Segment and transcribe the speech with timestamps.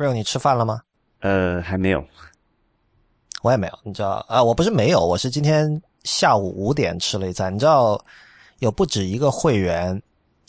[0.00, 0.80] Real，你吃饭了吗？
[1.20, 2.02] 呃，还没有。
[3.42, 3.78] 我也没有。
[3.82, 4.42] 你知道啊？
[4.42, 7.54] 我不是没有，我是今天下午五点吃了一餐。
[7.54, 8.02] 你知道
[8.60, 10.02] 有不止一个会员，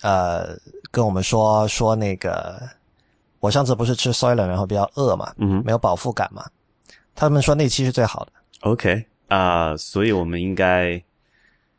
[0.03, 0.57] 呃，
[0.89, 2.61] 跟我们说说那个，
[3.41, 6.49] 我上次不是吃 Soylent 然后比较饿嘛，嗯没有饱腹感嘛，
[7.13, 8.31] 他们说那期是最好的。
[8.61, 10.91] ，OK 啊、所以我们应该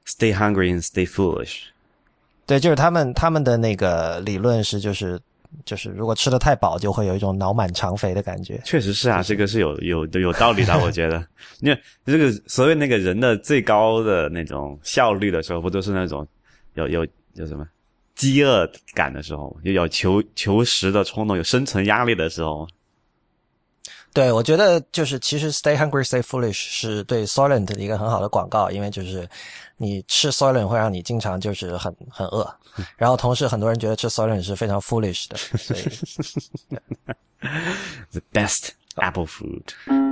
[0.07, 1.63] stay hungry and stay foolish。
[2.45, 5.19] 对，就是他们他们的那个理论是就是
[5.65, 8.61] 就是如果吃的太饱，就会有一种脑满肠肥的感觉。
[8.65, 11.25] 确实是啊，这个是有有有道理的，我觉得。
[11.61, 16.27] 因为这个所谓那个人的最高的那种效率的时候，不都是那种
[16.75, 17.67] 有有有什么
[18.15, 22.67] 饥饿感的时候，有有求求食的冲动，有生存压力的时候。
[24.15, 29.29] 对，我觉得就是其实 “stay hungry, stay foolish” 是对 Soylent 的一个很好的广告，因为就是
[29.79, 32.47] 你吃 Soylent 会让你经常就是很很饿，
[32.97, 35.83] 然后同时很多人觉得吃 Soylent 是非常 foolish 的，所以
[38.11, 40.12] The best apple food。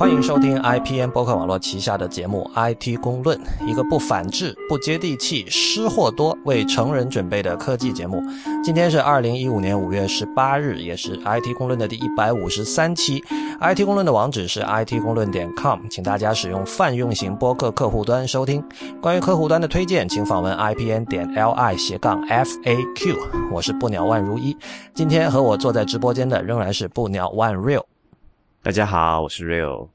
[0.00, 8.22] 欢迎收听 IPN 播客网络旗下的节目《IT 公论》，一个不反制、不接地气、失货多、为成人准备的科技节目。
[8.64, 13.22] 今天是二零一五年五月十八日，也是 IT 公论的第一百五十三期。
[13.60, 18.64] IT 公论的网址是 IT 公论点 com，请大家使用泛用型播客客户端收听。
[19.02, 23.18] 关于客户端的推荐，请访问 IPN 点 LI 斜杠 FAQ。
[23.52, 24.56] 我是不鸟万如一，
[24.94, 27.82] 今天和我坐在直播间的仍然是不鸟万 Real。
[28.62, 29.88] 大家好，我是 Real。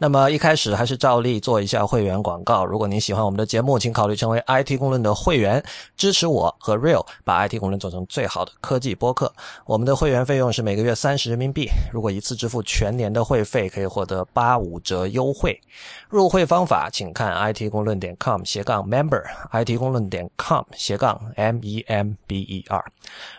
[0.00, 2.64] 那么一开始还是照例做一下会员广告。
[2.64, 5.60] 如果您喜欢我们的节目，请考虑成为 IT 公论的会员，
[5.96, 9.32] 支持我和 Real 把 IT 公论做成最好的科技播客。
[9.66, 15.60] 我们的会员费用是每个月三十人民币，如果一次支付全年的会费，可以获得八五折优惠。
[16.08, 22.84] 入会方法请看 it 公论点 com 斜杠 member，it 公论点 com 斜杠 m e m b e r。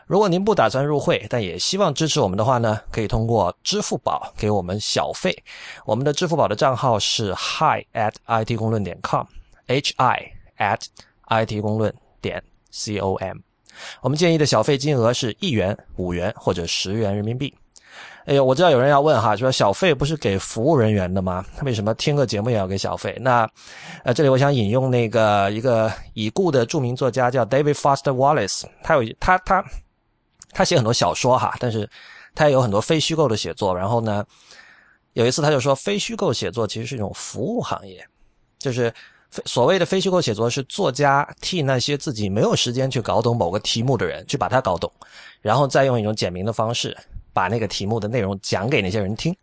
[0.06, 5.34] 如果您不打算入会，但也希望支持我们的话呢，可以通过支付宝给我们小费。
[5.86, 10.82] 我们的支付宝的账号是 hi at it 公论点 com，h i at
[11.46, 13.38] it 公论点 c o m。
[14.02, 17.56] 我们建议的小费金额是一元、五元或者十元人民币。
[18.26, 21.44] 哎呦，我知道有人要问哈，说小费不是给服务人员的吗？
[21.64, 23.18] 为什么听个节目也要给小费？
[23.22, 23.50] 那，
[24.04, 29.66] 呃，这里我想引用那个一个已故的著名作家叫 David Foster Wallace，他有他他
[30.52, 31.90] 他写很多小说哈，但是
[32.36, 33.76] 他也有很多非虚构的写作。
[33.76, 34.24] 然后呢，
[35.14, 38.06] 有一次他就说，非虚构写作其实是一种服务行业，
[38.58, 38.94] 就是
[39.30, 44.92] 非所谓的非虚构写作是作家替那些自己没有时间去搞懂某个题目的人去把它搞懂，
[45.42, 46.96] 然后再用一种简明的方式
[47.34, 49.36] 把那个题目的内容讲给那些人听。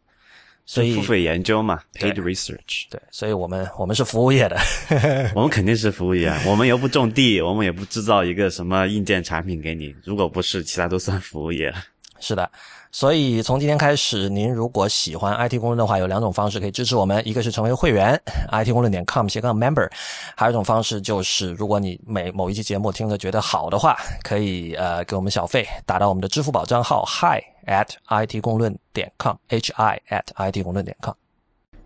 [0.68, 2.86] 所以付，费研究嘛，paid research。
[2.90, 4.58] 对，所以我们我们是服务业的。
[5.32, 9.94] 我们肯定是服务业，我们又不种地，我们也不制造一个什么硬件产品给你。
[10.02, 11.72] 如果不是，其他都算服务业。
[12.18, 12.50] 是的，
[12.90, 18.18] 所以从今天开始，您如果喜欢 IT 公论的话，有两种方式可以支持我们，一个是成为会员
[18.50, 19.88] ，IT 公论点 com 斜杠 member，
[20.34, 31.14] 还有一种方式就是，如果你每某一期节目听着觉得好的话，可以呃给我们小费，打到我们的支付宝账号 hi at IT 公论点 com，h i at IT 公论点 com。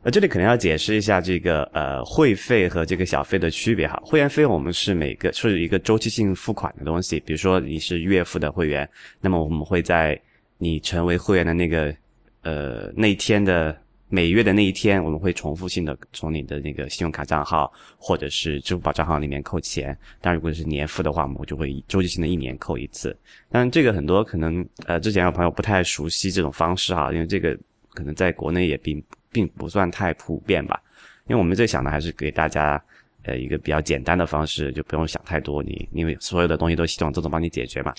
[0.03, 4.01] 呃，这里可能要解释一下这个呃会费和这个小费的区别哈。
[4.03, 8.89] 会员费用我们是每个是一个周期性付款的东西，比如说你是月付的会员，
[9.21, 10.19] 那么我们会在
[10.63, 11.95] 你成为会员的那个
[12.43, 13.75] 呃那一天的
[14.11, 19.97] 每月的那一天，我们会重复性的从你的那个信用卡账号或者是支付宝账号里面扣钱。
[20.21, 23.17] 但如果是年付的话，我们就会周期性的一年扣一次。
[23.49, 27.59] 但这个很多可能呃之前有朋友不太熟悉这种方式哈，因为这个
[27.95, 30.79] 可能在国内也并并不算太普遍吧。
[31.27, 32.83] 因为我们最想的还是给大家
[33.25, 37.93] 呃一个比较简单的方式，就不用想太多，你因为所有的东西都系统自动帮你解决嘛。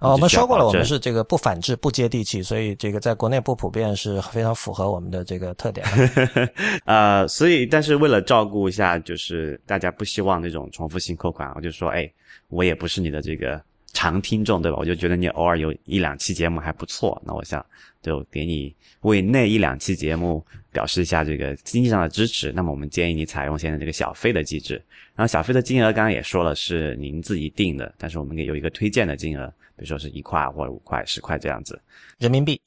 [0.00, 6.50] 哦，我们说过了，我们是是这个不反制、不接地气，所以这个在国内不普遍，是非常符合我们的这个特点的。
[6.84, 12.10] 呃，所以但是为了照顾一下，就是大家不希望那种重复性扣款，我就说，哎，
[12.48, 13.60] 我也不是你的这个
[13.96, 14.76] 常听众，对吧？
[14.78, 17.64] 我就觉得你偶尔有一两期节目还不错，那我想
[18.02, 22.52] 就给你为那一两期节目表示一下这个经济上的支持。
[22.52, 24.74] 那么我们建议你采用现在这个小费的机制，
[25.14, 29.46] 然后小费的金额刚刚也说了是您自己定的，但是我们也有一个推荐的金额，
[29.76, 31.80] 比如说是一块或者五块、十块这样子。
[32.18, 32.60] 人民币。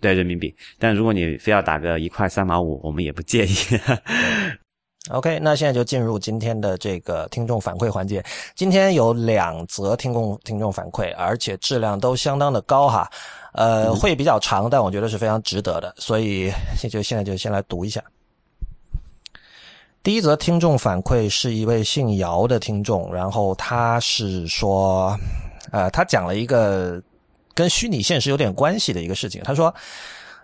[0.00, 3.54] 对人民币，但如果你非要打个一块三毛五，我们也不介意。
[5.10, 8.22] OK，那现在就进入今天的这个听众反馈环节。
[8.54, 13.10] 今天有两则听众听众反馈，而且质量都相当的高哈。
[13.52, 16.52] 呃，会比较长，但我觉得是非常值得的，所以
[16.90, 18.02] 就现在就先来读一下。
[20.02, 25.18] 第一则听众反馈是一位姓姚的听众，然后他是说，
[25.72, 27.02] 呃，他讲了一个
[27.54, 29.42] 跟虚拟现实有点关系的一个事情。
[29.42, 29.74] 他说，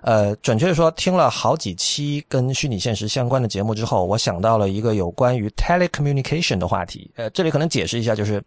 [0.04, 7.10] 呃，准确的说，听了好几期跟虚拟现实相关的节目之后，我想到了一个有关于 telecommunication 的话题。
[7.16, 8.42] 呃，这里可能解释一下，就是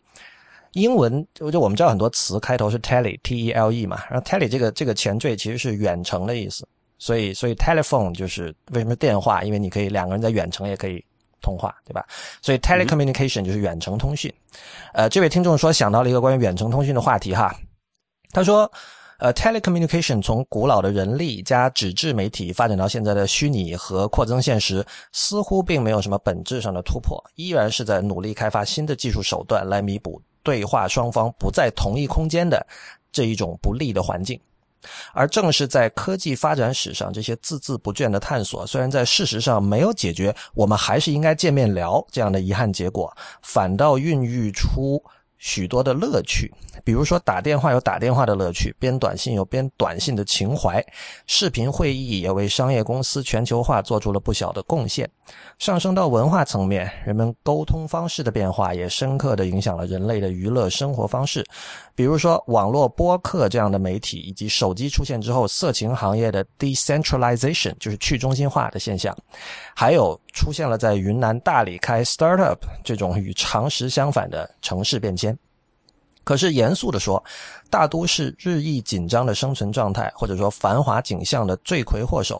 [0.73, 6.67] 英文就就我们知道很多词开头是 tele t e l e 嘛，然后 tele 这个这个前缀其实是远程的意思。
[6.99, 9.41] 所以，所以 telephone 就是为什么电话？
[9.43, 11.03] 因为你可以两个人在远程也可以
[11.41, 12.05] 通话，对吧？
[12.41, 14.31] 所以 telecommunication 就是远程通讯。
[14.93, 17.55] 呃，这位听众说想到了一个关于远程通讯的话题哈。
[18.31, 18.71] 他说，
[19.19, 32.63] 呃，telecommunication 从古老的人力加纸质媒体发展到现在的虚拟和扩增现实，似乎并没有什么本质上的突破，依然是在努力开发新的技术手段来弥补对话双方不在同一空间的
[33.11, 34.39] 这一种不利的环境。
[35.11, 43.11] 而正是在科技发展史上，这些孜孜不倦的探索，虽然在事实上没有解决“我们还是应该见面聊”这样的遗憾结果，
[43.41, 45.03] 反倒孕育出。
[45.37, 46.51] 许多的乐趣，
[46.83, 50.83] 比如说打电话有打电话的乐趣，编短信有编短信的情怀，
[51.27, 55.09] 视频会议也为商业公司全球化做出了不小的贡献。
[55.59, 61.45] 上升到文化层面，人们沟通方式的变化也深刻地影响了人类的娱乐生活方式。
[61.97, 69.17] 比如说网络播客这样的媒体，以及手机出现之后，色情行业的 decentralization 就是去中心化的现象，
[69.75, 75.35] 还有出现了在云南大理开 startup 这种与常识相反的城市变迁。
[76.23, 77.23] 可是严肃地说，
[77.67, 82.39] 大都市日益紧张的生存状态，或者说繁华景象的罪魁祸首，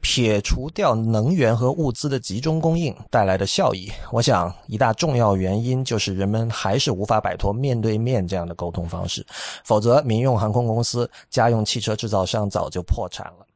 [0.00, 9.26] 撇除掉能源和物资的集中供应带来的效益，我想一大重要原因就是人们还是无法摆脱面对面这样的沟通方式，
[9.64, 13.47] 否则民用航空公司、家用汽车制造商早就破产了。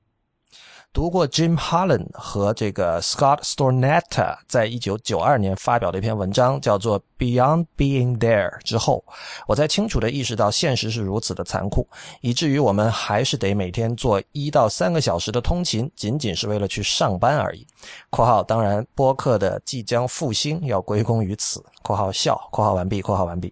[0.92, 9.02] 读过 Jim Holland 和这个 Scott Stornetta 在一九九二年发表的一篇文章，叫做《Beyond Being There》之后，
[9.46, 11.88] 我才清楚地意识到现实是如此的残酷，
[12.20, 17.66] 以至于我们还是得每天做一到三个小时的通勤，仅仅是为了去上班而已。
[18.10, 21.64] （括号当然，播客的即将复兴要归功于此。
[21.82, 22.38] ）（括号笑。
[22.52, 23.00] ）（括号完毕。
[23.02, 23.50] ）（括号完毕。）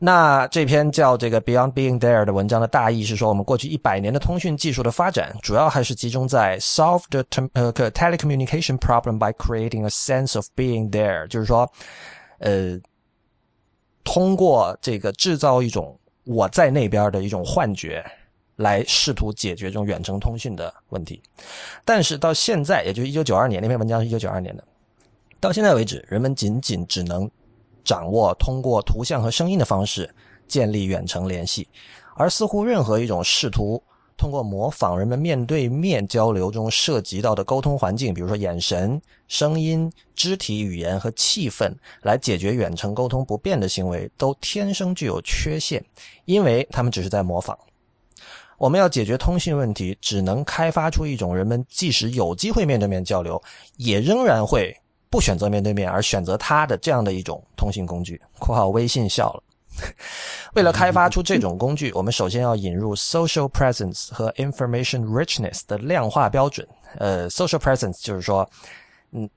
[0.00, 10.46] 那这篇叫这个 Beyond Being There 的文章的大意是说，我们过去一百年的通讯技术的发展，主要还是集中在 solve the 呃 telecommunication problem by creating a sense of
[10.56, 11.70] being there，就是说，
[12.38, 12.78] 呃，
[14.02, 18.04] 通过这个制造一种我在那边的一种幻觉，
[18.56, 21.22] 来试图解决这种远程通讯的问题。
[21.84, 24.64] 但是到现在，也就是一九九二年那篇文章是一九九二年的，
[25.40, 27.30] 到现在为止，人们仅仅只能。
[27.84, 30.08] 掌握通过图像和声音的方式
[30.48, 31.68] 建立远程联系，
[32.16, 33.82] 而似乎任何一种试图
[34.16, 45.84] 通过模仿人们面对面交流中涉及到的沟通环境，比如说眼神、声音、肢体语言和气氛，来解决远程沟通不便的行为，都天生具有缺陷，
[46.24, 47.58] 因为他们只是在模仿。
[48.56, 53.42] 我们要解决通信问题，只能开发出一种人们即使有机会面对面交流，
[53.76, 54.74] 也仍然会。
[55.14, 59.42] 不选择面对面，而选择他的这样的一种通信工具（括号微信笑了）。
[60.54, 66.66] 为了开发出这种工具，我们首先要引入 social presence 和 information richness 的量化标准。
[66.98, 68.44] 呃，social presence 就是说，
[69.12, 69.30] 嗯，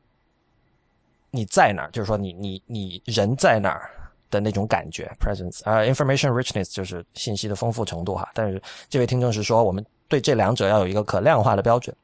[1.29, 3.91] 你在哪儿，就是说你你你人在哪儿
[4.31, 5.61] 的那种感觉 presence。
[5.63, 8.27] 而 information richness 就是信息的丰富程度哈。
[8.33, 11.95] 但是这位听众是说，我们对这两者要有一个可量化的标准。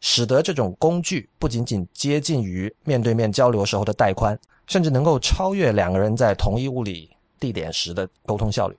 [0.00, 8.76] 使得这种工具不仅仅接近于面对面交流时候的带宽，甚至能够超越两个人在同一物理地点时的沟通效率。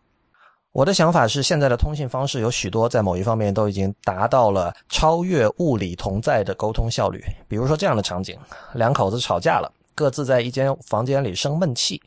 [0.72, 7.22] 我的想法是，现在的通信方式有许多在某一方面都已经达到了超越物理同在的沟通效率。
[7.48, 8.38] 比如说这样的场景：
[8.74, 12.02] 两口子吵架了，各自在一间房间里生闷气，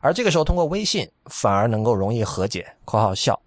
[0.00, 2.64] 而这个时候通过微信反而能够容易和解。
[2.86, 3.38] （括号笑）。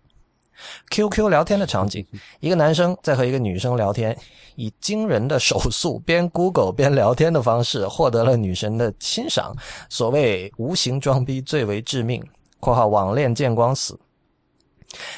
[0.90, 2.06] QQ 聊天的场景，
[2.40, 4.18] 一个男生在和一个女生聊天，
[4.56, 9.56] 以惊人的手速边 Google 边聊天的方式获得了女神的欣赏。
[9.90, 12.24] 所谓无形装逼最为致命
[12.60, 14.00] （括号网恋见光死）。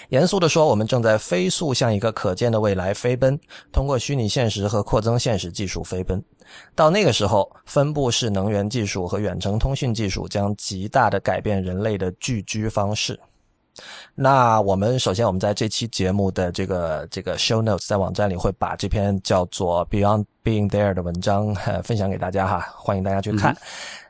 [0.10, 3.40] 严肃地说，我们正在飞速向一个可见的未来飞奔，
[3.72, 6.22] 通过虚拟现实和扩增现实技术飞奔。
[6.74, 13.18] 到那个时候，分布式能源技术和远程通讯技术将极大的改变人类的聚居方式。
[14.16, 23.56] 那我们首先，我们在这期节目的这个这个 show notes 在网站里会把这篇叫做 Beyond Being There 的文章分享给大家哈，欢迎大家去看。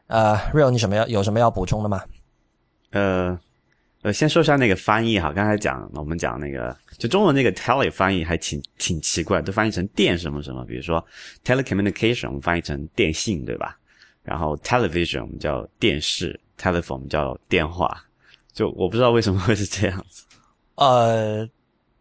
[0.08, 2.02] 呃，Real，你什么要有什么要补充的吗？
[2.92, 3.40] 呃
[4.02, 11.06] 呃，先说一下那个翻译哈，刚才讲我们讲那个就中文那个 tele 翻译还挺挺奇怪，都翻译成电什么什么，比如说
[11.46, 13.78] telecommunication 我们翻译成电信对吧？
[14.24, 18.02] 然后 television 我们叫电视，telephone 我们叫电话，
[18.60, 20.26] 就我不知道为什么会是这样子。
[20.76, 21.48] 呃，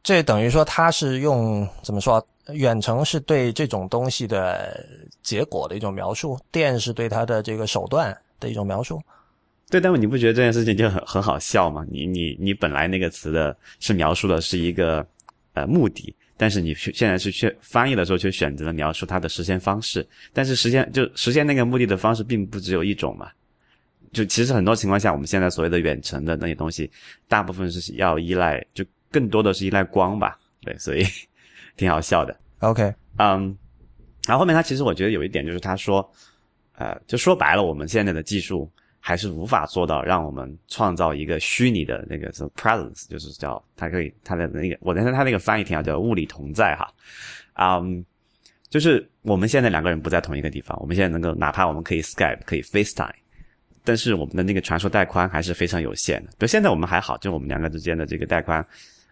[0.02, 2.26] 这等于说它是用怎么说？
[2.52, 4.84] 远程是对这种东西的
[5.22, 9.00] 结果的一种描述，电是对它的这个手段的一种描述。
[9.70, 11.86] 对，但是你不觉得这件事情就很很好笑吗？
[11.88, 15.06] 你你你本来那个词的是描述的是一个
[15.52, 23.30] 呃目的，但是你现在是去翻译的时候却选择了描述它的实现方式，但是实现就实现那个目的的方式并不只有一种嘛。
[24.12, 26.90] 就其实很多情况下，我们现在所谓的远程的那些东西，
[27.26, 30.38] 大部分是要依赖，就更多的是依赖光吧。
[30.62, 31.04] 对，所以
[31.76, 32.36] 挺好笑的。
[32.60, 33.56] OK，嗯，
[34.26, 36.08] 然后后面他其实我觉得有一点就是他说，
[36.76, 46.92] 呃，就说白了，我们现在的技术还是无法做到让我们创造一个虚拟的那个什么 presence，就是叫它可以它的那个，我但是他那个翻译挺好，叫物理同在哈。
[47.54, 48.04] 嗯，
[48.68, 53.14] 就是我们现在两个人不在同一个地方，我们现在能够哪怕我们可以 Skype 可以 FaceTime，
[53.84, 56.30] 但是我们的那个传输带宽还是非常有限的。
[56.32, 58.64] 比如现在我们还好，就我们两个之间的这个带宽，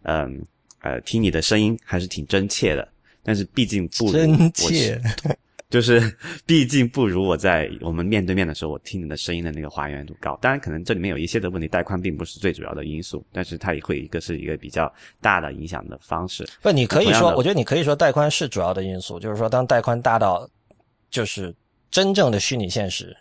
[0.02, 0.40] 嗯
[0.80, 2.86] 呃，听你的声音还是挺真切的。
[3.22, 5.00] 但是毕竟不如真切，
[5.68, 6.00] 就是
[6.46, 10.38] 毕竟不如我在我们面对面的时候，我听你的声音的那个还原度高。
[10.40, 16.48] 当然，可能这里面有一些的问题，带宽并不是最主要的因素，但是它也会一个是一个比较大的影响的方式。
[16.62, 20.48] 不，你可以说，我觉得你可以说带宽是主要的因素，就是说当带宽大到
[21.10, 21.52] 就是
[21.90, 23.16] 真正的虚拟现实，就是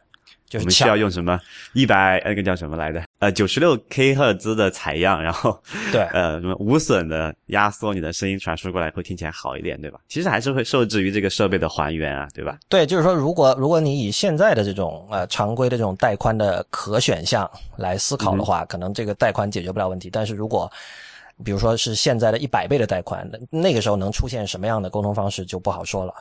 [0.53, 1.39] 我们需要用什么
[1.73, 3.03] 一百那个叫什么来着？
[3.19, 5.61] 呃，九十六 K 赫兹的采样，然后
[5.91, 9.99] 对 呃什么无损的压缩你的声音传输过来，会听起来好一点，对吧？
[10.07, 12.57] 其实还是会受制于这个设备的还原啊，对吧？
[12.69, 20.09] 对，就是说，如果如果你以现在的这种呃常规的这种带宽的可选项来思考的话，可能这个带宽解决不了问题。
[20.11, 20.71] 但是如果
[21.43, 26.13] 比如说是现在的一百倍的带宽，那那个时候能出现什么样的沟通方式就不好说了。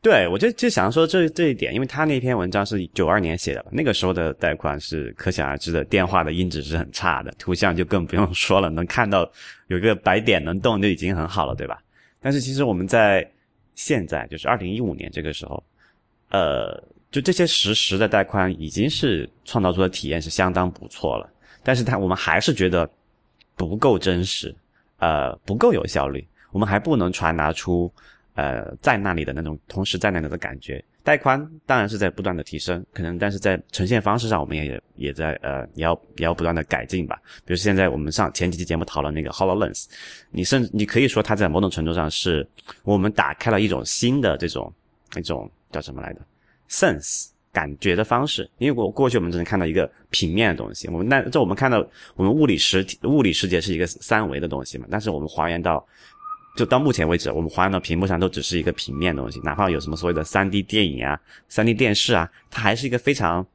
[0.00, 9.30] 对，我就就想说这这一点，因为他那篇文章是九二年写的，那个时候的带宽是可想而知的，电话的音质是很差的，图像就更不用 说了，能看到
[9.68, 11.80] 有个白点能动就已经很好了，对吧？
[12.20, 13.28] 但是其实我们在
[13.76, 15.62] 现在就是二零一五年这个时候，
[16.30, 21.30] 呃，就这些实时的带宽已经是创造出的体验是相当不错了，
[21.62, 22.90] 但是它我们还是觉得
[23.56, 24.54] 不够真实，
[24.98, 27.92] 呃，不够有效率，我们还不能传达出。
[28.34, 37.20] 呃，在那里的那种同时在那里的感觉，带宽当然是在不断的提升，可能但是在呈现方式上，我们也也在呃也要也要不断的改进吧。
[37.44, 39.84] 比如现在我们上前几期节目讨论那个 Hololens，
[40.30, 42.46] 你甚至你可以说它在某种程度上是
[42.84, 44.72] 我们打开了一种新的这种
[45.16, 46.20] 一种叫什么来的
[46.70, 51.86] sense 感觉的方式，因为我过去我们只能看到一个平面的东西，我们那这我们看到
[52.16, 55.86] 我们物理实体物理世界是一个三维的东西嘛，但是我们还原到。
[56.54, 61.18] 就到目前为止，我们还原到屏幕上都只是一个平面的东西，哪怕有什么所谓的三 D 电影啊、
[61.48, 63.46] 三 D 电视啊，它还是一个非常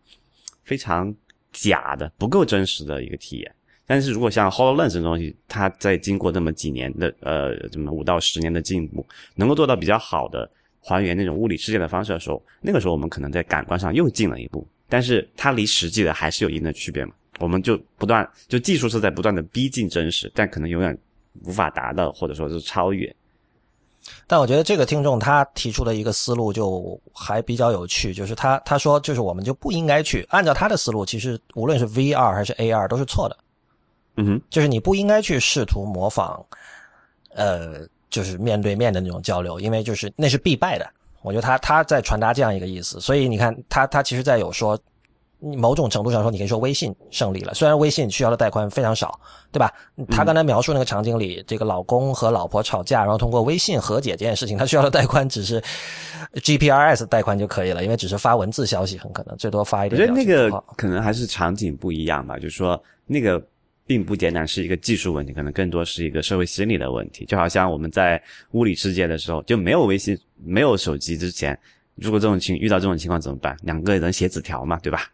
[0.63, 1.13] 非常
[1.51, 3.55] 假的、不够真实的一个体验。
[3.85, 10.49] 但是如果像 Hololens 这东西，它在经过这么几年的呃，这么五到十年的进步，能够做到比较好的
[10.81, 17.13] 还原那种物理世界的方式的时候，那个时候我们可能在感官上又进了一步，但是它离实际的还是有一定的区别嘛。
[17.39, 20.97] 我们就不断就技术是在不断的逼近真实，但可能永远。
[21.45, 23.13] 无法达到，或者说是超越。
[24.25, 33.37] 但我觉得这个听众他提出的一个思路就还比较有趣，就是他他说就是我们就不应该去按照他的思路，其实无论是 VR 还是 AR 都是错的。
[34.15, 36.43] 嗯哼，就是你不应该去试图模仿，
[37.33, 40.89] 呃，就是面对面的那种交流，因为就是那是必败的。
[41.21, 44.79] 我觉得他他在传达这样一个意思，所以你看他他其实在有说。
[45.39, 47.53] 某种程度上说，你可以说微信胜利了。
[47.53, 49.19] 虽然微信需要的带宽非常少，
[49.51, 49.71] 对吧？
[50.09, 55.61] 他刚才描述那个场景里，这个老公和老婆吵架，然后通过微信和解这件事情，他需要的带宽只是
[56.33, 60.01] GPRS 带宽就可以了，因为只是发文字消息，很可能最多发一点。
[60.01, 63.39] 我觉得那个可能还是场景不一样吧，就是说那个
[63.85, 67.25] 并不简单是一个技术问题，可能更多是一个社会心理的问题。
[67.25, 68.21] 就好像我们在
[68.53, 71.57] 物理世界的时候，就没有微信、没有手机之前，
[71.93, 73.55] 如果这种情遇到这种情况怎么办？
[73.61, 75.07] 两个人写纸条嘛，对吧？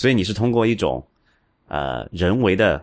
[0.00, 1.06] 所以你是通过一种，
[1.68, 2.82] 呃，人为的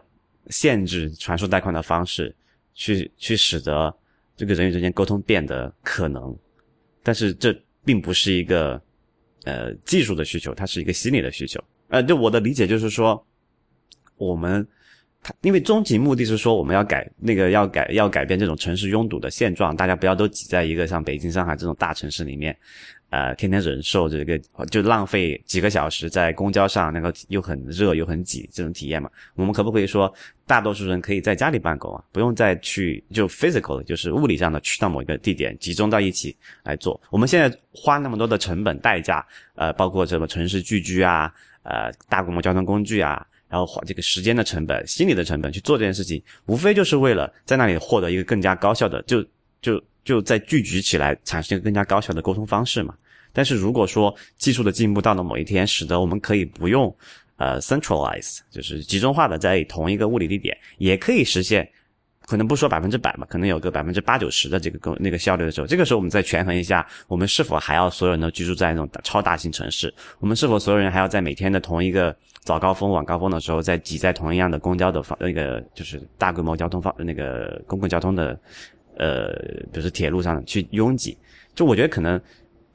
[0.50, 2.36] 限制传输带宽的方式，
[2.76, 3.92] 去去使得
[4.36, 6.38] 这个人与人之间沟通变得可能，
[7.02, 7.52] 但是这
[7.84, 8.80] 并不是一个
[9.46, 11.60] 呃技术的需求，它是一个心理的需求。
[11.88, 13.26] 呃，就我的理解就是说，
[14.18, 14.68] 我们
[15.24, 22.56] 它因为终极目的是说我们要改那个要改要改变这种城市拥堵的现状，大家不要都挤在一个像北京、上海这种大城市里面，
[23.10, 24.38] 呃，天天忍受这个
[24.70, 29.10] 就浪费几个小时在公交上，那个又很热又很挤这种体验嘛？
[29.36, 30.14] 我们可不可以说，
[30.46, 37.00] 大多数人可以在家里办公啊，不用再去就 physical 就是物理上的去到某一个地点集中到一起来做？
[37.10, 41.34] 我们现在花那么多的成本代价，呃，包括什么城市聚居啊，
[41.64, 49.26] 呃，大规模交通工具啊，然后花这个时间的成本、心理的成本去做这件事情，无非就是为了在那里获得一个更加高效的就
[49.62, 49.82] 就。
[50.08, 52.96] 就在聚集起来，产生一个更加高效的沟通方式嘛。
[53.34, 56.96] 但是如果说技术的进步到了某一天，使得我们可以不用
[57.36, 61.70] 呃 centralize，就是集中化的在同一个物理地点，也可以实现，
[62.26, 69.94] 可能不说百分之百嘛，可能有个百分之八九十的这个工那个效率的时候，这个时候我们再权衡一下，我们是否还要所有人都居住在那种超大型城市？
[70.20, 78.40] 我们是否所有人还要在每天的同一个早高峰、晚高峰的时候，在挤在同一样的公交的方那个就是大规模交通方那个公共交通的？
[78.98, 79.32] 呃，
[79.72, 81.18] 比如说铁路上去拥挤，
[81.56, 82.20] 就我觉得可能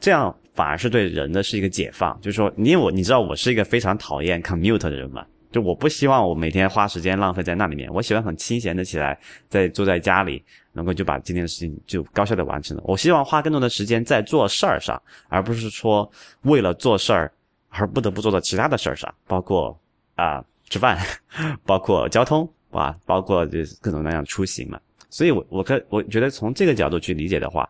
[0.01, 2.19] 这样反而是对人的是一个解放。
[2.21, 12.83] 就是说，因为我你知道我是一个非常讨厌 commute 的人嘛，就我不希望我每天花时间浪费在那里面，我喜欢很清闲的起来，在坐在家里，能够就把今天的事情就高效的完成了。
[12.87, 16.11] 我希望花更多的时间在做事儿上，而不是说
[16.43, 17.33] 为了做事儿
[17.69, 19.79] 而不得不做到其他的事儿上，包括
[20.15, 20.99] 啊吃饭，
[21.67, 24.81] 包括交通啊，包括这各种各样出行嘛。
[25.13, 27.69] 所以，我我可我觉得从这个角度去理解的话，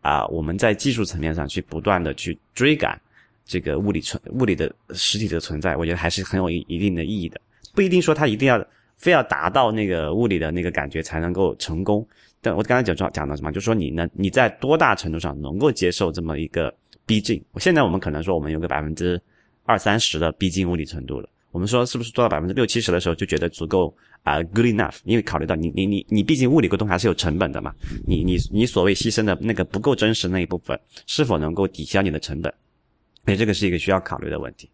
[0.00, 3.00] 啊，我们在技术层面上去不断的去追赶
[3.46, 7.40] 这个物理存物理的实体的存在，我觉得还是很有一一定的意义的。
[7.72, 8.66] 不一定说它一定要
[8.98, 12.04] 非要达到那个物理的那个感觉才能够成功。
[12.40, 16.74] 但我刚才讲讲讲的什么，就是说你呢，你在多大程度上能够接受这么一个
[17.06, 17.40] 逼近？
[17.58, 19.20] 现在我们可能说我们有个百分之
[19.64, 21.28] 二三十的逼近物理程度了。
[21.50, 23.94] 我们说是不是做到百分之六七十的时候就觉得足够？
[24.22, 27.74] 啊，good enough，因为考虑到你你你你毕竟物理沟通还是有成本的嘛，
[28.06, 32.52] 你你你所谓牺牲的那个不够真实那一部分，是否能够抵消你的成本？
[33.24, 34.68] 所以这个是一个需要考虑的问题。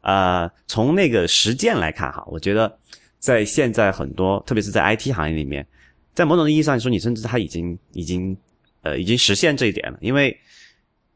[0.00, 2.76] 呃，从那个实践来看哈，我觉得
[3.20, 5.64] 在现在很多，特别是在 IT 行业里面，
[6.12, 8.36] 在某种意义上说，你甚至他已经已经
[8.82, 10.36] 呃已经实现这一点了，因为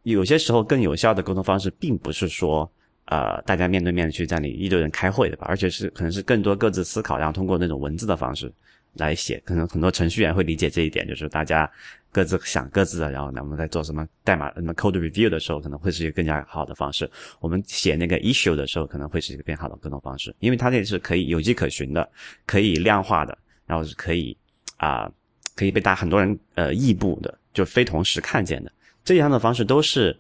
[0.05, 2.71] 有些时候更有效的沟通方式，并不是说。
[3.07, 8.51] 呃，大家面对面的去在里一堆人开会的吧，而且是可能是更多各自思考，然后通过那种文字的方式
[8.95, 11.71] 来写，可能很多程序员会理解这一点，就是大家
[12.13, 17.11] 各自想各自的，然后我们在做什么代码什么 code review 的时候，可能会是一个更加好的方式。
[17.41, 22.09] 我们写那个 issue 的时候，可能会是一个更好的沟通方式，因为它这是可以有迹可循的，
[22.47, 23.37] 可以量化的，
[23.67, 24.37] 然后是可以
[24.77, 25.11] 啊，
[25.57, 28.71] 可以被大很多人呃异步的，就非同时看见的，
[29.05, 30.17] 这样的方式都是。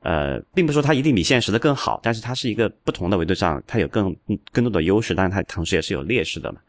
[0.00, 4.14] 呃，并不是说它一定比现实的更好，但是它是一个不同的维度上，它有更
[4.52, 6.60] 更多的优势，但是它同时也是有劣势的嘛。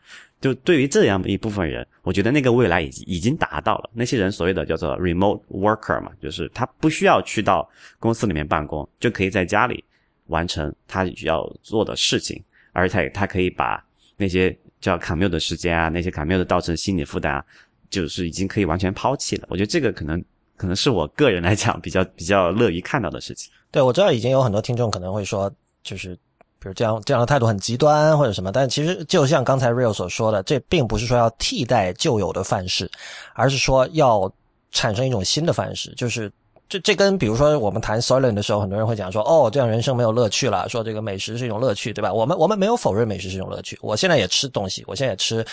[0.42, 3.90] 就对于这样一部分人，我觉得那个未来已经已经达到了。
[3.94, 9.84] 那些人所谓的叫做 remote worker 嘛，就是他不需要去到公司里面办公，就可以在家里
[10.28, 13.84] 完成他要做的事情，而且他可以把
[14.18, 17.46] 那些叫 commute 的时间啊，那些 commute 造成心理负担啊，
[17.92, 19.48] 就是已经可以完全抛弃了。
[19.50, 20.24] 我觉得这个可能。
[20.60, 23.50] 可能是我个人来讲比较比较乐于看到的事情。
[23.72, 25.50] 对，我知道已经有很多听众可能会说，
[25.84, 26.14] 就是
[26.60, 32.92] 比如这样这样的态度很极端或者什么，但其实就像刚才 Real 所说的，这并不是说要替代旧有的范式，
[33.36, 34.30] 而是说要
[34.74, 35.94] 产生一种新的范式。
[35.96, 36.30] 就是
[36.68, 42.12] 这这跟比如说我们谈 Solent 的时候，很多人会讲说，哦，这样人生没有乐趣了，说这个美食是一种乐趣，对吧？
[42.12, 45.46] 我们我们没有否认美食是一种乐趣，我现在也吃东西，我现在也吃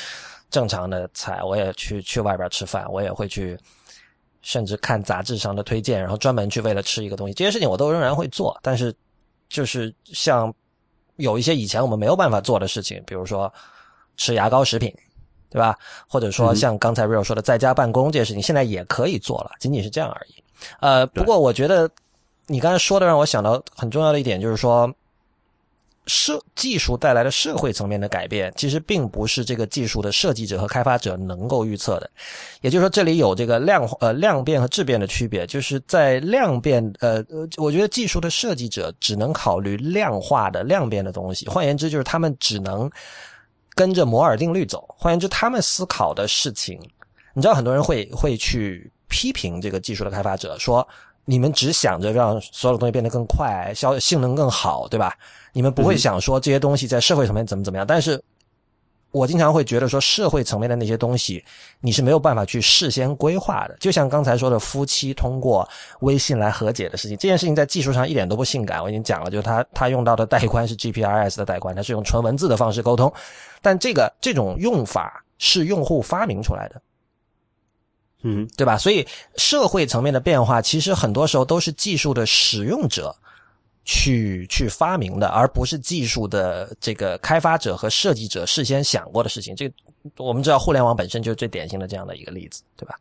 [0.51, 3.57] 正常的菜，我也去去外边吃饭，我也会去。
[4.47, 8.57] 甚至看杂志上的推荐，然后专门去为了吃一个东西，这些事情我都仍然会做。
[8.63, 8.95] 但是，
[9.49, 10.55] 就是像
[11.17, 13.53] 有一些以前我们没有办法做的事情，比如说
[14.17, 14.95] 吃牙膏食品，
[15.51, 15.77] 对吧？
[16.09, 20.35] 或者说像刚才 Real 说的在家办公这些事情，现在也可以做了，仅仅是这样而已。
[20.79, 21.91] 呃，不过我觉得
[22.47, 24.95] 你刚才说的让我想到很重要的一点，就是说。
[26.07, 32.09] 社技术带来的社会层面的改变，其实并不是这个技术的设计者和开发者能够预测的。
[32.61, 35.47] 也就是说，这里有这个量呃量变和质变的区别。
[35.47, 41.47] 就是在量变呃呃，我觉得技术的设计者只能考虑量化的量变的东西。
[41.49, 42.91] 换言之，就是他们只能
[43.75, 44.95] 跟着摩尔定律走。
[44.97, 46.79] 换言之，他们思考的事情，
[47.35, 50.87] 你知道，很多人会会去批评这个技术的开发者，说
[51.25, 55.13] 你们只想着让所有东西变得更快，效性能更好，对吧？
[55.57, 58.23] 你们不会想说这些东西在社会层面怎么怎么样，但是
[59.11, 61.43] 我经常会觉得说社会层面的那些东西
[61.81, 63.75] 你是没有办法去事先规划的。
[63.81, 65.67] 就像刚才说的夫妻通过
[66.01, 68.83] 微信来和解的事情，这件事情在技术上一点都不性感。
[68.83, 73.11] 我已经讲了，就是他他用到的带宽是 GPRS 的带宽，它是用纯文字的方式沟通，
[73.63, 76.83] 但这个这种用法是用户发明出来的。
[78.25, 78.77] 嗯，对吧？
[78.77, 83.17] 所以社会层面的变化，其实很多时候都是技术的使用者
[83.87, 89.57] 去去发明的，而不是技术的这个开发者和设计者事先想过的事情。
[89.57, 89.73] 这
[90.19, 92.97] 我们知道，互联网本身就是最典型的这样的一个例子，对吧？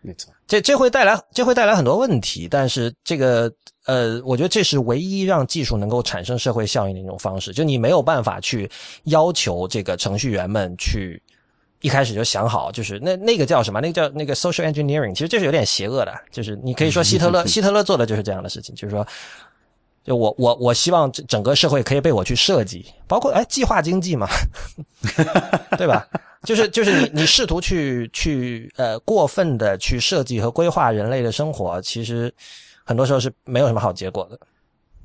[0.00, 3.50] 没错，这这会带来这会带来很多问题，但是这个
[3.86, 7.52] 呃，我觉得这是唯一让技术能够产生社会效应的一种方式。
[7.52, 8.70] 就你没有办法去
[9.04, 11.20] 要求这个程序员们去
[11.80, 13.80] 一开始就想好，就是那那个叫什么？
[13.80, 16.14] 那个叫那个 social engineering，其实这是有点邪恶的。
[16.30, 19.06] 就是你可以说希特勒， 希特勒做的就是这样的事情，就是说，
[20.04, 24.28] 就我我我希望整个社会可以被我去设计，包括哎计划经济嘛，
[25.78, 26.06] 对吧？
[26.44, 32.32] 就是就是你你试图去去呃过分的去设计和规划人类的生活，其实
[32.84, 34.38] 很多时候是没有什么好结果的。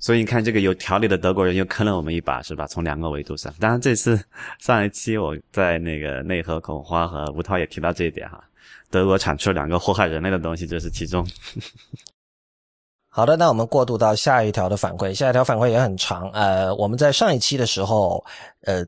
[0.01, 2.65] 所以你看，这个有条理的德国人又坑了我们一把，是吧？
[2.67, 3.53] 从两个维度上。
[3.59, 4.17] 当然，这次
[4.59, 8.41] 上一期我在那个内核恐慌和吴涛也提到这一点哈，
[8.89, 11.25] 德国产出两个祸害人类的东西，这是其中。
[13.09, 16.29] 好的，那我们过渡到下一条的反馈，下一条反馈也很长。
[16.31, 18.23] 呃，我们在上一期的时候，
[18.61, 18.85] 呃。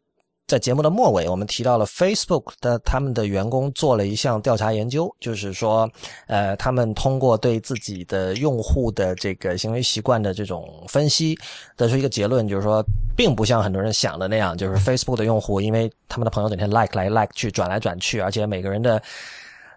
[0.48, 5.90] 在节目的末尾，我们提到了 Facebook 的他们的员工做了一项调查研究，就是说，
[6.28, 11.40] 呃，他们通过对自己的用户的这个行为习惯的这种分析，
[11.78, 12.84] 得出一个结论，就是说，
[13.16, 19.02] 并不像很多人想的那样，就是 Facebook 的用户，因为他们的朋友整天 like 来 like 去，转来转去，而且每个人的。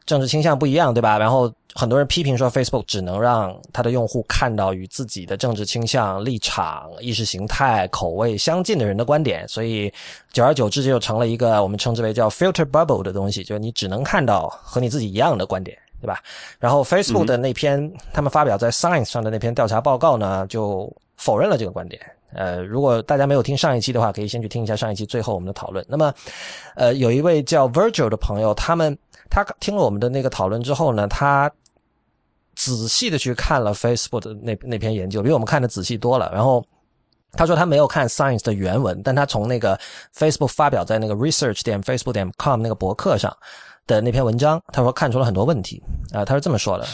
[0.07, 1.19] 政治倾向不一样，对吧？
[1.19, 9.93] 然后很多人批评说，Facebook 只能让他的用户看到与自己的政治倾向、立场、意识形态、口味相近的人的观点，所以
[10.33, 16.21] 久而久之就成了一个我们称之为叫 filter bubble 的东西，就是你只能看到和你自己一样的观点，对吧？
[16.59, 22.01] 然后 Facebook 的那篇他们发表在 Science 上的那篇调查报告呢，就否认了这个观点。
[22.35, 25.85] 呃，如果大家没有听上一期的话，可以先去听一下上一期最后我们的讨论。
[25.88, 26.12] 那么，
[26.75, 28.97] 呃，有一位叫 Virgil 的朋友，他们
[29.31, 31.51] 他听了我们的那个讨论之后呢，他
[32.57, 36.31] 仔细的去看了 Facebook 的那那篇研究，比我们看的仔细多了。
[36.33, 36.64] 然后
[37.33, 39.79] 他说他没有看 Science 的原文，但他从那个
[40.16, 43.35] Facebook 发表在那个 Research 点 Facebook 点 com 那个博客上
[43.87, 46.87] 的那篇文章，他说看出了很多问题啊，他是这么说的，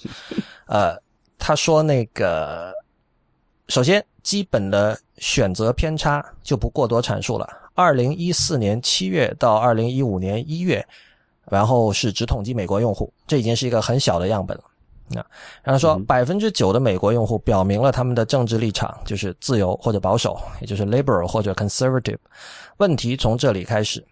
[0.66, 0.96] 呃，
[1.38, 2.72] 他说那个。
[3.68, 7.46] 首先，基本的选择偏差就不过多阐述了。
[7.74, 10.84] 二零一四年七月到二零一五年一月，
[11.50, 14.64] 然后是只统计美国用户，这已经是一个很小的样本了。
[15.10, 15.24] 那
[15.62, 22.18] 然后说，百分之九的美国用户表明了他们的政治立场就是自由或者保守，也就是 liberal 或者 conservative。
[22.78, 24.04] 问题从这里开始。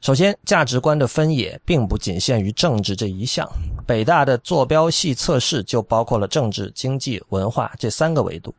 [0.00, 3.48] 首先，价值观的分野并不仅限于政治这一项。
[3.86, 8.54] 北大的坐标系测试就包括了政治、经济、文化这三个维度。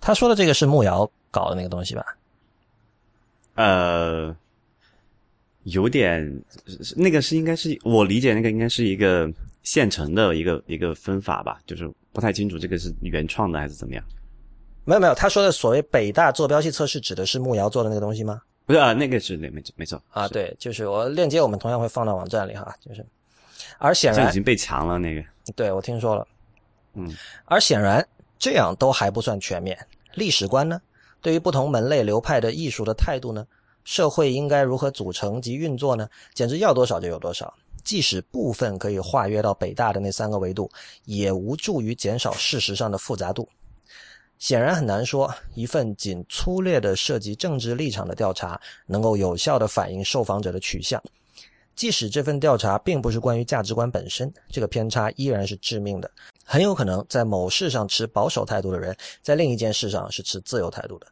[0.00, 2.04] 他说的这个是木瑶搞的那个东西吧？
[3.54, 4.36] 呃，
[5.62, 6.42] 有点，
[6.94, 9.30] 那个是应该是我理解那个应该是一个
[9.62, 14.04] 现成的一个一个分法吧，就是不太清楚这个是原创的还是怎么样。
[14.84, 18.42] 没有没有，他说的所谓北大坐标系测试指的是木瑶做的那个东西吗？
[18.64, 23.04] 不是啊，那个是没没没错啊，对，就是我链接，我们同样会放到网站里哈，就是，
[23.78, 25.22] 而显然已经被强了那个，
[25.56, 26.26] 对我听说了，
[26.94, 27.12] 嗯，
[27.46, 28.06] 而显然
[28.38, 29.76] 这样都还不算全面。
[30.14, 30.80] 历史观呢，
[31.20, 33.46] 对于不同门类流派的艺术的态度呢，
[33.84, 36.08] 社会应该如何组成及运作呢？
[36.34, 37.52] 简直要多少就有多少。
[37.82, 40.70] 即使部分可以化约到北大的那三个维度，
[41.04, 43.48] 也无助于减少事实上的复杂度。
[44.42, 51.00] 显然很难说，一份仅粗略的涉及政治立场的调查能够有效地反映受访者的取向。
[51.76, 56.10] 即使这份调查并不是关于价值观本身，这个偏差依然是致命的。
[56.44, 61.06] 很有可能在某事上持保守态度的人，在另一件事上是持自由态度的。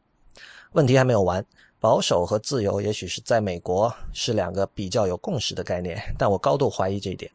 [0.72, 1.46] 问题还没有完，
[1.78, 7.30] 保守和自由也许是在美国是两个比较有共识的概念，但我高度怀疑这一点。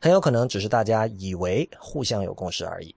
[0.00, 2.95] 很有可能只是大家以为互相有共识而已。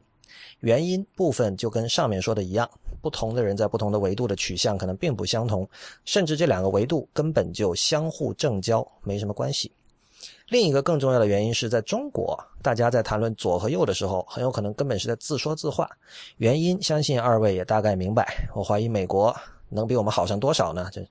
[0.60, 2.70] 原因部分就跟上面说的一样，
[3.02, 5.68] 不同的人在不同的维度的取向可能并不相同，
[6.06, 9.72] 甚至这两个维度根本就相互正交，没什么关系。
[10.50, 15.90] 另一个更重要的原因是在中国，大家在谈论左和右的时候，很有可能根本是在自说自话。
[16.38, 18.50] 原因相信二位也大概明白。
[18.54, 19.34] 我怀疑美国
[19.70, 20.90] 能比我们好上多少呢？
[20.92, 21.08] 这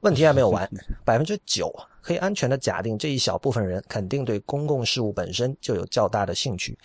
[0.00, 0.68] 问题还没有完，
[1.04, 6.76] 百分之九可以安全的假定这一小部分人肯定对公共事务本身就有较大的兴趣。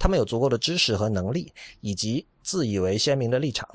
[0.00, 3.68] 他们有足够的知识和能力，以及自以为鲜明的立场。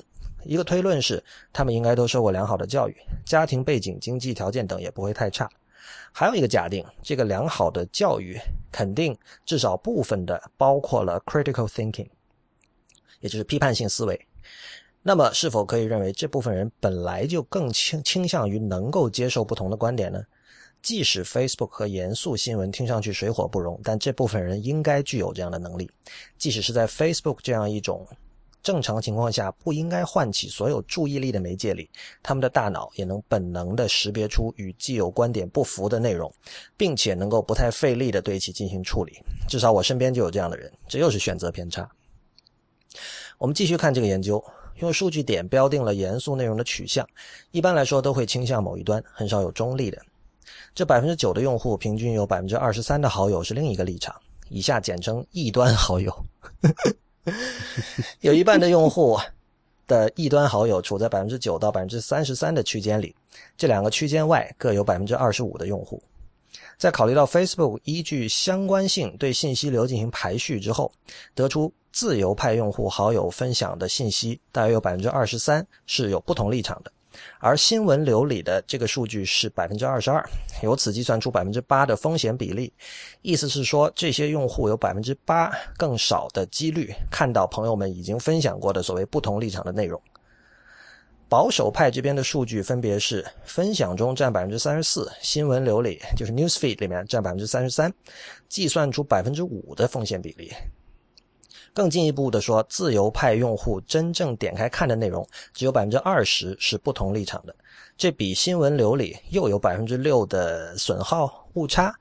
[0.43, 5.47] 一个推论是，他们应该都受过良好的教育，家庭背景、经济条件等也不会太差。
[6.11, 8.39] 还有一个假定，这个良好的教育
[8.71, 12.07] 肯定至少部分的包括了 critical thinking，
[13.19, 14.19] 也就是批判性思维。
[15.03, 20.23] 那么，是否可以认为这部分人本来就更倾倾向于能够接受不同的观点呢？
[20.85, 25.89] 即使 Facebook 和严肃新闻听上去水火不容，但这部分人应该具有这样的能力。
[26.37, 28.07] 即使是在 Facebook 这样一种
[28.61, 31.89] 正常情况下不应该唤起所有注意力的媒介里，
[32.21, 36.31] 他们的大脑也能本能地识别出与既有观点不符的内容，
[36.77, 39.13] 并且能够不太费力地对其进行处理。
[39.49, 41.89] 至少我身边就有这样的人，这又是选择偏差。
[43.39, 44.43] 我们继续看这个研究，
[44.81, 47.03] 用数据点标定了严肃内容的取向，
[47.49, 49.99] 一般来说都会倾向某一端，很少有中立的。
[50.75, 54.13] 这百分之九的用户平均有百分之二十三的好友是另一个立场，
[54.49, 56.13] 以下简称异端好友。
[58.19, 59.17] 有一半的用户
[59.87, 63.15] 的异端好友处在百分之九到百分之三十三的区间里，
[63.55, 66.03] 这两个区间外各有百分之二十五的用户。
[66.77, 70.91] 在考虑到 Facebook 依据相关性对信息流进行排序之后，
[71.33, 76.91] 得出自由派用户好友分享的信息大约有百分之二十三是有不同立场的。
[77.39, 80.23] 而新闻流里的这个数据是百分之二十二，
[80.63, 82.71] 由此计算出百分之八的风险比例，
[83.21, 90.01] 意思是说这些用户有百分之八更少的几率看到朋友们已经分享过的所谓不同立场的内容。
[91.27, 97.91] 保守派这边的数据分别是分享中占百分之三十四，新闻流里就是 newsfeed 里面占百分之三十三，
[98.47, 100.51] 计算出百分之五的风险比例。
[101.75, 107.53] 更进一步的说，自由派用户真正点开看的内容只有百分之二十是不同立场的，
[107.97, 111.93] 这比新闻流里又有百分之六的损耗误差。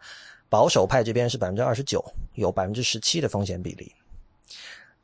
[0.48, 3.92] 保守派这边是百分之二十九，有百分之十七的风险比例。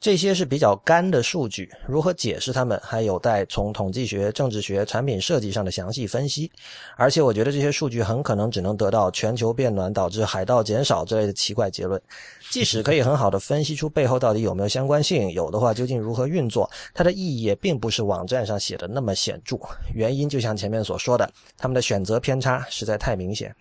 [0.00, 6.50] 这些是比较干的数据，如何解释它们还有待从统计学、政治学、产品设计上的详细分析。
[6.96, 12.00] 而且，我觉得这些数据很可能只能得到全球变暖导致海盗减少之类的奇怪结论。
[12.48, 19.58] 即使可以很好的分析出背后到底有没有相关性，有的话究竟如何运作，它的意义也并不是网站上写的那么显著。
[19.94, 23.54] 原因就像前面所说的，他们的选择偏差实在太明显。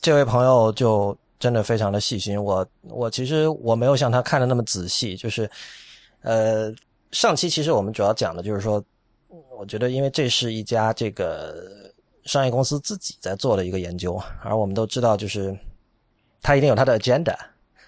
[0.00, 1.18] 这位朋友就。
[1.40, 5.50] 真的非常的细心，我我其实我没有像他看的那么仔细，就是，
[6.20, 6.72] 呃，
[7.10, 8.80] 上期其实我们主要讲的就是说，
[9.58, 11.92] 我觉得因为这是一家这个
[12.24, 15.58] 商业公司自己在做的一个研究，而我们都知道就是
[16.42, 17.34] 他一定有他的 agenda，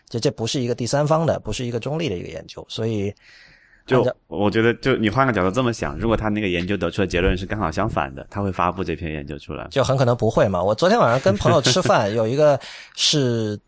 [0.08, 3.14] 就这不是一个第三方的，不是一个中立的一个研究，所以。
[3.84, 9.66] 就我觉得，就你换个角度这么想，如果他那个研究得出的结论是刚好相反的，他会发布这篇研究出来？
[9.70, 10.62] 就很可能不会嘛。
[10.62, 12.58] 我昨天晚上跟朋友吃饭， 有一个
[12.94, 13.58] 是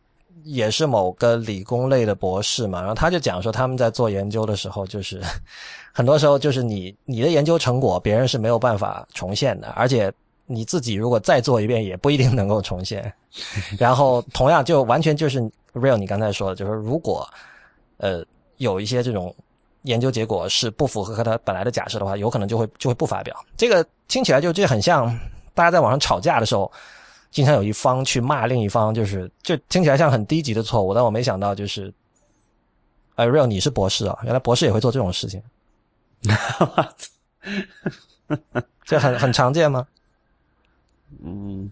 [0.44, 5.20] 也是某个理工类的博士嘛，然后他就讲说他们在做研究的时候，就是
[5.92, 10.12] 很多时候就是你你的研究成果别人是没有办法重现的，而且
[10.46, 13.12] 你自己如果再做一遍也不一定能够重现。
[13.81, 15.40] 然后同样就完全就是
[15.72, 17.29] real，你刚才说的，就是如果
[17.96, 18.24] 呃
[18.59, 19.35] 有一些这种。
[19.85, 23.35] 研究结果是不符合和他本来的假设的话，有可能就会就会不发表。
[23.57, 25.07] 这个听起来就这很像
[25.55, 26.70] 大家在网上吵架的时候，
[27.31, 30.94] 经常有一方去骂另一方，就是就听起来像很低级的错误。
[30.94, 31.92] 但我没想到就是，
[33.16, 35.42] 哎，real 你是博士啊，原来博士也会做这种事情，
[38.85, 39.87] 这很很常见吗？
[41.23, 41.70] 嗯，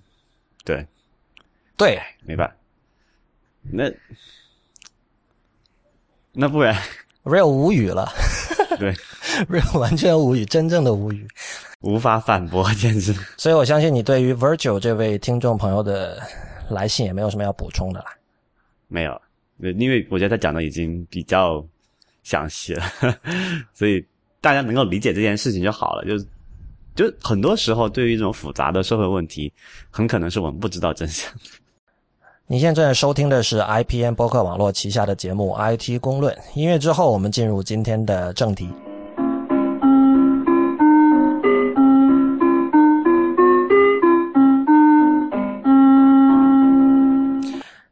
[0.65, 0.87] 对，
[1.77, 2.55] 对，明白。
[3.63, 3.91] 那
[6.33, 6.77] 那不然。
[7.25, 8.13] Real 无语了，
[8.79, 8.93] 对，
[9.49, 11.27] real 完全无语，真正的无语，
[11.81, 13.15] 无法反驳，简直。
[13.37, 16.21] 所以我相信你对于 Virtual 这位听众朋友的
[16.69, 18.07] 来信也没有什么要补充的啦。
[18.89, 19.21] 没有，
[19.59, 21.65] 因为我觉得他讲的已经比较
[22.25, 22.85] 详细了，
[23.73, 24.05] 所以
[24.41, 26.05] 大家能够理解这件事情就好了。
[26.05, 26.19] 就
[26.95, 29.51] 就很多时候，对于这种复杂的社会问题，
[29.91, 31.33] 很可能是我们不知道真相。
[32.53, 36.35] 你现在正在收听的是 IPN 播客网络旗下的节目《IT 公论》。
[36.53, 38.69] 音乐之后，我们进入今天的正题。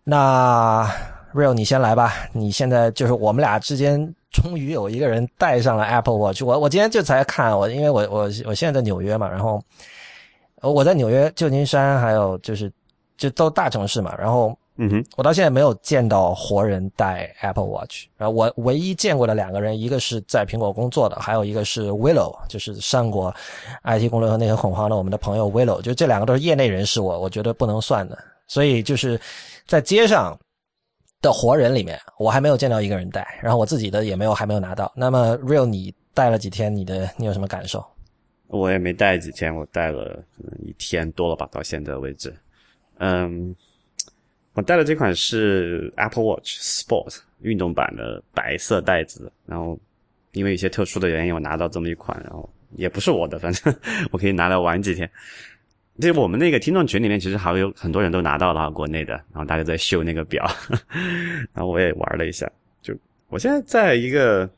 [0.05, 0.87] 那
[1.33, 2.13] Real，你先来吧。
[2.35, 6.43] 你现在就是我们俩之间终于有一个人带上了 Apple Watch。
[6.45, 9.59] 我我今天就才看我，因为我我我现在在纽约嘛，然后
[10.61, 12.71] 我在纽约旧金山，还有就是。
[13.21, 18.07] 就都大城市嘛，然后，嗯哼，我到现在没有见到活人戴 Apple Watch。
[18.17, 23.31] 然后我唯一见过的两个人，一个是在苹果工作的，还有一个是 Willow，就是上过
[23.85, 25.83] IT 公论和内核恐慌的我们的朋友 Willow。
[25.83, 28.19] 就这两个都是业内人士，我我觉得不能算的。
[28.47, 29.21] 所以就是
[29.67, 30.35] 在街上
[31.21, 34.91] 的活人里面，我还没有见到一个人戴，然后我自己的也没有还没有拿到。
[34.97, 36.75] 那么 Real，你戴了几天？
[36.75, 37.85] 你的你有什么感受？
[38.47, 40.05] 我也没戴几天，我戴了
[40.35, 42.35] 可能一天多了吧，到现在为止。
[43.03, 43.57] 嗯，
[44.53, 49.79] 我带的这款是 Apple Watch Sport 运动版的白色袋子，然后
[50.33, 53.75] 因为一些特殊的原因，我拿到这么一款，然后也不是我的，反正
[54.11, 55.11] 我可以拿来玩几天。
[55.99, 60.47] 这我们那个听众群里面，其实还有很多人都拿到了国内的，然后大家在秀那个表，
[61.53, 62.51] 然后我也玩了一下。
[62.83, 62.95] 就
[63.29, 64.49] 我现在在一个，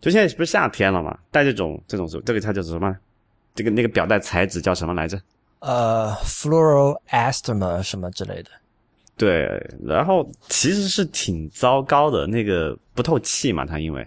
[0.00, 2.96] 就现在不是夏天了嘛，戴这种这种这个它叫什么？
[3.52, 5.20] 这个那个表带材质叫什么来着？
[5.60, 8.50] 呃，fluoroester 什么之类的。
[9.16, 9.46] 对，
[9.84, 14.00] 然后其实是挺糟糕的，那个不透气嘛，它因为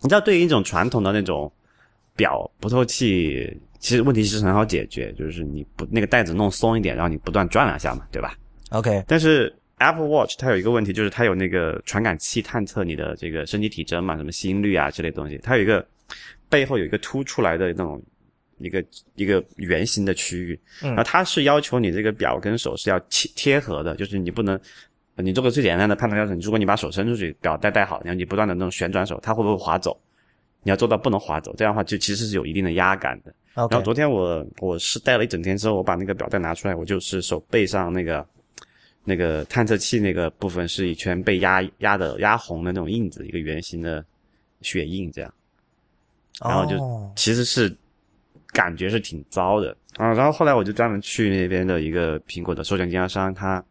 [0.00, 1.52] 你知道，对于一种传统的那种
[2.14, 8.32] 表不透气，其实问题是很好解决，就是你不那个带子弄松一点，然后你不断转两下嘛，对吧
[8.70, 9.02] ？OK。
[9.08, 15.84] 但是 Apple Watch 它有一个问题，就是它有那个传感器探测你的这个身体体征嘛，什么心率啊之类东西，它有一个
[16.48, 18.00] 背后有一个凸出来的那种。
[18.58, 24.58] 一个一个圆形的区域，然后它是要求你这个表跟手是要贴贴合的，就是你不能，
[25.16, 29.98] 你做个最简单的判断标准，如果你把手伸出去，表带戴好，然后你不断的那种旋转手，它会不会滑走？
[30.62, 33.34] 你要做到不能滑走，这样的话就其实是有一定的压感的。
[33.54, 38.26] 然后昨天我我是戴了一整天之后，我把那个表带拿出来，我就是手背上那个
[39.04, 44.04] 那个探测器那个部分是一圈被压压的压红的那种印子，一个圆形的
[44.62, 45.34] 血印这样，
[46.40, 47.76] 然后就其实是。
[48.56, 49.76] 感觉是挺糟的。
[49.98, 53.62] 啊，然后后来我就专门去那边的一个苹果的授权经销商，他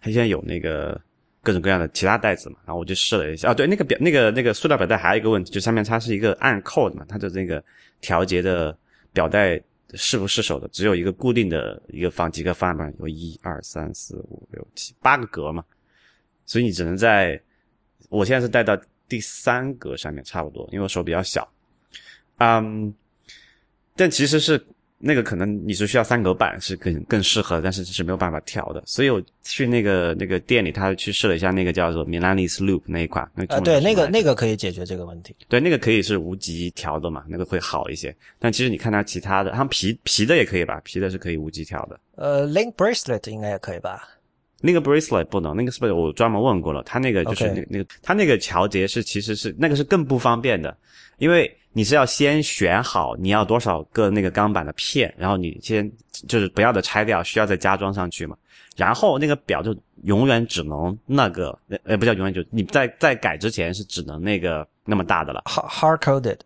[0.00, 1.00] 他现在有那个
[1.42, 3.48] 各种各样的其他袋子嘛，然后我就试了一下。
[3.48, 7.62] 啊，对，那个表那个那个塑料表带还有一个问题，就上面它是一个按扣的嘛，它的那个
[8.00, 8.76] 调节的
[9.12, 9.60] 表带
[9.94, 15.64] 是不是手的，只有一个固定的一个方几个方向盘，有一二三四五六七八个格嘛，
[16.46, 17.40] 所以你只能在，
[18.08, 18.76] 我现在是戴到
[19.08, 21.48] 第三格上面差不多，因为我手比较小，
[22.38, 22.94] 嗯。
[23.94, 24.64] 但其实是
[25.04, 28.80] 那个可能你是需要三格板是更更适合，但是是没有办法调的。
[28.86, 33.28] 所以我去那个那个店里，他去试了一下那个叫做 Milanese Loop 那一款。
[33.48, 35.34] 啊，对，那个那个可以解决这个问题。
[35.48, 38.14] 对，那个可以是无极调的嘛，那个会好一些。
[38.38, 40.80] 但其实你看它其他的，它皮皮的也可以吧？
[40.84, 41.98] 皮的是可以无极调的。
[42.14, 44.08] 呃，Link Bracelet 应该也可以吧？
[44.60, 46.80] 那个 Bracelet 不能，那个是不是我专门问过了？
[46.84, 50.76] 它那个就是那那个它那个调节是其实是那个是更不方便的，
[51.18, 51.52] 因为。
[51.72, 55.90] 你是要先选好你要多少个那个钢板的片，然后你先
[56.28, 58.36] 就是不要的拆掉，需要再加装上去嘛。
[58.76, 65.42] 然后那个表就永远只能那个，呃，不叫永远就你在在改之前是只能那个那么大的了。
[65.46, 66.38] Hard coded，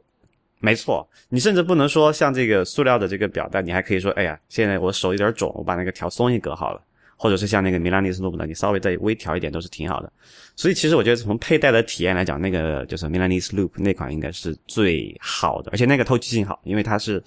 [0.58, 1.08] 没错。
[1.28, 6.80] 你甚至不能说像这个塑料的这个表带，你还可以说，哎呀，现在我手有点肿，我把那个调松一格好了。
[7.16, 10.12] 或者是像那个米兰尼斯 loop 呢，你稍微再微调一点都是挺好的。
[10.54, 17.22] 所以其实我觉得从佩戴的体验来讲，那个就是米兰尼斯 loop 那款应该是最好的，而且那个透气性好，因为它是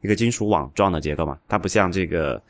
[0.00, 2.40] 一个金属网状的结构嘛，它不像这个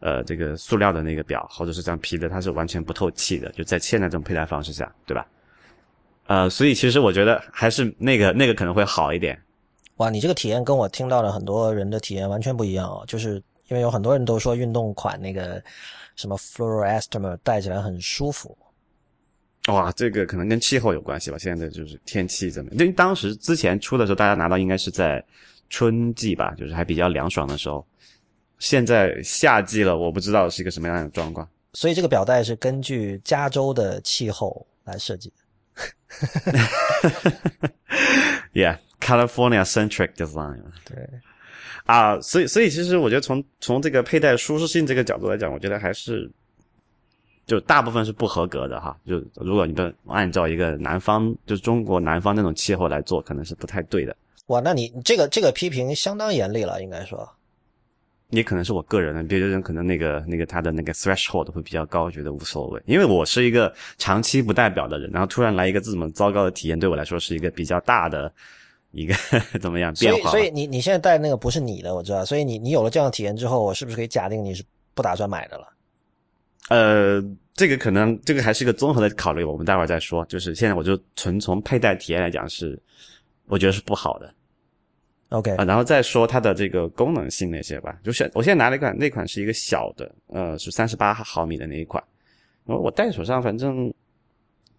[0.00, 3.50] 呃这个塑料的那个表或者是这样皮的，它是完全不透气的。
[3.52, 5.26] 就在现在这种佩戴方式下，对吧？
[6.26, 9.38] 呃，所以其实我觉得还是那个那个可能会好一点。
[9.96, 15.62] 哇，你这个体验跟我听到的很多人的体验完全不一样哦，就是因为有很多人都说运动款那个。
[16.18, 18.58] 什么 fluoroester 戴起来很舒服，
[19.68, 21.38] 哇，这个可能跟气候有关系吧。
[21.38, 22.72] 现在就是天气怎么？
[22.72, 25.24] 因为当时之前出的时候，大家拿到应该是在
[25.70, 27.86] 春季吧，就是还比较凉爽的时候。
[28.58, 31.48] 现在夏季了，我不知道是一个什么样的状况。
[31.72, 35.36] 所以这个表带是根据加州的气候来设计的。
[38.54, 40.64] Yeah，California centric design。
[40.84, 41.08] 对。
[41.88, 46.30] 啊，所以所以其实我觉得从从这个佩戴舒适性这个角度来讲，我觉得还是
[47.46, 48.94] 就大部分是不合格的哈。
[49.06, 54.14] 就如果你的按照一个南方，就是中国南方那种气候来做，可能是不太对的。
[54.48, 57.26] 哇，那你这个这个批评相当严厉了，应该说。
[58.28, 62.82] 也可能是我个人的，别的人可能那个那个他的那个 threshold 会比较高，觉得无所谓。
[62.84, 68.30] 因为我是一个长期不代表的人，然后突然来一个这么糟糕的体验，对我来说是一个比较大的。
[68.92, 69.14] 一个
[69.60, 70.30] 怎么样变化？
[70.30, 72.24] 所以，所以你你现在带那个不是你的，我知道。
[72.24, 75.68] 所以你你有了这样的体验之后，我是不是可以假定你是不打算买的了？
[76.68, 77.22] 呃，
[77.54, 80.24] 这个可能这个还是一个综合的考虑，我们待会儿再说。
[80.26, 82.80] 就是现在我就纯从佩戴体验来讲是，
[83.46, 84.32] 我觉得是不好的。
[85.30, 87.98] OK 啊，然后再说它的这个功能性那些吧。
[88.02, 92.02] 就是我现在拿了一款，那款是一个小的，呃，是三十八毫米的那一款。
[92.64, 93.92] 然后我戴手上，反正。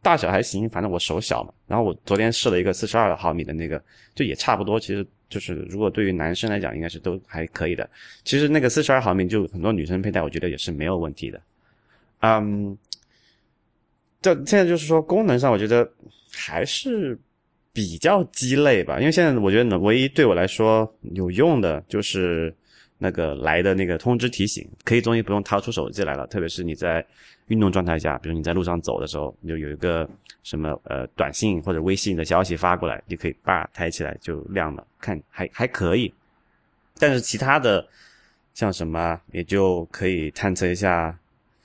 [0.02, 1.54] 大小还行，反正我手小嘛。
[1.68, 3.82] 然后我昨天试了一个四十二毫米的那个，
[4.16, 4.80] 就也差不多。
[4.80, 7.90] 其实就是如果对于男生来讲，应该是都还可以的。
[8.24, 11.42] 其实那个四十二毫米就很多女生佩戴，我觉得也是没有问题的。
[12.22, 12.78] 嗯，
[14.22, 15.90] 这现在就是说功能上，我觉得
[16.32, 17.20] 还是
[17.72, 19.00] 比较鸡肋吧。
[19.00, 22.54] 因为现在我觉得，唯一对我来说有用的就是
[23.00, 27.04] 那个来的那个通知提醒，可以终于不用掏出手机来了，特别是你在。
[27.50, 30.08] 运动状态下，比如你在路上走的时候，你就有一个
[30.44, 36.14] 什么呃短信或者微信的消息发过来，你可以叭抬起来就亮了，看还还可以。
[37.00, 37.84] 但是其他的
[38.54, 41.18] 像什么也就可以探测一下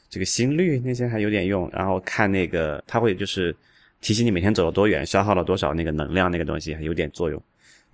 [0.09, 3.55] 这个心率那些还有点用，然后看那个它会就是
[4.01, 7.39] 提醒你每天走了多远，消耗了多少那个能量那个东西还有点作用。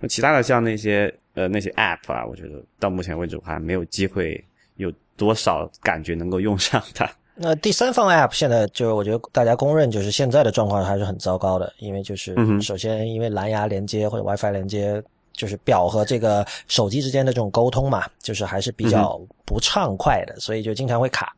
[0.01, 4.43] 那其他的像那些呃那些 App 啊，我觉得到目前为止我还没有机会
[4.75, 7.09] 有多少感觉能够用上它。
[7.35, 21.33] 那第三方 App 现在就是我觉得大家公认就是现在的状况还是很糟糕的，因为就是首先因为蓝牙连接或者 WiFi 连接，就是表和这个手机之间的这种沟通嘛，就是还是比较不畅快的，所以就经常会卡。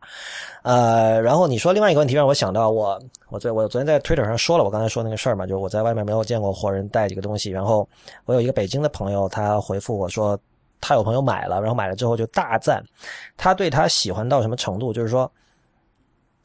[0.64, 7.88] 呃，然后你说另外一个问题让我想到我我昨我昨天在 Twitter 上说了我刚才说那个事儿嘛，就是我在外面没有见过活人带几个东西，然后
[8.26, 10.40] 我有一个北京的朋友他回复我说
[10.82, 12.84] 他有朋友买了，然后买了之后就大赞，
[13.38, 15.32] 他对他喜欢到什么程度，就是说。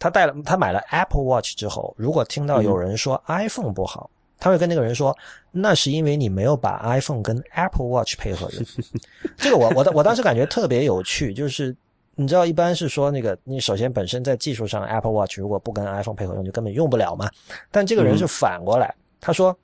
[0.00, 4.08] 他带了，他买了 Apple Watch 之后，如果听到有人说 iPhone 不好，
[4.38, 5.12] 他会跟那个人说，
[5.50, 8.64] 那是因为你没有把 iPhone 跟 Apple Watch 配合着。
[9.36, 11.76] 这个我我我当时感觉特别有趣，就是
[12.18, 17.30] 你知道，一般是说那个你首先本身在技术上 Apple Watch 如果不跟 iPhone 配合用，就根本用不了嘛。
[17.70, 19.56] 但这个人是反过来，他说。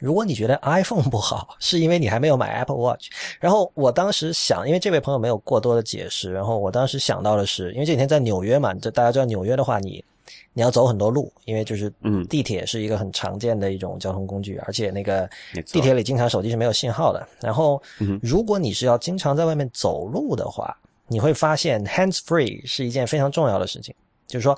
[0.00, 3.06] 如果你觉得 iPhone 不好，是因为你还没有买 Apple Watch。
[3.40, 10.04] 然后我当时想，因为这位朋友没有过多的解释，然后我当时想到的是，因为这几天在纽约嘛，这大家知道纽约的话，你
[10.52, 15.30] 你要走很多路，因为就是嗯，地铁是一个很常见的一种交通工具，而且那个
[15.72, 17.26] 地铁里经常手机是没有信号的。
[17.40, 17.80] 然后
[18.20, 20.76] 如果你是要经常在外面走路的话，
[21.08, 23.94] 你会发现 hands free 是一件非常重要的事情，
[24.26, 24.56] 就是说。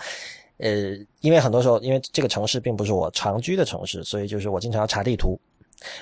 [0.59, 5.39] 呃，因为很多时候，因为这个城市并不是我常居的城市，所以就是我经常要查地图。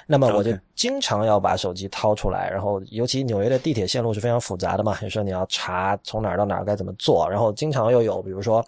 [0.06, 8.64] 那么我就经常要把手机掏出来，然后尤其纽约的地铁线路是非常复杂的嘛，有时候你要查从哪儿到哪儿该怎么做，然后经常又有比如说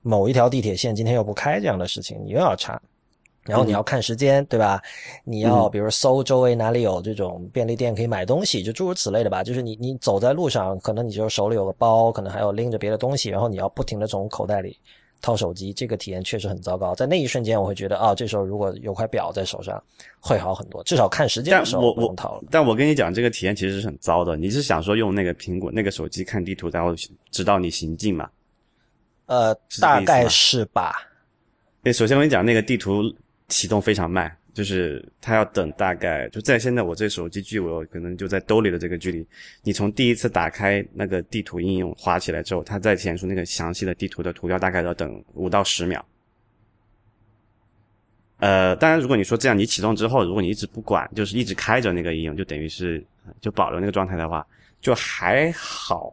[0.00, 2.82] 某一条地铁线今天又不开这样的事情，你又要查，
[3.44, 4.80] 然后你要看时间，对吧？
[5.24, 9.42] 你要比如搜周围哪里有这种便利店可以买东西，就诸如此类的吧。
[9.42, 14.78] 就是你你走在路上，可能你就手里有个包，可能还有拎着别的东西，然后你要不停的从口袋里。
[15.24, 19.80] 掏手机这个体验确实很糟糕，在那一瞬间我会觉得啊，这时候如果有块表在手上
[20.18, 22.42] 会好很多，至少看时间的时候不用掏了。
[22.50, 24.36] 但我跟你讲，这个体验其实是很糟的。
[24.36, 26.92] 你是想说用那个苹果那个手机看地图，然后
[27.30, 28.28] 指导你行进吗？
[29.26, 30.92] 呃，大概是吧。
[31.84, 33.02] 诶，首先我跟你讲，那个地图
[33.52, 34.34] 启动非常慢。
[34.54, 39.26] 就是它要等大概就在现在我这手机距我可能就在兜里的这个距离，
[39.62, 46.04] 你从第一次打开那个地图应用滑起来之后，它再显出那个详细的地图的图标，大概要等五到十秒。
[48.40, 53.02] 呃，当然如果你说这样，你启动之后，如果你一直不管，就是一直开着那个应用，就等于是
[53.40, 54.46] 就保留那个状态的话，
[54.82, 56.12] 就还好。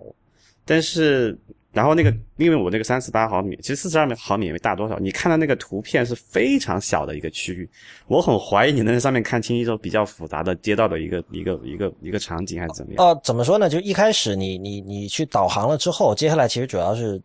[0.64, 1.38] 但是。
[1.72, 4.98] 然后那个，因为我那个三十八毫米，其实四十二毫米也没大多少。
[4.98, 7.70] 你看到那个图片是非常小的一个区域，
[8.08, 13.06] 我很怀疑你能在上面看清一种比较复杂的街道的一个一个一个一个场景还是怎么样？
[13.06, 13.70] 哦，怎么说呢？
[13.70, 17.22] 就一开始你你你去导航了之后，接下来其实主要是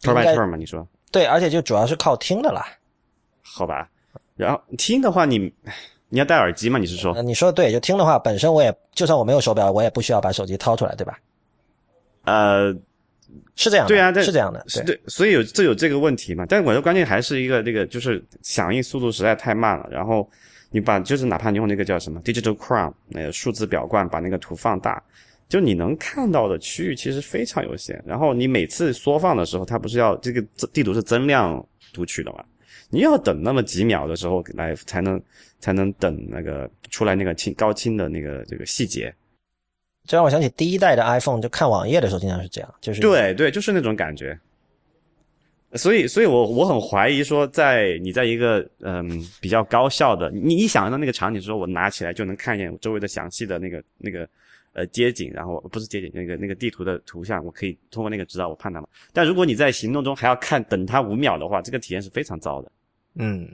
[0.00, 0.56] turn by turn 嘛？
[0.56, 2.64] 你说对，而且就主要是靠听的啦。
[3.42, 3.90] 好吧，
[4.36, 5.52] 然后听的话，你
[6.08, 6.78] 你要戴耳机吗？
[6.78, 7.20] 你是说？
[7.20, 11.18] 你说的对，就听的话，本身我也就算我没有手表，我也不需要把手机掏出来，对吧？
[12.26, 12.72] 呃。
[13.56, 16.44] 是这样，对啊，是这样的，对，所以有这有这个问题嘛？
[16.48, 19.88] 但是我的关键还是一个这个，就是响应速度实在太慢了。
[19.90, 20.28] 然后
[20.70, 25.02] 你把就是哪怕你用那个叫什么 Digital Crown 那个数字表冠，把那个图放大，
[25.48, 28.02] 就你能看到的区域其实非常有限。
[28.06, 32.44] 然后你每次缩放的时候，它不是要这个地图是增量读取的嘛？
[32.90, 35.20] 你要等那么几秒的时候来才能
[35.60, 39.14] 才能等那个出来那个清高清的那个这个细节。
[40.04, 44.38] 这让我想起第一代的 iPhone，就看网页的时候经常是这样，就是对对，就是那种感觉。
[45.74, 49.08] 所以，所以我我很怀疑说，在你在一个嗯
[49.40, 54.28] 比较高效的，你一想到那个场景的时候，我拿起来就能看见周围的详细的那个那个
[54.74, 58.88] 呃街景，然后不是街景，那个那个地图的图像，我可以通过那个知道我判断嘛。
[59.14, 62.70] 但如果你在行动中还要看等它五秒的话，这个体验是非常糟的。
[63.14, 63.48] 嗯。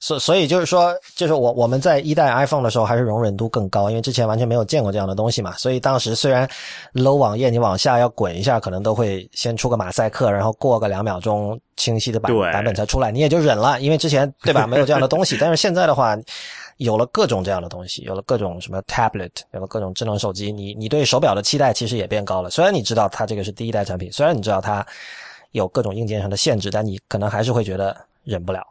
[0.00, 5.52] 所所以就是说，就是我我们在一代 iPhone 的时候还是容忍度更高，因为之前完全没有见过这样的东西嘛。
[5.56, 6.48] 所以当时虽然
[6.94, 15.36] low 网页你往下要滚一下，可能都会先出个马赛克，然后过个两秒钟清晰的版版本才出来，你也就忍了，因为之前对吧没有这样的东西。
[15.40, 16.16] 但是现在的话，
[16.78, 22.50] 有了各种这样的东西，有了各种什么 tablet，有了各种智能手机，你你对手表的期待其实也变高了。
[22.50, 24.84] 虽然你知道它这个是第一代产品，虽然你知道它
[25.52, 28.66] 有各种硬件上的限制，但你可能还是会觉得忍不了。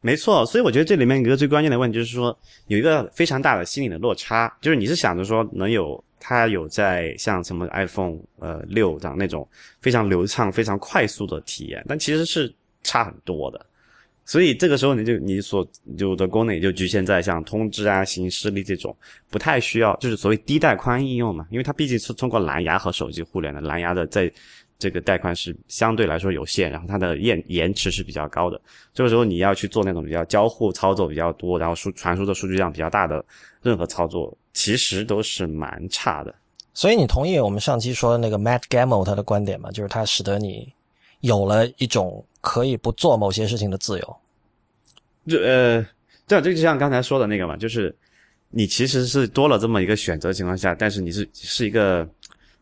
[0.00, 2.36] 没错，所以我觉得这里面一个最关键的问题就是说，
[2.68, 9.46] 有一个非常大的心理的落差，就是你是想着说能有它有在像什么 iPhone 呃六这样那种
[9.80, 12.52] 非常流畅、非常快速的体验，但其实是
[12.82, 13.66] 差很多的。
[14.26, 15.66] 所以这个时候你就你所
[15.98, 18.96] 有的功能也就局限在像通知啊、行事历这种
[19.28, 24.30] 不太需要，就是所谓低带宽应用嘛，因为它毕竟是通过蓝牙和手机互联的，蓝牙的在
[24.80, 28.60] 这个带宽是相对来说有限，然后它的延延迟是比较高的。
[28.94, 33.24] 这个时候你要去做那种比较交互操作比较多，然后输传输的数据量比较大的
[33.62, 36.34] 任何操作，其实都是蛮差的。
[36.72, 39.70] 所以你同意我们上期说的那个 Matt Gamble 他的观点吗？
[39.70, 40.72] 就是它使得你
[41.20, 44.16] 有了一种可以不做某些事情的自由。
[45.28, 45.86] 就呃，
[46.26, 47.94] 这这就像刚才说的那个嘛，就是
[48.48, 52.08] 你其实是多了这么一个选择情况下，但是你是是一个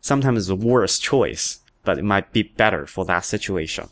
[0.03, 1.01] sometimes the worst
[1.95, 3.85] it might be better for that situation。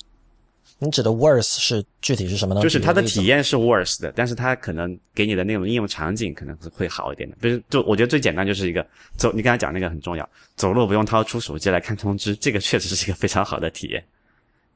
[0.80, 2.62] 你指的 worse 是具体是什么呢？
[2.62, 7.36] 就是它的体验是 worse 的，但是它可能给你的那种应用场景可能是会好一点的。
[7.42, 8.86] 比如，就我觉得最简单就是一个
[9.18, 14.04] 走，你刚才讲那个很重要，走路不用掏出手机来看通知，这个确实是一个非常好的体验。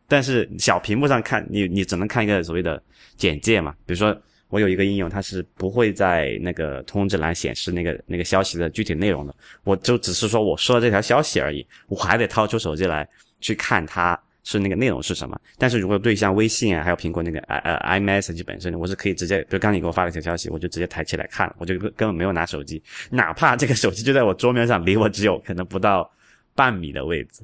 [0.07, 2.81] 但是小屏幕上看，你你只能看一个所谓的
[3.15, 3.75] 简介嘛。
[3.85, 4.19] 比如说，
[4.51, 9.33] 我有一个应用，它是不会在那个通知栏显示那个那个消息的具体内容的，
[9.63, 13.07] 我就只是说我说了这条消息而已，我还得掏出手机来
[13.39, 15.39] 去看它是那个内容是什么。
[15.57, 26.11] 但是如果对像微信啊，还有苹果那个呃呃 iMessage 本身，我是可以直接，比如刚你给我发了一条消息，我就直接抬起来看，我就根根本没有拿手机，哪怕这个手机就在我桌面上，离我只有可能不到
[26.53, 27.41] 半米的位置，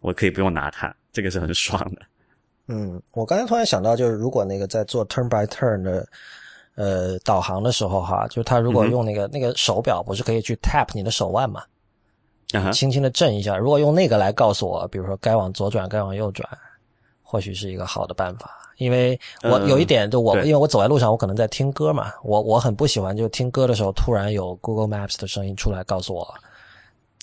[0.00, 2.02] 我可以不用拿它，这个是很爽的。
[2.70, 6.06] 嗯，我刚才突然想到，就是如果那个在做 turn by turn 的
[6.78, 11.64] 呃导航的时候哈，就是他如果用那个、那个手表，不是可以去 tap 你的手腕嘛，
[12.72, 13.56] 轻轻的震一下。
[13.56, 16.48] 如果用那个来告诉我，比如说该往左转，该往右转，
[17.22, 18.50] 或许是一个好的办法。
[18.76, 26.32] 因为我呃有一点，就我、对因为我走在路上，我可能在听歌嘛，我我很不喜欢就听歌的时候突然有 Google Maps 的声音出来告诉我，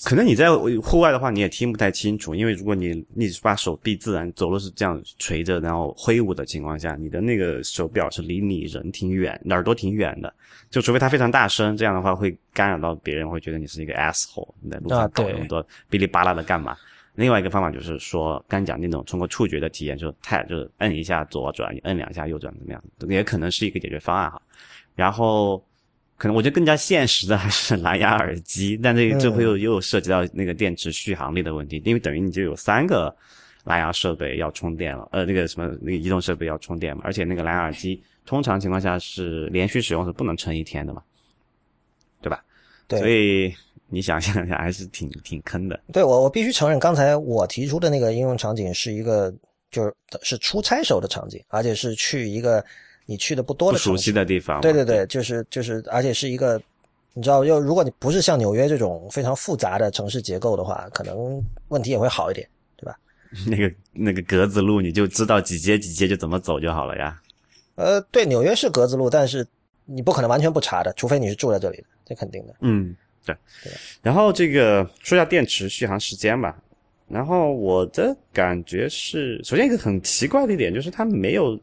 [0.04, 10.32] 可能你在户外的话，你也听不太清楚，因为如果你你把手臂自然走路是这样垂着，然后挥舞的情况下，你的那个手表是离你人挺远，耳朵挺远的，
[10.70, 16.76] 就除非它非常大声，这样的话会干扰到别人，会觉得你是一个 asshole，你在路啊上搞那么多哔哩吧啦的干嘛？
[17.14, 24.40] 另外一个方法就是说，刚讲那种通过触觉的体验，就是太就是摁一下左转，摁两下右转，怎么样，也可能是一个解决方案哈。
[24.94, 25.64] 然后
[26.16, 33.14] 可能我觉得更加现实的还是蓝牙耳机， 但这这会又又涉及到那个电池续航力的问题，因为等于你就有三个
[33.64, 41.02] 蓝牙设备要充电了，呃，那个什么那个移动设备要充电嘛，而且那个蓝牙耳机通常情况下是连续使用是不能撑一天的嘛，
[42.22, 42.42] 对吧？
[42.88, 43.54] 对所以
[43.88, 45.78] 你想象一下，还是挺挺坑的。
[45.92, 49.32] 对我，我必须承认，刚才我提出的那个应用场景是一个，
[49.70, 52.64] 就是是出差时候的场景，而且是去一个
[53.06, 56.60] 你去的不多不熟的城市悉的地方，对对对，就是就是，而且是一个，
[57.14, 62.46] 你知道，又如果你不是像纽约这种非常复杂的城市结构的话，可能问题也会好一点，
[62.76, 62.98] 对吧？
[63.46, 67.20] 那个那个格子路，你就知道几街几街就怎么走就好了呀。
[67.76, 69.46] 呃，对，纽约是格子路，但是
[69.84, 72.54] 你不可能完全不查的，除非你是住在这里的，这肯定的。
[72.60, 73.72] 嗯，对对。
[74.02, 76.56] 然后这个说一下电池续航时间吧。
[77.08, 81.56] 然后我的感觉是，首先一个很奇怪的一点就是它没有，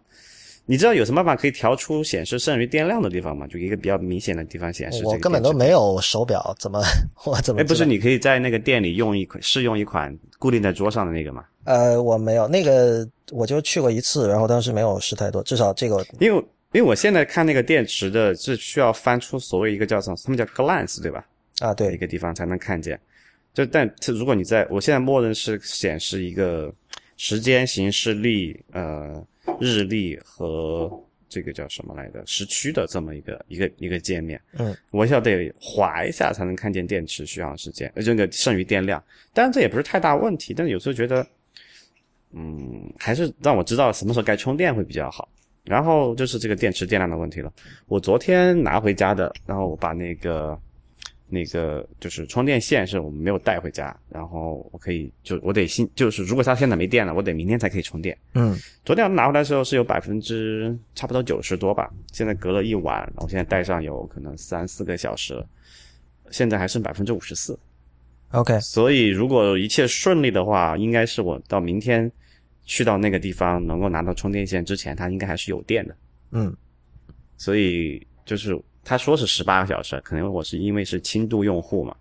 [0.66, 3.46] 你知道有什么办法可以调出显示剩余电量的地方吗？
[3.48, 6.82] 就一个比较明显的地方显示这个我根本都没有手表，怎么
[7.26, 7.62] 我怎么？
[7.62, 11.44] 哎，不是，你可以在那个店里用一款试用一款固定在桌上的那个吗？
[11.66, 21.26] 呃，我没有那个，我就去过一次，然后当时没有试太多，至少这个因为因为我现在看那个电池的是需要翻出所谓一个叫什么，他们叫 glance 对吧？
[21.60, 23.00] 啊，对一，个地方才能看见。
[23.54, 26.74] 就但如果你在我现在默认是显示一个
[27.18, 29.24] 时间、行事历、呃
[29.60, 30.92] 日历和
[31.30, 39.04] 这个叫什么来着时区的这么一个一个一个界面，嗯，我要得划一下才能看见电池续航时间，呃这个剩余电量。
[39.34, 41.26] 当然这也不是太大问题，但是有时候觉得，
[42.32, 45.28] 嗯，还是让我知道什么时候该充电会比较好。
[45.64, 47.50] 然后就是这个电池电量的问题了。
[47.88, 50.60] 我昨天拿回家的，然后我把那个
[51.34, 58.16] 那个就是充电线是我们没有带回家，然后我可以就我得新就是如果它现在没电了，我得明天才可以充电。
[58.36, 58.56] 嗯，
[58.86, 65.48] 昨天拿回来的时候是有百分之差不多九十多吧，现在隔了一晚，我现在带上有可能三四个小时了，
[66.30, 67.58] 现在还剩百分之五十四。
[68.30, 72.12] OK，所以如果一切顺利的话，应该是我到明天
[72.66, 75.96] 去到那个地方能够拿到充电线之前，它应该还是有电的。
[76.32, 76.56] 嗯，
[77.38, 81.96] 所以就是他说是十八个小时，可能我是因为是轻度用户嘛，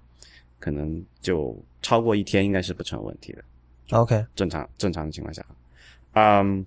[0.59, 3.45] 可能就超过一天应该是不成问题的。
[3.91, 5.45] OK，正常正常的情况下，
[6.15, 6.65] 嗯，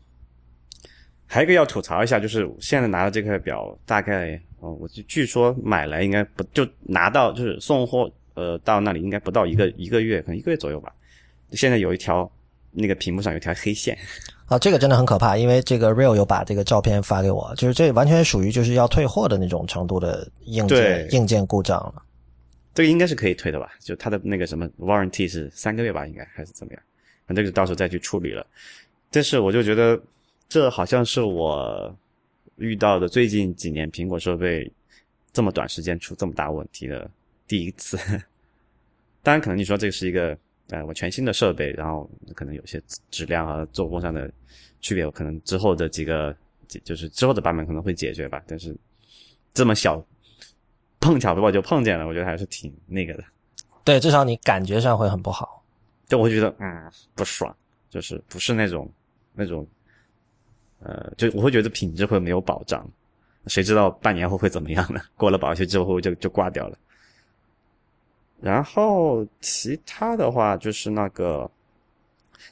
[1.26, 10.94] 还有一个要吐槽一下，就是现在拿的这块表大概，哦，我就据说买来应该不就拿到就是送货，呃，到那里应该不到一个一个月，可能一个月左右吧。
[11.52, 12.32] 现在有一条
[12.72, 13.98] 那个屏幕上有条黑线。
[14.48, 22.04] 啊，这个真的很可怕，因为这个 Real 有把这个照片发给我，就是这完全属于就是要退货的那种程度的硬件硬件故障了。
[22.76, 23.72] 这个应该是可以退的吧？
[23.80, 26.82] 就它的那个什么 warranty 是三个月吧，应该还是怎么样？
[27.26, 28.46] 反正就到时候再去处理了。
[29.10, 30.00] 但是我就觉得
[30.48, 31.92] 这好像是我
[32.58, 34.72] 遇到的最近几年苹果设备
[35.34, 37.10] 这么短时间出这么大问题的
[37.48, 37.98] 第一次。
[39.24, 40.38] 当然，可能你说这个是一个。
[40.70, 44.32] 呃，我全新的设备，然后可能有些质量和做工上的
[44.82, 46.36] 区别，我可能之后的几个，
[46.84, 48.44] 就是之后的版本可能会解决吧。
[48.48, 48.76] 但是
[49.54, 50.04] 这么小，
[51.00, 53.24] 碰巧被我就碰见了，我觉得还是挺那个的。
[53.84, 55.64] 对，至少你感觉上会很不好。
[56.08, 57.56] 就我会觉得，嗯，不爽，
[57.90, 58.92] 就是不是那种
[59.34, 59.68] 那种，
[60.80, 62.88] 呃，就我会觉得品质会没有保障。
[63.48, 65.00] 谁知道半年后会怎么样呢？
[65.16, 66.78] 过了保修之后就就挂掉了。
[68.42, 71.50] 然后其他的话就是那个，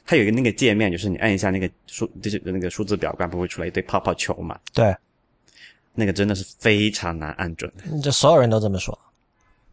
[0.04, 4.58] 它有一个那个界面，就是你按一下那个数，就是那个数字表冠不会出来一堆泡泡球嘛？
[4.72, 4.94] 对，
[5.94, 7.72] 那个真的是非常难按准。
[8.02, 8.98] 这所有人都这么说。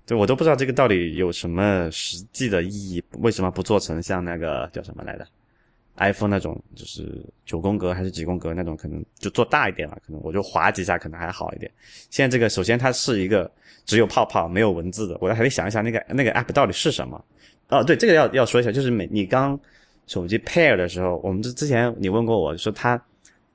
[0.06, 5.26] 对，我都不知道这个到底有什么实际的意义，为什么不做成像那个叫什么来着
[6.02, 11.72] ？iPhone 那种就是九宫格还是几宫格那种，可能就做大一点了，可能我就划几下可能还好一点。
[12.10, 13.50] 现在这个首先它是一个。
[13.84, 17.26] 只有泡泡没有文字的，我还得想一想那个那个 app 到底是什么。
[17.70, 19.60] 哦，对，这个要要说一下，就是每你刚
[20.06, 23.02] 手机 pair 的时候，我们之之前你问过我说，它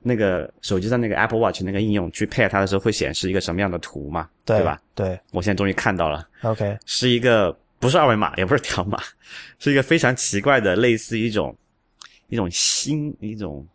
[0.01, 4.29] 那个手机上那个 Apple Watch 那个应用去 pair 它的时候，会显示一个什么样的图嘛？
[4.43, 4.77] 对吧？
[4.93, 6.27] 对，我现在终于看到了。
[6.41, 9.01] OK，是一个不是二维码，也不是条码，
[9.59, 11.55] 是一个非常奇怪的，类似一种
[12.29, 13.65] 一种星一种。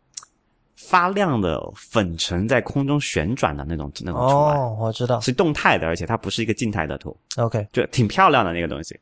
[0.74, 7.16] 发亮的粉尘在空中旋转的那种那种图案，哦，我知道是动态的，而且它不是一个静态的图。
[7.36, 8.98] OK，就挺漂亮的那个东西。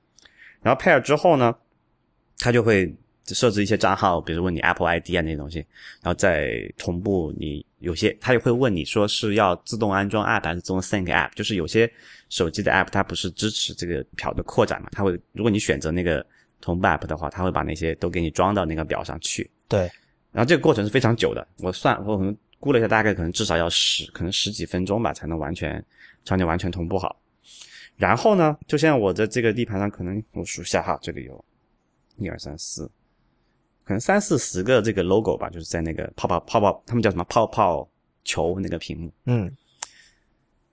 [0.60, 1.56] 然后 pair 之后呢，
[2.38, 2.94] 它就会
[3.28, 5.60] 设置一些账号，比如问你 Apple ID 啊那些东西，
[6.02, 11.30] 然后再同步你有些，它也会问你说是要自动安装 app 还是自动 sync app。
[11.34, 11.90] 就是有些
[12.28, 16.24] 手机的 app 它不是支持这个漂的扩展嘛，它会如果你选择那个
[16.60, 19.50] 同步 app 的话，它会把那些都给你装到那个表上去。
[19.68, 19.90] 对。
[20.32, 25.84] 然后这个过程是非常久的，我算我可能估了一下，大概可能至少要十，可能十几分钟吧，才能完全
[26.24, 27.20] 场景完全同步好。
[27.96, 31.44] 然后呢，就像我的这个地盘上，可能我数下哈，这里有
[32.16, 32.88] 一二三四，
[33.84, 37.88] 可能三四十个这个 logo 吧，就是在那个泡泡泡泡，他们叫什么泡泡
[38.22, 39.50] 球那个屏幕，嗯，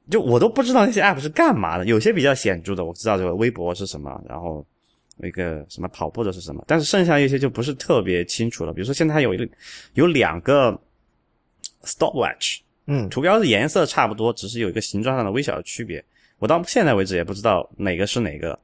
[0.08, 4.64] 就我都不知道那些 app 是干嘛的，有些比较显著的，我知道这个微博是什么，然后。
[5.24, 6.64] 一个什么跑步的是什么？
[6.68, 8.74] 但是剩下一些就不是特别清楚了。
[8.74, 9.48] 比如说现在还有一个
[9.94, 10.80] 有两个
[11.84, 16.04] stopwatch，嗯，图标的颜色差不多，只是有一个形状上的微小的区别。
[16.40, 18.60] 我到现在为止也不知道哪个是哪个，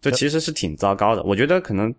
[0.00, 1.22] 这其实是挺糟糕的。
[1.22, 1.94] 我觉得可能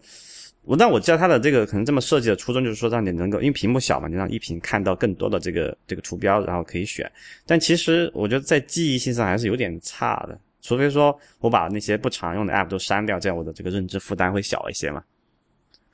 [0.64, 7.12] 我但我知道它的这个可能这么设计的初衷就是说让你能够因为屏幕小嘛，你让一屏看到更多的这个这个图标，然后可以选。
[7.46, 10.40] 但其实我觉得在记忆性上还是有点差的。
[10.62, 15.04] 除非说我把那些不常用的 app 都删掉，这样我的这个认知负担会小一些嘛？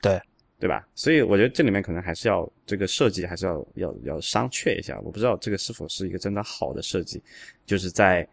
[0.00, 0.20] 对，
[0.58, 0.86] 对吧？
[0.94, 4.98] 所以我觉得这里面可能还是要这个设计还是要要要商榷一下。
[5.02, 7.22] 我不知道这个是否是一个真的好的设计，
[7.66, 8.26] 就是在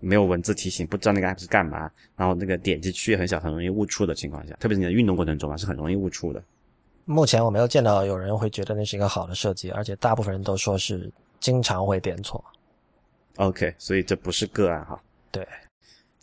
[0.00, 6.42] 没有文字提醒、不知道那个 app 是干嘛，然后那个点击区域很小、很容易误触的情况下，特别是你的运动过程中啊，是很容易误触的。
[7.04, 12.42] 目前我没有见到有人会觉得那是一个好的设计，而且大部分人都说是经常会点错。
[13.36, 15.00] OK，所以这不是个案哈。
[15.30, 15.46] 对。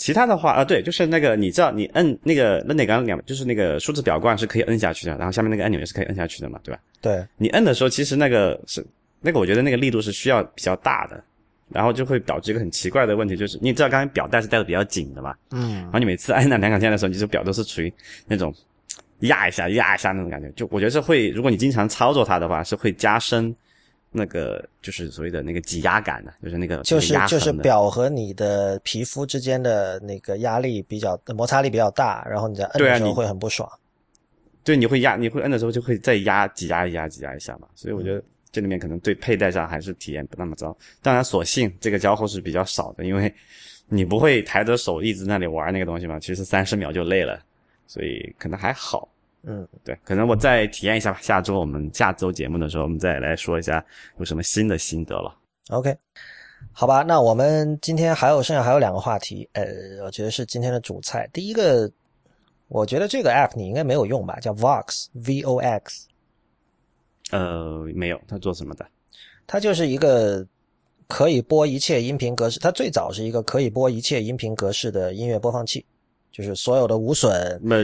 [0.02, 6.82] 其他的话啊，对，就是那个，你知道，你摁那个那哪个两，就是那个数字表冠是可以摁下去的，然后下面那个按钮也是可以摁下去的嘛，对吧？
[7.02, 8.84] 对，你摁的时候，其实那个是
[9.20, 11.24] 那个，我觉得那个力度是需要比较大的，
[11.70, 17.94] 然后就会导致一个很奇怪的问题，就是你知道刚才表带是带的比较紧的嘛，嗯，然后你每次按那两杆键的时候，你这表都是处于
[18.26, 18.52] 那种
[19.20, 23.56] 压一下压一下那种感觉，就我觉得是会，如果你经常操作它的话，是会加深。
[24.12, 33.70] 那个就是所谓的那个挤压感的，就是那个就是就是表和你的皮肤之间的那个压力比较摩擦力比较大，然后你在摁的时候会很不爽。
[34.64, 37.68] 对，你会压，你会摁的时候就会再压挤压一压挤压一下嘛。
[37.74, 40.78] 所以我觉得这里面可能对佩戴上还是体验不那么糟。
[41.02, 43.34] 当然，所幸这个交互是比较少的，因为
[43.88, 46.20] 你不会抬着手一直那里玩那个东西嘛。
[46.20, 47.42] 其实三十秒就累了，
[47.88, 49.08] 所以可能还好。
[49.44, 51.20] 嗯，对，可能我再体验一下吧。
[51.22, 53.84] 下周我们下周节目的时候，我们再来说一下
[54.20, 55.36] 有什么新的心得了。
[55.70, 55.98] OK，
[56.72, 59.66] 好吧，那我们今天还有剩下还有两个话题，呃，
[60.04, 61.28] 我觉得是今天的主菜。
[61.34, 61.92] 第一个，
[62.68, 66.08] 我觉得这个 app 你应该没有用吧，叫 Vox，V O X。
[67.32, 68.86] 呃，没有，它做什么的？
[69.48, 70.46] 它就是一个
[71.08, 75.86] 可以播一切音频格式，它最早是一个可以播一切音频格式的音乐播放器，
[76.32, 77.60] 就是所有的无损。
[77.64, 77.84] 那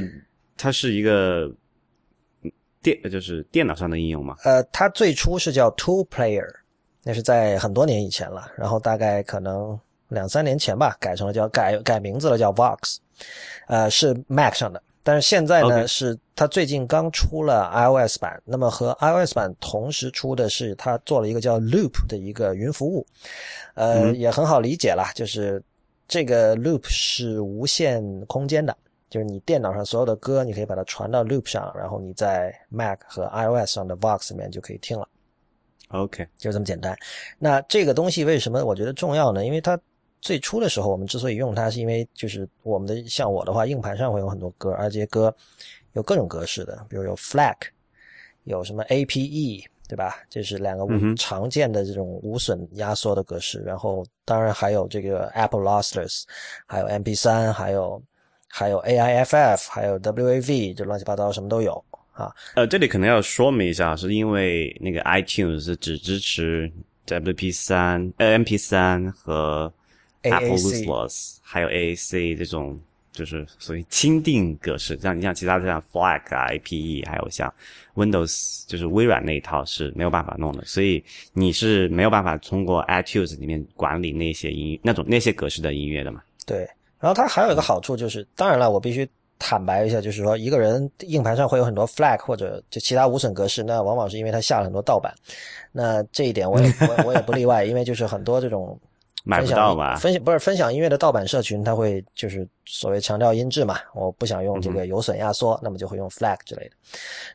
[0.58, 1.50] 它是一个
[2.82, 4.36] 电就是电脑上的应用嘛？
[4.44, 6.48] 呃，它最初是叫 Two Player，
[7.04, 8.52] 那是在很多年以前了。
[8.58, 9.80] 然后大概可能
[10.10, 12.98] 两三年前吧，改成了叫改改名字了，叫 Vox，
[13.68, 14.82] 呃，是 Mac 上的。
[15.04, 18.42] 但是现在呢，是它最近刚出了 iOS 版。
[18.44, 23.08] 那么和 iOS 版同时出的是，它做了一个叫 Loop 的一个云服务，
[23.76, 25.64] 呃，也很好理解啦，就是
[26.10, 28.76] 这个 Loop 是无限空间的，
[29.10, 35.08] 就是你电脑上所有的歌，你可以把它传到 Loop 上，然后你在 Mac 和 iOS 上的 Vox 里面就可以听了。
[35.90, 36.98] OK，就这么简单。
[37.40, 39.46] 那这个东西为什么我觉得重要呢？
[39.46, 39.80] 因为它
[40.20, 45.34] 最初的时候，我们之所以用它，是因为就是我们的像我的话，硬盘上会有很多歌，而这些歌
[45.94, 47.56] 有各种格式的，比如有 FLAC，
[48.44, 50.18] 有什么 APE，对吧？
[50.30, 50.86] 这是两个
[51.16, 53.60] 常见的这种无损压缩的格式。
[53.62, 56.24] 然后当然还有这个 Apple Lossless，
[56.66, 58.02] 还有 MP3，还有
[58.48, 61.84] 还有 AIFF，还有 WAV，就乱七八糟什么都有
[62.14, 62.34] 啊。
[62.56, 66.72] 呃，这里可能要说明一下，是因为那个 iTunes 是只支持
[67.06, 69.72] WP 三、呃 MP 三和
[70.24, 72.80] Apple Lossless，还有 AAC 这种，
[73.12, 74.98] 就是属于钦定格式。
[75.00, 77.54] 像你像其他的像 FLAC 啊、APE，还有像
[77.96, 80.66] Windows，就是微软那一套是没有办法弄的。
[80.66, 86.22] 所以你是没有办法通过 iTunes 里面管理那些音那种那些格式的音乐的嘛？
[86.46, 86.68] 对。
[87.00, 95.14] 然后它还有一个好处就是，当然了，我必须坦白一下，就是说一个人硬盘上会有很多 FLAC 或者就其他无损格式，那往往是因为他下了很多盗版。
[95.72, 98.80] 那这一点我也我我也不例外，因为就是很多这种。
[99.24, 99.98] 买不到吧？
[99.98, 106.76] 分享不是分享音乐的盗版社群，他会就是所谓强调音质嘛，我不想用这个有损压缩，那么就会用 FLAC 之类的。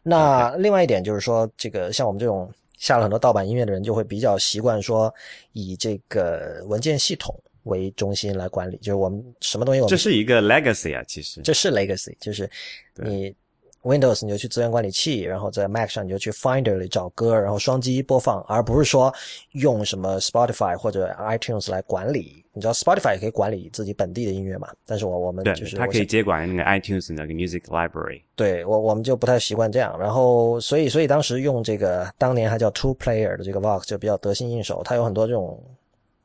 [0.02, 5.12] 那另外一点就是说，这个像我们这种下了很多盗版音乐的人，就会比较习惯说
[5.52, 12.48] 以这个文件系统为中心来管理，就是我们什么东西我们这是一个 legacy 啊，其实这是 legacy，就是
[12.96, 13.34] 你。
[13.84, 19.12] Windows 你就去资源管理器，然后在 Mac 上你就去 Finder 里找歌，然后双击播放，而不是说
[19.54, 22.44] 用什么 Spotify 或者 iTunes 来管理。
[22.52, 24.68] 你知道 Spotify 也可以管理自己本地的音乐嘛？
[24.86, 28.22] 但是我我们就是它可以接管那个 iTunes 那个 Music Library。
[28.36, 29.98] 对我我们就不太习惯这样。
[29.98, 35.60] 然后所以所以当时用这个当年还叫 Two Player 的这个 Vox 就比较得心应手，它有很多这种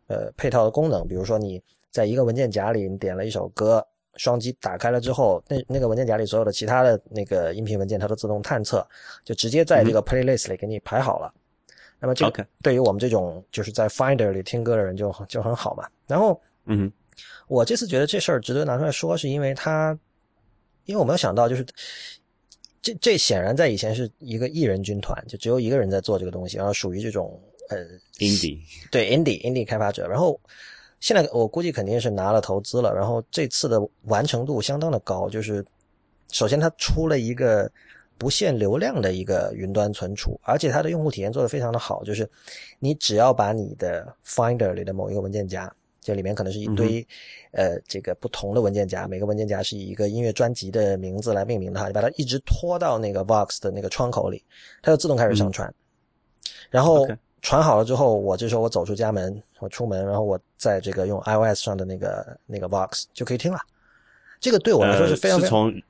[0.08, 3.86] 呃配套的功能，比如说你在一个文件夹里你点了一首歌。
[4.20, 8.84] 双击打开了之后，那那个文件夹里所有的其他的那个音频文件，它都自动探测，
[9.24, 11.32] 就直接在这个 playlist 里给你排好了。
[12.00, 15.88] 那么这个对于我们这种就是在 Finder 里听歌的人就就很好嘛。
[16.08, 16.92] 然后，嗯，
[17.48, 19.96] 我这次觉得这事儿值得拿出来说，是因为它，
[20.86, 21.64] 因为我没有想到，就是
[22.82, 27.40] 这这显然在以前是一个艺人军团，就只有一个人在做这个东西，然后属于这种
[27.70, 27.78] 呃
[28.20, 28.60] indie
[28.92, 30.40] 对 indie indie 开发者，然后。
[31.00, 35.30] 现在我估计肯定是拿了投资了，然后这次的完成度相当的高。
[35.30, 35.64] 就是
[36.32, 37.72] 首先它出了一个
[38.18, 42.04] 不限流量的一个云端存储，而且它的用户体验做得非常的好。
[42.04, 42.28] 就是
[42.80, 47.08] 你只要把你的 Finder 里的某一个文件夹，这里面可能是一堆
[47.52, 54.44] 呃这个不同的文件夹，每个文件夹是以一个音乐专辑的名字来命名的哈，你把它一直拖到那个 Vox 的那个窗口里，
[54.82, 55.72] 它就自动开始上传，
[56.72, 57.08] 然后。
[57.42, 63.60] 传好了之后，我这时候我走出家门，我出门，然后我在这个用 iOS 上的那个那个 box 就可以听了。
[64.40, 65.82] 这个对我来说是非常是从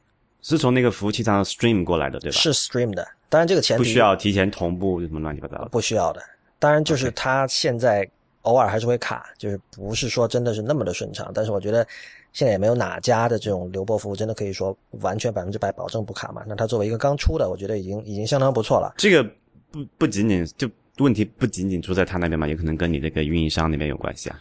[0.42, 2.38] 是从那个服务器上 stream 过来的，对吧？
[2.38, 6.22] 是 stream 的，当然这个前提不需要提前同步什么乱七八糟的，不需要的。
[6.60, 8.08] 当然就是它现在
[8.44, 11.32] 偶尔还是会卡，就是不是说真的是那么的顺畅。
[11.34, 11.86] 但是我觉得
[12.34, 16.44] 现在也没有哪家的这种流播服务真的可以说完全百分之百保证不卡嘛。
[16.46, 18.94] 那它作为一个刚出的，我觉得已经已经相当不错了。
[18.98, 19.24] 这个
[19.72, 20.70] 不不仅仅就。
[21.00, 24.40] 问题不仅仅出在他那边嘛，也可能跟你这个运营商那边有关系啊。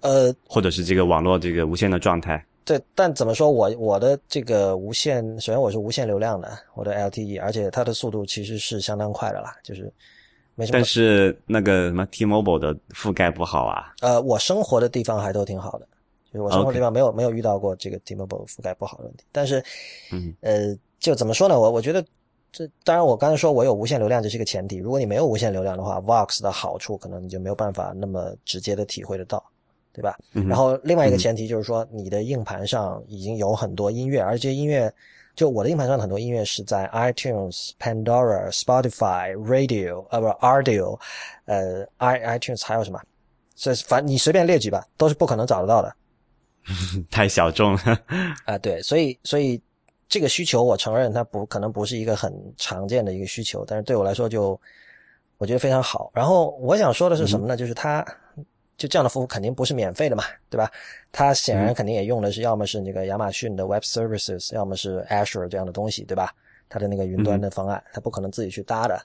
[0.00, 2.44] 呃，或者是这个网络这个无线的状态。
[2.64, 9.92] 对，但怎么说我我的这个无线，首先我是无线流量的，我的 LTE，而且它的速度其实是相当快的啦，就是
[10.54, 10.78] 没什么。
[10.78, 13.94] 但是那个什么 T-Mobile 的覆盖不好啊。
[14.00, 15.86] 呃，我生活的地方还都挺好的，
[16.32, 19.24] 就是我生活地方没有没有遇到过这个 T-Mobile 覆盖不好的问题。
[19.30, 19.62] 但是，
[20.12, 21.58] 嗯，呃，就怎么说呢？
[21.58, 22.04] 我我觉得。
[22.56, 24.76] 这当然，我刚才说我有无限流量，这是一个前提。
[24.76, 29.42] 如果你没有无限流量的话，Vox 的好处可能你就没有办法那么直接的体会得到，
[29.92, 30.16] 对吧？
[30.32, 34.88] 然后另外一个前提就是说，你的硬盘上已经有很多音乐，而这些音乐，
[35.34, 40.96] 就我的硬盘上很多音乐是在 iTunes、Pandora、Spotify、Radio，呃，不，Audio，
[41.46, 43.00] 呃，i iTunes 还有什么？
[43.56, 45.92] 所以反你随便列举吧，都是不可能找得到的。
[47.10, 47.98] 太小众了。
[48.44, 49.60] 啊，对，所以所以。
[50.14, 54.58] 这个需求我承认它不可能不是一个很常见的一个需求，但是对我来说就
[55.38, 56.08] 我觉得非常好。
[56.14, 57.56] 然后我想说的是什么呢？
[57.56, 58.00] 就是它
[58.76, 60.70] 就这样的服务肯定不是免费的嘛，对吧？
[61.10, 66.32] 它显然肯定也用的是要么是那个亚马逊的 Web Services，要么是 Azure 这样的东西，对吧？
[66.68, 68.96] 它的那个云端的方案，它不可能自己去搭的。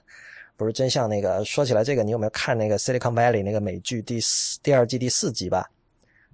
[0.56, 5.68] 不是真像那个说起来这个，你有没有看那个 Silicon Valley 那个美剧第四第二季第四集吧？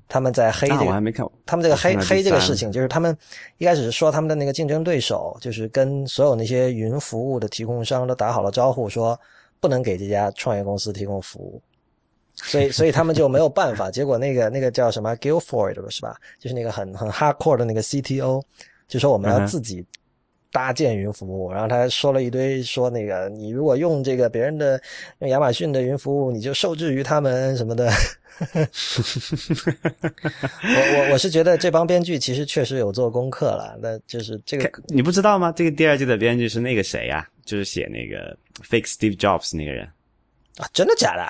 [0.08, 1.26] 他们在黑这啊，我还个，没看。
[1.44, 3.16] 他们这个黑黑这个事情，就是他们
[3.58, 9.18] 一开始是说他们的那个竞争对手，就是跟所有那些云服务的提供商都打好了招呼，说
[9.60, 11.60] 不能给这家创业公司提供服务。
[12.36, 13.90] 所以， 所以他们就没有办法。
[13.90, 16.16] 结果那个那个叫什么 Guilford 是吧？
[16.38, 18.42] 就是那个很很 hardcore 的那个 CTO，
[18.86, 19.84] 就说我们要自己
[20.56, 21.52] 搭建云服务。
[21.52, 24.80] 然后他说了一堆，说那个你如果用这个别人的
[25.18, 27.92] 用亚马逊的云服务，你就受制于他们什么的。
[30.62, 35.52] 我我我是觉得这帮编剧其实确实有做功课了，那就是这个你不知道吗？
[35.52, 39.84] 这个第二季的编剧是那个谁呀、就是写那个 Fake Steve Jobs 那个人，
[40.56, 41.26] 啊，真的假的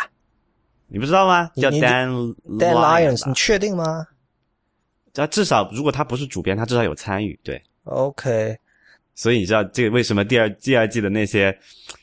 [0.87, 1.51] 你不知道吗？
[1.57, 4.07] 叫你你 Dan？Dan Lyons，你确定吗
[5.13, 7.61] 他至少如果他不是主编，他至少有参与，对。
[7.85, 8.57] ？OK，
[9.17, 11.59] 所以你知道这个为什么第二第二季的那些，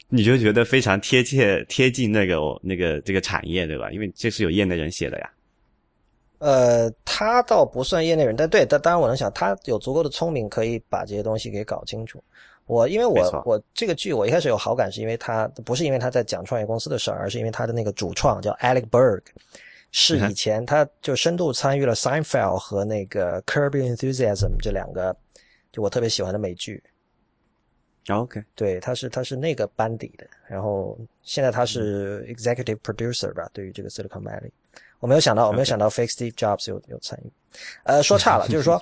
[0.09, 3.89] 你就觉得非常贴切贴近那个那个这个产业，对吧？
[3.91, 5.29] 因为这是有业内人写的呀。
[6.39, 12.21] 呃，他倒不算业内人，但对，但当然我能想，他有足够的聪明可以把这些东西给搞清楚。
[12.65, 19.21] 我因为我我这个剧我一开始有好感，是因为他不是因为他在讲创业公司的事儿，而是因为他的那个主创叫 Alec Berg，
[19.91, 25.15] 是以前他就深度参与了 Seinfeld 和那个 Curb Enthusiasm 这两个
[25.71, 26.81] 就我特别喜欢的美剧。
[28.09, 34.49] OK，对，他是他是那个班底的，然后现在他是 executive producer 吧，对于这个 Silicon Valley，
[34.99, 37.31] 我没有想到，我没有想到 Fake Steve Jobs 有有参与，
[37.83, 38.81] 呃，说差了， 就是说，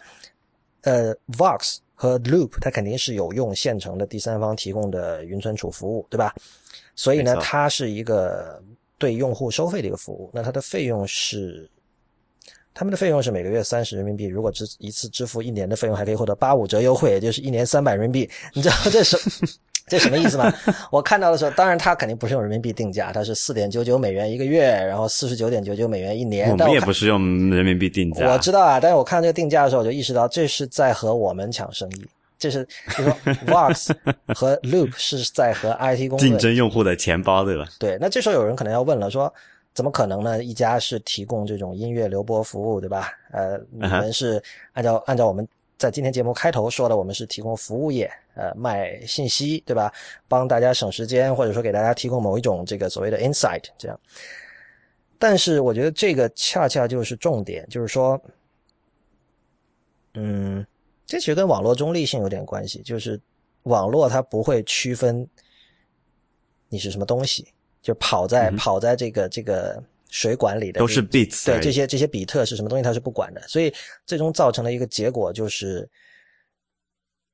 [0.82, 6.34] 呃，Vox 和 Loop 它肯定是有用现成的第三方提供的云存储服务，对吧？
[6.96, 8.60] 所以呢，它是一个
[8.98, 11.70] 对用户收费的一个服务，那它的费用是。
[12.74, 18.30] 他们的费用是每个月三十人民币，如果支一次支付一年的费用，还可以获得八五折优惠，也就是一年三百人民币。
[18.54, 19.18] 你知道这是
[19.88, 20.54] 这什么意思吗？
[20.90, 26.50] 我看到的时候，当然它肯定不是用人民币定价，它是四点九九美元一个月，然后四十九点九九美元一年。
[26.50, 27.20] 我们也不是用
[27.50, 32.06] 人民币定价，我知道啊，但是我看到这个定价的时候，我就意识到这是在和我们抢生意。
[32.40, 33.16] 这是就是说，
[33.46, 33.92] Vox
[34.34, 37.68] 和 Loop 是在和 IT 公司竞争用户的钱包，对吧？
[37.78, 39.32] 对，那这时候有人可能要问了，说
[39.74, 40.44] 怎么可能呢？
[40.44, 43.10] 一家是提供这种音乐流播服务，对吧？
[43.32, 44.42] 呃，你们是
[44.74, 45.48] 按照按照我们
[45.78, 49.92] 在今天节目开头说的，我们是提供服务业，呃，卖信息，对吧？
[50.28, 54.00] 帮大家省时间，或者说给大家提供某一种这个所谓的 insight，这样。
[55.18, 58.22] 但是我觉得这个恰恰就是重点，就是说，
[60.16, 60.66] 嗯，
[61.06, 63.20] 这其实跟网络中立性有点关系，就是
[63.64, 65.26] 网络它不会区分
[66.70, 67.48] 你是什么东西，
[67.82, 73.74] 就跑在、嗯跑在这个这个水管里的都是这 bits，对这些这些比特是什么东西，它是不管的，所以
[74.06, 75.90] 最终造成了一个结果就是，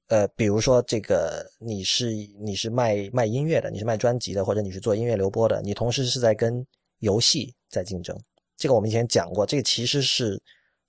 [0.09, 6.65] 呃，比如说这个你是你是卖卖音乐的，你是卖专辑的，或者你是做音乐流播的，你同时是在跟
[6.99, 8.15] 游戏在竞争。
[8.55, 10.39] 这个我们以前讲过，这个其实是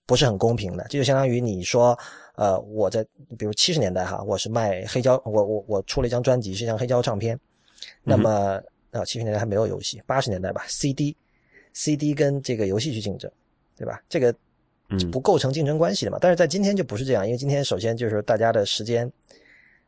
[0.07, 0.85] 不是很公平的？
[0.91, 1.99] 这就相当于你说，
[2.37, 3.05] 呃，我在
[3.39, 7.39] 比如七十年代哈，我是卖黑胶，我我我出了一张专辑，是一张黑胶唱片，
[8.03, 8.61] 那么
[8.91, 11.17] 啊七十年代还没有游戏，八十年代吧，CD。
[11.75, 13.31] CD 跟这个游戏去竞争，
[13.77, 14.03] 对吧？
[14.09, 14.35] 这个
[14.89, 16.19] 嗯不构成竞争关系的嘛。
[16.21, 19.09] 但是在今天就不是这样，因为今天首先就是大家的时间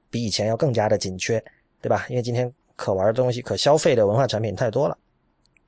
[0.08, 1.42] 比以前要更加的紧缺，
[1.80, 2.06] 对吧？
[2.08, 4.96] 因为今天可玩的东西、可消费的文化产品太多了。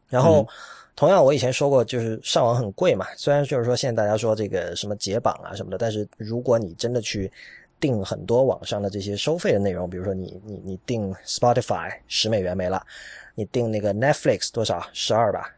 [0.08, 0.46] 然后，
[0.94, 3.06] 同样我以前说过，就是上网很贵嘛。
[3.16, 7.32] 虽然就是说现在大家说这个什么解绑啊什么的，但是如果你真的去
[7.80, 12.86] 订很多网上的这些收费的内容，比如说你你你订 Spotify 十美元没了，
[13.34, 15.54] 你订那个 Netflix 多少十二吧，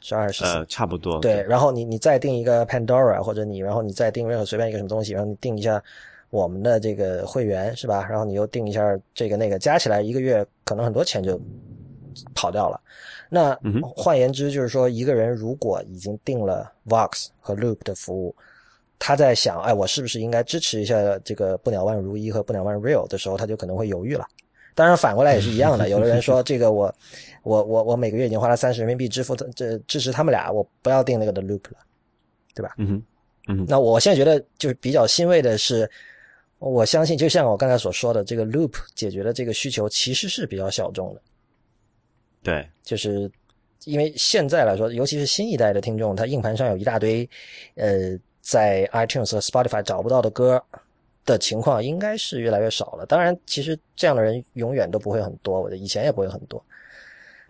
[0.00, 0.44] 十二十四。
[0.44, 1.20] 呃，差不多。
[1.20, 5.82] 对，然后你你再订一个 Pandora，或者你然后你再订任何随便一个什么东西，然后你订一下
[6.30, 8.06] 我们的这个会员是吧？
[8.08, 11.40] 然后你又订一下这个那个，加起来一个月可能很多钱就
[12.34, 12.80] 跑掉了。
[13.28, 18.34] 那嗯换言之，就是说一个人如果已经订了 Vox 和 Loop 的服务，
[18.98, 24.26] 他在想，哎，我是不是应该支持一下这个不鸟万如一和不鸟万 Real 的时候，他就可能会犹豫了。
[24.76, 25.88] 当然，反过来也是一样的。
[25.90, 26.94] 有的人说，这个我，
[27.42, 31.78] 我，我，我每个月已经花了三十人民币支付这支持他们俩，我不要定那个的 Loop 了。
[32.76, 33.02] 嗯哼，
[33.48, 35.90] 嗯哼，那我现在觉得就是比较欣慰的是，
[36.58, 41.22] 我相信就像我刚才所说的，这个 Loop 解决的这个需求其实是比较小众的，
[42.42, 43.30] 对，就是
[43.84, 47.28] 因为现在来说，尤其是新一代的听众，他硬盘上有一大堆，
[47.76, 50.62] 呃，在 iTunes 和 Spotify 找不到的歌
[51.26, 53.04] 的情况，应该是越来越少了。
[53.04, 56.64] 当然，其实这样的人永远都不会很多，我的以前也不会很多，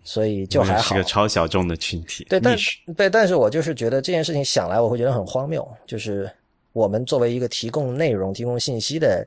[0.02, 1.04] 所以就还好是个。
[1.04, 2.24] 超小众的群体。
[2.24, 5.64] 对，但 niche 对，但是我就是觉得这件事情想来，我会觉得很荒谬。
[5.86, 6.28] 就是
[6.72, 9.26] 我们作为一个提供内容、提供信息的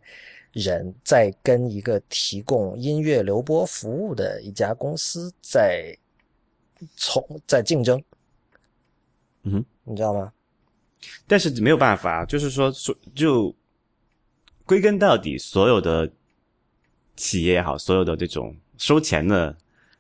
[0.52, 5.96] 人在跟一个提供音乐流播服务的一家公司在
[6.96, 8.02] 从在竞争，
[9.44, 10.34] 嗯哼，你知道吗？
[11.28, 13.56] 但是没有办法，就是说，所就
[14.70, 16.08] 归根到底，所有的
[17.16, 19.58] 企业也好，所有的这种收钱的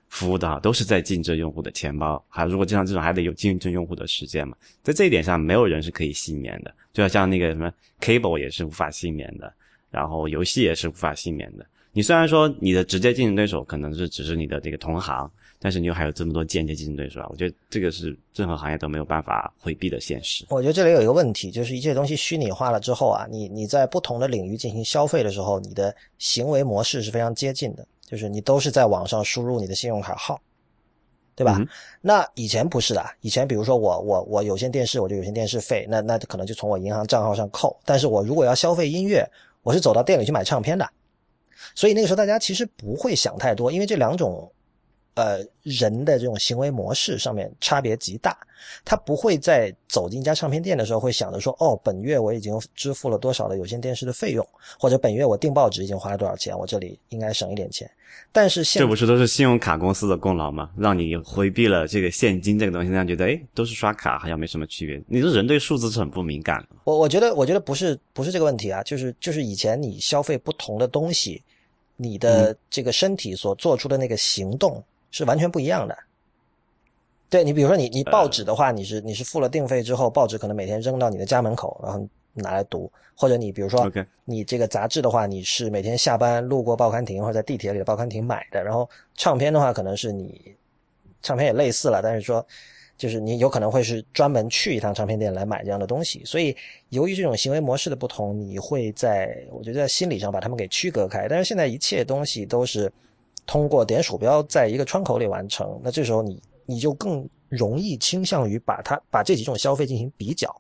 [0.10, 2.24] 服务的哈，都是在竞争用户的钱包。
[2.30, 4.56] 还如果就像这种，还得有竞争用户的时间嘛。
[4.84, 6.72] 在这一点上，没有人是可以幸免的。
[6.94, 9.52] 就像那个什么 cable 也是无法幸免的，
[9.90, 11.66] 然后游戏也是无法幸免的。
[11.92, 15.32] 你虽然说你的直接竞争对手可能是只是你的这个同行。
[15.62, 20.46] 但是你又还有这么多间接竞争对手啊，我觉得这个是任何行业都没有办法回避的现实。
[20.50, 30.40] 我觉得这里有一个问题，就是一切东西虚拟化了之后啊，你你在不同的领域进行消费的时候，你的行为模式是非常接近的，就是你都是在网上输入你的信用卡号，
[31.36, 31.62] 对吧？
[32.00, 37.78] 那以前不是的，以前比如说我我我有线电视，我就有线电视费，那那可能就从我银行账号上扣。
[37.84, 39.30] 但是我如果要消费音乐，
[39.62, 40.90] 我是走到店里去买唱片的，
[41.76, 44.50] 所以那个时候大家其实不会想太多，因为这两种。
[45.16, 48.38] 呃，人的这种行为模式上面差别极大，
[48.86, 54.48] 他不会在走进一家唱片店的时候会想着说，哦，本月我已经支付了多少的有线电视的费用，
[54.80, 57.90] 或者本月我订报纸已经花了多少钱，我这里应该省一点钱。
[58.32, 60.70] 但是现这不是都是信用卡公司的功劳吗？
[60.78, 65.02] 让你回避了这个现金这个东西，让觉得哎，都是刷卡，好像没什么区别。
[65.08, 66.68] 你这人对数字是很不敏感的。
[66.86, 71.42] 我我觉得，我觉得不是不是这个问题啊，就是就是以前你消费不同的东西，
[71.98, 74.82] 你的这个身体所做出的那个行动。
[75.12, 75.98] 是完全不一样的。
[77.30, 82.04] 对你，比如说你你报纸的话，你是你是付了定费之后，报纸可能每天扔到你的家门口，然后
[82.34, 83.88] 拿来读；或者你比如说
[84.26, 88.64] 你这个杂志的话，你是每天下班路过报刊亭或者在地铁里的报刊亭买的。
[88.64, 90.56] 然后唱片的话，可能是你
[91.22, 92.44] 唱片也类似了，但是说
[92.98, 96.24] 就是你有可能会是专门去一趟唱片店来买这样的东西。
[96.26, 96.58] 所以
[96.90, 101.28] 由于这种行为模式的不同，你会在我觉得在心理上把他们给区隔开。
[101.30, 102.92] 但是现在一切东西都是。
[103.50, 110.56] 通过点鼠标在一个窗口里完成，那这时候你你就更容易倾向于把它把这几种消费进行比较，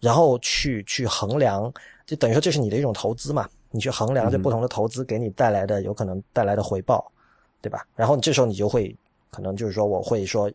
[0.00, 1.72] 然后去去衡量，
[2.04, 7.10] 就等于说这是你的一种投资嘛，你去衡量这不同的投资给你带来的有可能带来的回报，
[7.62, 7.86] 对吧？
[7.96, 8.94] 然后这时候你就会
[9.30, 10.52] 可能就是说我会说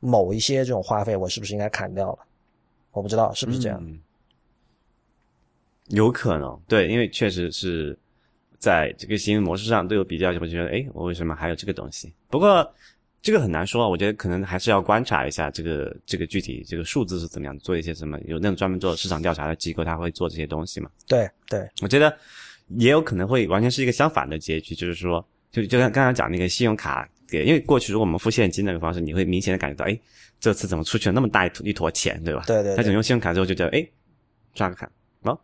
[0.00, 2.20] 某一些这种花费我是不是应该砍掉了？
[2.92, 3.98] 我不知道是不是这样，
[5.88, 7.98] 有可能对，因为确实是。
[8.62, 12.12] 在这个行为模式上都有比较，就会觉得，哎，我为什么还有这个东西？
[12.30, 12.72] 不过
[13.20, 20.88] 这个很难说，我觉得可能还是要观察一下这个这个具体这个数字是怎么样，做一些什么，有那种专门做市场调查的机构，他会做这些东西嘛？
[21.08, 22.16] 对对，我觉得
[22.76, 29.98] 也有可能会完全是一个相反的结局，就是说，就就像刚才讲那个信用卡给，因为过去如果我们付现金那个方式，你会明显的感觉到，哎，
[30.38, 32.44] 这次怎么出去了那么大一一坨钱，对吧？
[32.46, 33.84] 对对，他只用信用卡之后就觉得，哎，
[34.54, 34.88] 刷个卡，
[35.22, 35.36] 哦，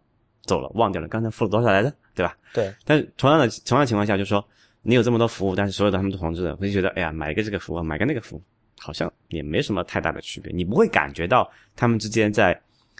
[0.44, 1.92] 走了，忘掉了刚才付了多少来着？
[2.18, 2.36] 对吧？
[2.52, 2.74] 对。
[2.84, 4.44] 但是同样的同样情况下，就是说
[4.82, 8.42] 你有这么多服务，但是所有的他们都同质的，会觉得哎呀，买一个这个服务，买个那个服务，
[8.78, 10.52] 好像也没什么太大的区别。
[10.52, 12.58] 你不会感觉到他们之间在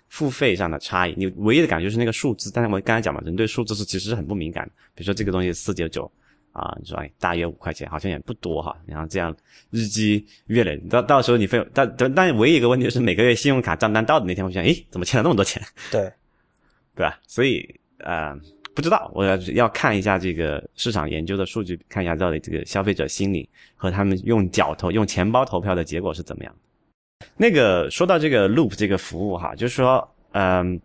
[0.08, 2.50] 付费上的差异，你唯一的感觉是那个数字。
[2.54, 4.72] 但是我刚才讲嘛，人对数字是其实是很不敏感的。
[4.94, 6.10] 比如说这个东西四九九
[6.52, 8.76] 啊，你说哎，大约五块钱，好像也不多哈。
[8.86, 9.34] 然后这样
[9.70, 15.62] 日积月累，到到时候你费，但但但唯一一个问题就是每个月信用卡账单到的那天，我想，哎，怎么欠了那么多钱？
[15.90, 16.00] 对，
[16.94, 17.18] 对吧？
[17.26, 18.38] 所以啊。
[18.78, 26.54] 不知道，我要要看一下这个市场研究的数据，看一下到底这个消费者心理和他们用脚投、用钱包投票的结果是怎么样。
[27.36, 30.80] 那个说到这个 Loop 这个服务哈，就是说，嗯，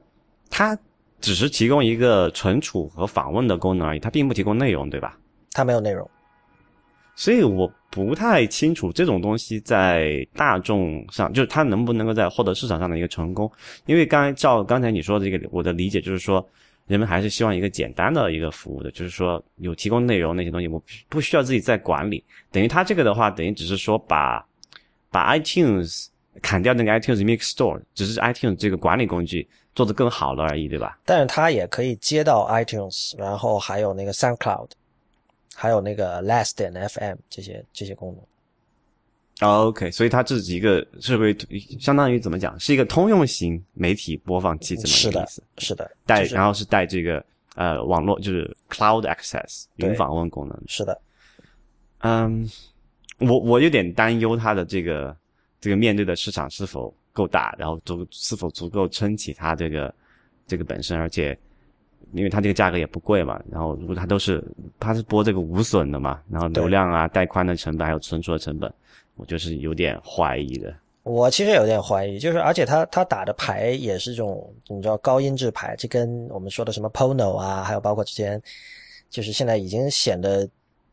[0.50, 0.76] 它
[1.22, 5.16] 只是提供一个存储和访问的功能而已，它并不提供内容，对吧？
[5.52, 6.10] 它没有内容，
[7.16, 13.52] 所以我不太清楚这种东西在大众上，就是它能不能够在获得市场上的一个成功。
[13.86, 16.44] 因为刚才照刚才你说的这个，我的理解就是说。
[16.88, 22.24] 人们还是希望一个简单的一个服务的，就是说有提供内容那些东西，我不需要自己再管理。
[22.52, 24.46] 等于他这个的话，等于只是说把
[25.10, 26.08] 把 iTunes
[26.42, 31.00] 砍掉那个 iTunes Mix Store，只是 iTunes 这个管理工具做得更好了而已，对吧？
[31.06, 34.70] 但是它也可以接到 iTunes，然后还有那个 SoundCloud，
[35.56, 38.24] 还有那个 Last.fm 这些这些功能。
[39.44, 41.36] OK，所以它这是一个是会
[41.80, 47.24] 相当于怎么讲，是一个通用型媒体播放器这么一个意思，是的，带然后是带这个
[47.56, 51.02] 呃网络就是 Cloud Access 云访问功能，是的，
[52.00, 52.50] 嗯，
[53.20, 55.16] 我我有点担忧它的这个
[55.60, 59.94] 这个面对的市场是否够大，然后足是否足够撑起它这个
[60.48, 61.38] 这个本身，而且
[62.12, 64.44] 因为它这个价格也不贵嘛，然后如果它都是
[64.80, 68.72] 它是播这个无损的嘛，然后流量啊带宽的成本还有存储的成本。
[69.16, 70.74] 我就是有点怀疑的。
[71.04, 78.42] 我其实有点怀疑，就是而且他他打的牌也是这种你知道高音质牌，这跟我们说的什么 Pono 啊，还有包括之前
[79.10, 80.50] 就是现在已经显得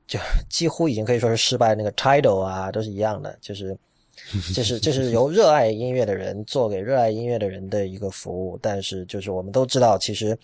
[0.06, 0.18] 就
[0.50, 3.74] 几乎已经可以说是失败那个 Tidal 啊，都是一样的，就是
[4.52, 10.36] 就是就是由热爱音乐的人做给热爱音乐的人的一个服务，但是就是我们都知道，其实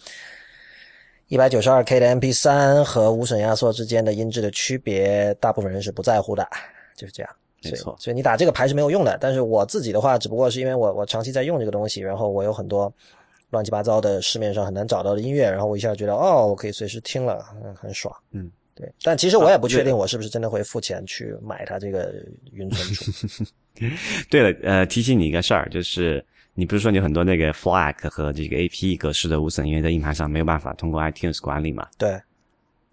[1.28, 6.48] 一百九十二 K 的 MP 三和无损压缩之间的音质的区别，大部分人是不在乎的，
[6.94, 7.36] 就是这样。
[7.64, 9.18] 没错，所以你打这个牌是没有用的。
[9.20, 12.92] 但是我自己的话，只不过是因为我我长期在用这个东西，然后我有很多
[13.50, 18.14] 乱七八糟的市面上很难找到的音乐，然后我一下觉得哦，我可以随时听了，嗯，很爽。
[18.30, 18.88] 嗯，对。
[19.02, 22.14] 但其实我也不确定我是不是真的会付钱去买它这个
[22.52, 23.44] 云存储。
[24.30, 26.24] 对了，呃，提醒你一个事儿，就是
[26.56, 31.86] 你比如说你很多那个 FLAC 和这个 APE 格式的无损因为在硬盘上没有办法通过 iTunes 管理嘛？
[31.96, 32.18] 对。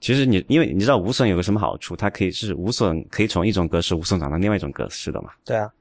[0.02, 5.32] 其实你因为你知道无损有个什么好处，它可以是无损可以从一种格式无损转到另外一种格式的嘛？
[5.46, 5.72] 对啊。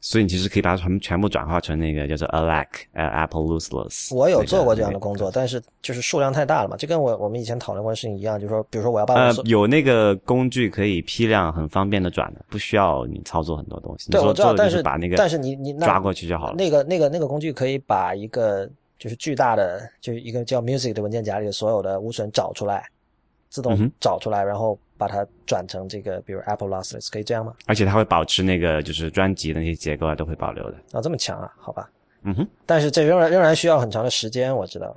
[0.00, 4.14] 所以你其实可以把它全全部转化成那个叫做 ALAC，呃，Apple Lossless。
[4.14, 14.10] 我有做过这样的工作，但是就是数量太大了嘛，就跟我我们以前讨论过的事情一样，就是说，比如说我要把呃有那个工具可以批量很方便的转的，不需要你操作很多东西。
[14.10, 16.54] 对，我知道，但是把那个但是你你抓过去就好了。
[16.56, 18.66] 那个那个那个工具可以把一个
[18.98, 22.88] 就是巨大的就是一个叫 Music 的文件夹里的所有的无损找出来，
[23.50, 24.78] 自动找出来，然后。
[25.00, 27.54] 把它转成这个，比如 Apple Lossless，可以这样吗？
[27.64, 30.76] 而且它会保持那个，就是专辑的那些结构啊，都会保留的。
[30.92, 31.50] 啊，这么强啊？
[31.56, 31.88] 好吧。
[32.24, 32.46] 嗯哼。
[32.66, 34.94] 但是这仍然仍然需要很长的时间，我知道。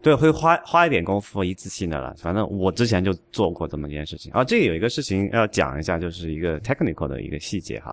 [0.00, 2.14] 对，会花花一点功夫，一次性的了。
[2.18, 4.30] 反正我之前就做过这么一件事情。
[4.32, 7.92] 啊，这个有一个事情要讲一下，就是一个 technical 的一个细节哈。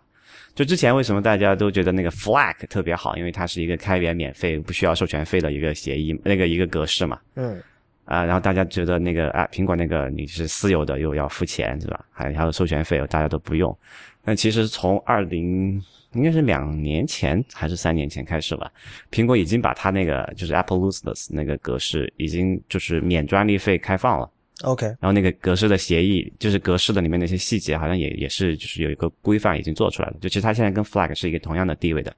[0.54, 3.18] 就之前为什么大家都觉得那个 FLAC 特别好？
[3.18, 7.20] 因为它是一个开源免费、不需要授权费的一个协议，那个一个格式嘛。
[7.36, 7.60] 嗯。
[8.06, 12.06] 啊，然后大家觉得那个啊，苹果那个你是私有的，又要付钱是吧？
[12.12, 13.76] 还还有授权费，大家都不用。
[14.24, 15.82] 那其实从二零
[16.14, 18.70] 应该是两年前还是三年前开始吧，
[19.12, 24.30] 苹果已经把它那个就是 Apple Lossless 那个格式已经就是免专利费开放了。
[24.64, 30.18] OK，然后那个格式的协议，就是格式的里面那些细节，好像也也是就是有一个规范已经做出来了。
[30.20, 32.14] 就其实它现在跟 Flag 是一个同样的地位的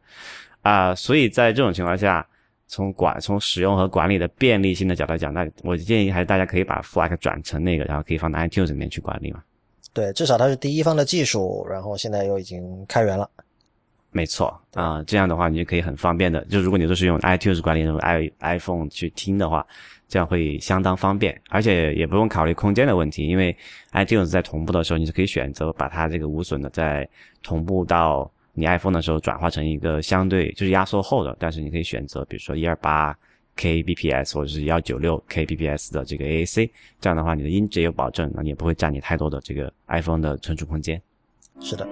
[0.61, 2.25] 啊，所以在这种情况下。
[2.73, 9.43] 从管从使用和管理的便利性的角度讲，那我建议还是大家可以把 FLAC 转成那个，然后可以放到 iTunes 里面去管理嘛。
[9.93, 13.29] 对，至少它是第一方的技术，然后现在又已经开源了。
[14.09, 19.63] 没错啊，这样的话你就可以很方便的，就如果你都是用 iTunes 管理用 i iPhone 去听的话，
[20.07, 23.55] 这样会相当方便，而且也不用考虑空间的问题，因为
[23.91, 27.07] iTunes 在同步的时候，你是可以选择把它这个无损的再
[27.43, 28.31] 同步到。
[28.55, 33.11] 你 iPhone 的时候转化成一个相对就是压缩后的，但是你可以选择比如说一二八
[33.57, 36.69] kbps 或者是幺九六 kbps 的这个 AAC，
[37.01, 41.01] 这样的话你的音质有保证，那也不会占你太多的这个 iPhone 的存储空间。
[41.61, 41.87] 是的。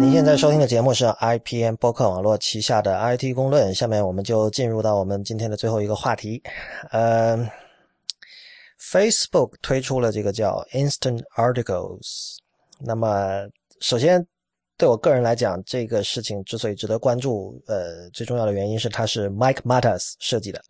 [0.00, 6.42] 您现在收听的节目是 IPM 播客网络旗下的 IT 公论，下面我们就进入到我们今天的最后一个话题，
[6.90, 7.46] 呃。
[8.96, 12.38] Facebook 推出了这个叫 Instant Articles。
[12.78, 13.46] 那么，
[13.78, 14.26] 首先
[14.78, 20.62] 对我个人来讲，这个事情之所以值得关注，呃，最重要的原因是它是 Mike Matas 设计的。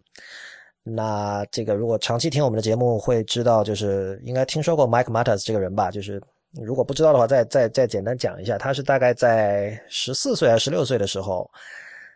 [0.83, 5.93] 那这个如果长期听我们的节目，会知道就是应该听说过 Mike Matas 这个人吧？
[5.93, 6.21] 就是
[6.65, 11.49] 如果不知道的话，再再再简单讲一下，他是大概在十四岁还是十六岁的时候，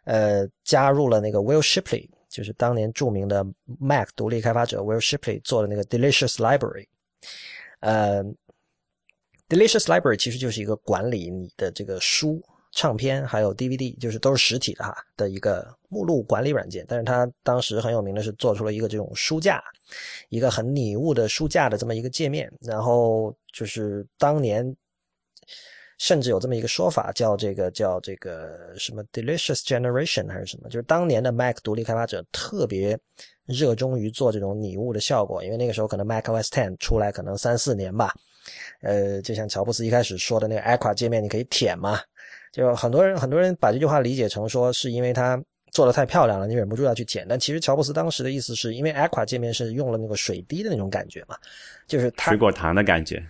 [0.06, 2.08] 呃，加入了那个 Will Shipley。
[2.30, 3.44] 就是当年著名的
[3.80, 6.86] Mac 独立开发者 Will Shipley 做的那个 Delicious Library，
[7.80, 8.24] 呃
[9.48, 16.84] ，Delicious Library 其实就是一个管理你的这个书、唱片还有 DVD，就是都是实体的哈的一个目录管理软件。
[16.88, 19.62] 但是它当时很有名的是做出了一个这种书架，
[20.28, 22.50] 一个很拟物的书架的这么一个界面。
[22.60, 24.74] 然后就是当年。
[26.00, 30.68] 甚至有这么一个说法，叫这个叫这个什么 “delicious generation” 还是什么？
[30.70, 32.98] 就是当年的 Mac 独立开发者特别
[33.44, 38.14] 热衷于做这种拟物的效果，因为那个时候可能 Mac OS Ten 出来可能三四年吧。
[38.80, 42.00] 呃，就像乔布斯一开始说的那个 Aqua 界面，你可以舔嘛。
[42.50, 45.38] 就很多人很多人把这句话理解成说是因为它
[45.70, 47.26] 做的太漂亮了，你忍不住要去舔。
[47.28, 51.36] 但其实乔布斯当时的意思是因为 Aqua 界面是用了那个水滴的那种感觉嘛，
[51.86, 53.22] 就是它水果糖的感觉，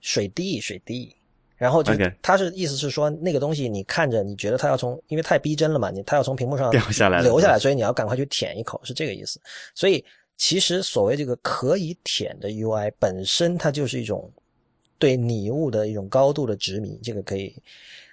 [0.00, 1.14] 水滴水滴。
[1.56, 9.40] 然后就他是意思是说那个东西你看着你觉得它要从因为太逼真了嘛，你它要从屏幕上掉下来留下来，所以你要赶快去舔一口，是这个意思。
[9.74, 10.04] 所以
[10.36, 14.28] 其实所谓这个可以舔的 UI 本身它就是一种
[14.98, 17.54] 对拟物的一种高度的执迷，这个可以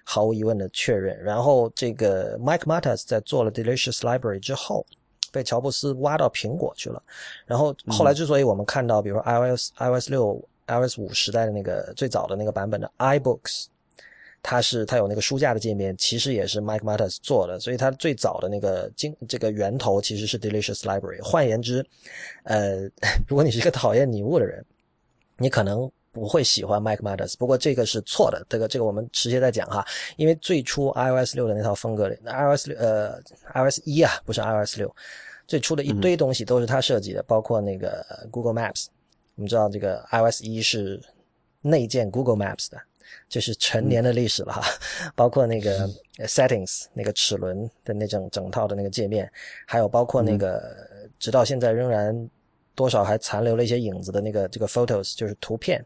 [0.04, 1.20] 毫无疑问的确认。
[1.24, 4.86] 然后这个 Mike Matas 在做了 Delicious Library 之后，
[5.32, 7.02] 被乔布斯挖到苹果去了。
[7.46, 13.66] 然后后来之所以我们看到，比如说 iOS iOS 六、iOS 五时代的那个最早的那个版本的 iBooks，
[14.42, 21.22] 它是它有那个书架的界面，其实也是 Mike Matas 做的，所以它最早的那个经这个源头其实是 Delicious Library。
[21.24, 21.86] 换言之，
[22.44, 22.90] 呃，
[23.28, 24.66] 如果你是一个讨厌拟物的人，
[25.38, 25.92] 你可能。
[26.14, 29.82] 不会喜欢 Mike Matas，不过这个是错的，这个这个我们直接再讲哈，
[30.18, 33.18] 因为最初 iOS 六的那套风格里，iOS 六呃
[33.54, 34.94] iOS 一啊，不是 iOS 六，
[35.48, 38.88] 最初的一堆东西都是他设计的，包括那个 Google Maps，
[39.36, 41.02] 我们知道这个 iOS 一是
[41.62, 42.82] 内建 Google Maps 的，
[43.30, 44.62] 这是成年的历史了哈，
[45.16, 45.88] 包括那个
[46.20, 49.32] Settings 那个齿轮的那整整套的那个界面，
[49.66, 50.76] 还有包括那个
[51.20, 52.30] 直到现在仍然
[52.76, 55.84] 多少还残留了一些影子的那个这个 Photos 就是图片。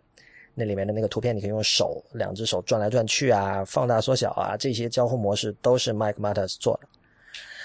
[0.57, 6.87] 那里面的那个图片，你可以用手两只手转来转去啊，放大缩小啊，这些交互模式都是 Mike Matas 做的。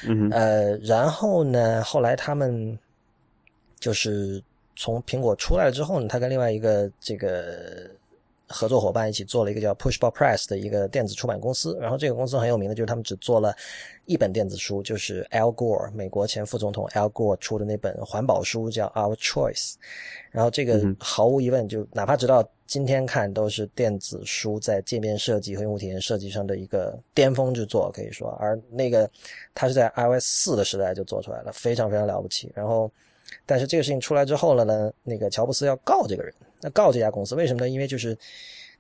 [0.09, 2.77] 嗯，呃，然后呢，后来他们
[3.79, 4.43] 就是
[4.81, 7.91] 从苹果出来了之后呢，他跟另外一个这个
[8.49, 11.77] 合作伙伴一起做了一个叫 Pushball Press 的一个电子出版公司。
[11.79, 13.55] 然后这个公司很有名的，就是他们只做了
[14.07, 19.75] 一本电子书，就是 Al Gore 美国前副总统 Al Gore 出的那本环保书叫 Our Choice。
[20.31, 28.31] 然后这个毫无疑问，就哪怕直到今天看都是电子书在界面设计和用户体验设计上的一个巅峰之作，可以说。
[28.41, 29.09] 而那个
[29.55, 32.51] 它是在 iOS 四的时代就做出来了，非常非常了不起。
[32.55, 32.91] 然后，
[33.47, 37.69] 但是这个事情出来之后了呢，那个乔布斯要告这个人，那告这家公司，为什么呢？
[37.69, 38.17] 因为就是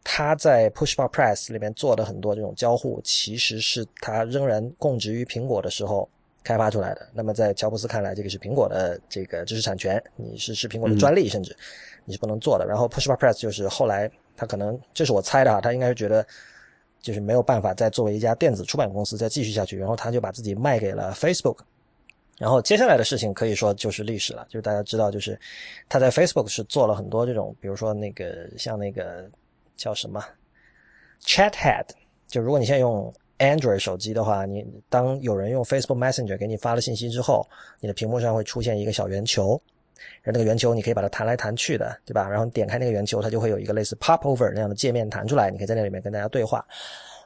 [0.02, 6.09] 他在 Pushbar Press 里面做的很多这种交互，其实是他仍然供职于苹果的时候
[6.43, 7.09] 开发出来的。
[7.12, 11.56] 那么在乔布斯看来，这个是苹果的这个知识产权，你是是苹果的专利，甚至。
[12.06, 12.66] 你是不能做的。
[12.66, 16.27] 然后 Pushbar Press 就是后来他可能，这是我猜的啊，他应该是觉得
[17.01, 21.59] 就是没有办法再作为一家电子出版公司再继续下去，然后他就把自己卖给了 Facebook。
[22.41, 25.39] 然后接下来的事情可以说就是历史了，就是大家知道，就是
[25.91, 29.31] 他在 Facebook 是做了很多这种，比如说那个像那个
[29.77, 30.25] 叫什么
[31.23, 31.85] Chathead，
[32.27, 37.47] 就如果你现在用 Android 手机的话，你当有人用 Facebook Messenger 给你发了信息之后，
[37.79, 39.61] 你的屏幕上会出现一个小圆球。
[40.23, 42.27] 然后那个圆球你可以把它弹来弹去的，对吧？
[42.27, 46.67] 然后你点开那个圆球，它就会有一个类似 pop over 那样的界面弹出来，你可以在那里面跟大家对话。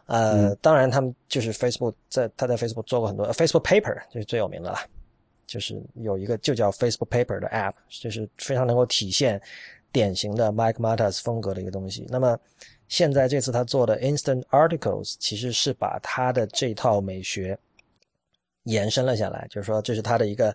[0.07, 4.79] 呃，当然他们就是 Facebook 在他在 Facebook 做过很多 Facebook Paper 就是最有名的了，
[5.47, 9.41] 就是有一个就叫 Facebook Paper 的 app，就是非常能够体现
[9.93, 12.07] 典型的 Mike Matas 风格的一个东西。
[12.09, 12.39] 那么
[12.89, 17.59] 现在这次他做的 Instant Articles 其实是把他的这套美学
[18.65, 20.55] 延伸了下来，就是说这是他的一个。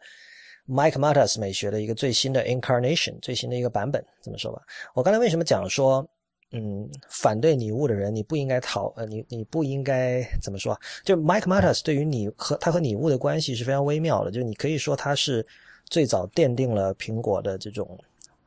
[0.71, 4.61] Mike Matas 美学的一个最新的 incarnation，最新的一个版本，这么说吧。
[4.93, 6.07] 我刚才为什么讲说，
[6.51, 10.79] 嗯，反对拟物的人，你不应该讨，呃，你你不应该怎么说？
[11.03, 15.45] 就 Mike Matas 对于你和他和拟物的关系是非常微妙的，就是你可以说他是
[15.89, 17.97] 最早奠定了苹果的这种，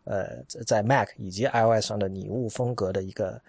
[0.05, 3.41] 呃，在 Mac 以及 iOS 上的拟物风格的一个，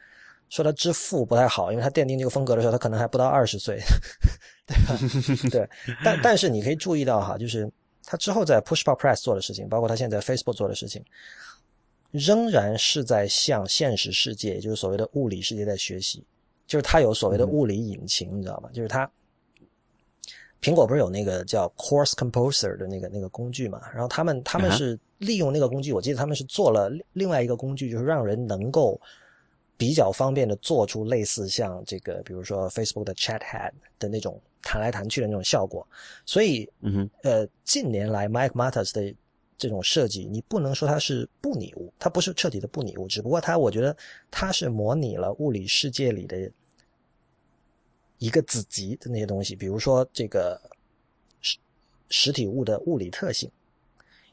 [0.50, 3.80] 说他之父不太好，因为他奠定这个风格的时候，他可能还不到二十岁，
[4.68, 5.00] 对吧？
[5.50, 5.70] 对，
[6.06, 7.70] 但但是你可以注意到哈，就是。
[8.06, 11.02] 他之后在 Push Pop Press 做的事情，包括他现在 Facebook 做的事情，
[12.14, 16.24] 仍然是在向现实世界，也就是所谓的物理世界在学习。
[16.66, 18.70] 就是它有所谓的物理引擎，你知道吗？
[18.72, 19.10] 就是它，
[20.62, 23.82] 苹果不是有那个叫 Course Composer 的那个那个工具嘛？
[23.92, 29.00] 然后他们他们是利用那个工具，我记得他们是做了另外一个工具，就是让人能够
[29.76, 34.40] 比较方便的做出类似像这个，比如说 Facebook 的 Chat Head 的那种。
[34.66, 35.86] 弹来弹去的那种效果，
[36.26, 39.14] 所以，嗯哼，呃，近年来 Mike Matas 的
[39.64, 43.96] 这种设计，你不能说它是不拟物，它不是彻底的不拟物，只不过它，我觉得
[44.30, 46.52] 它是模拟了物理世界里的
[48.18, 50.62] 一个子集的那些东西，比如说这个
[51.40, 51.58] 实
[52.10, 53.50] 实体物的物理特性，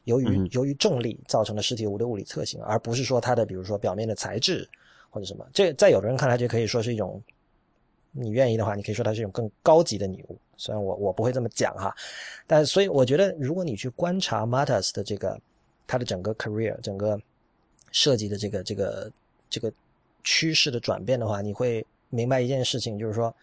[0.03, 4.69] 由于由于重力造成的实体物的物理特性，而不是说它的比如说表面的材质
[5.09, 7.23] 或者什么，这在有的人看来就可以说是一种。
[8.13, 10.37] 你愿意的话，你可以说它是一种更高级的礼物。
[10.61, 11.91] 虽然我我不会这么讲哈，
[12.45, 15.41] 但所以我觉得，如果你去观察 Matas 的这个
[15.87, 17.19] 他的整个 career、整个
[17.91, 19.11] 设计的这个这个
[19.49, 19.73] 这个
[20.23, 23.33] 趋势的转变的话，你会明白一件事情，就是说，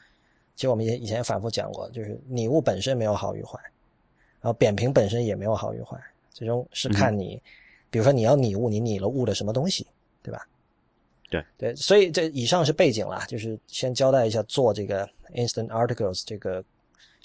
[0.54, 3.58] 其实我们以以前反复讲过，就是礼物本身没有好与坏，
[4.40, 6.00] 然后扁平本身也没有好与坏，
[6.30, 7.42] 最终是看你，
[7.90, 9.84] 比如说你要拟物，你拟了物的什么东西，
[10.22, 10.46] 对吧？
[11.28, 11.44] 对。
[11.58, 15.04] 对，所以这以上是背景啦，就是先交代一下做这个
[15.34, 16.64] Instant Articles 这个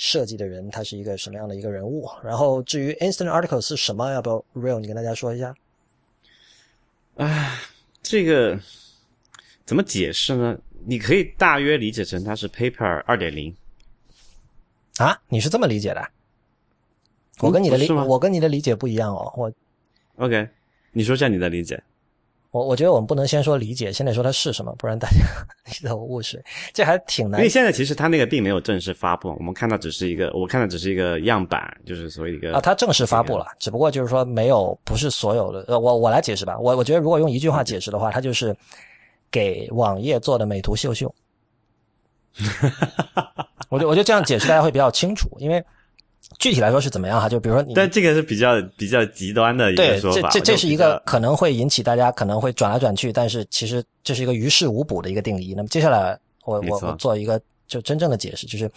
[0.03, 2.09] 设计的人，他是一个什么样的一个人物。
[2.21, 5.55] 然后至于 Instant Articles 是什么，要不要 Real 你跟大家说一下？
[7.15, 7.57] 啊，
[8.01, 8.59] 这个
[9.65, 10.59] 怎么解释呢？
[10.85, 13.55] 你可以大约理解成它是 Paper 二点零。
[14.97, 16.05] 啊，你是这么理解的？
[17.39, 19.31] 我跟你的理，我跟你的理解不一样哦。
[19.37, 19.53] 我
[20.17, 20.49] OK，
[20.91, 21.81] 你说一下你的理解。
[22.53, 25.15] 我我觉得我们不能先说理解，先得说它是什么，不然大家
[25.65, 26.39] 一头雾水。
[26.71, 27.49] 这还挺难因为。
[27.49, 35.65] 现在其实它那个并没有正式发布，我们看到只是一个，我看到只是一个样板，就是所谓一个啊，它正式发布了，只不过就是说没有，不是所有的。
[35.67, 36.59] 呃，我我来解释吧。
[36.59, 38.55] 我我觉得如果用一句话解释的话，它就是
[39.31, 41.11] 给网页做的美图秀秀。
[43.69, 45.63] 我就我觉得这样解释大家会比较清楚，因为
[46.39, 47.29] 具体来说是怎么样哈？
[47.29, 50.29] 就比如说你但这个是比较比较极端的一个对，说法。
[50.29, 55.53] 这这这是一个可能会引起大家可能会转来转去，但是其实这是一个于事无补的一个定义。
[55.55, 58.69] 那么接下来我我我做一个就真正的解释，就是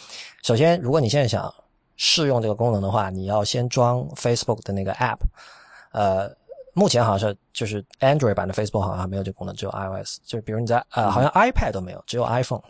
[0.43, 1.53] 首先如果你现在想
[1.97, 5.19] 试用这个功能的话，你要先装 Facebook 的那个 App，
[5.93, 6.31] 呃。
[6.79, 10.19] 目前好像是就是 Android 版的 Facebook 好像还没有这个功能，只有 iOS。
[10.27, 12.61] 就是比如你在呃，好像 iPad 都没有，只有 iPhone。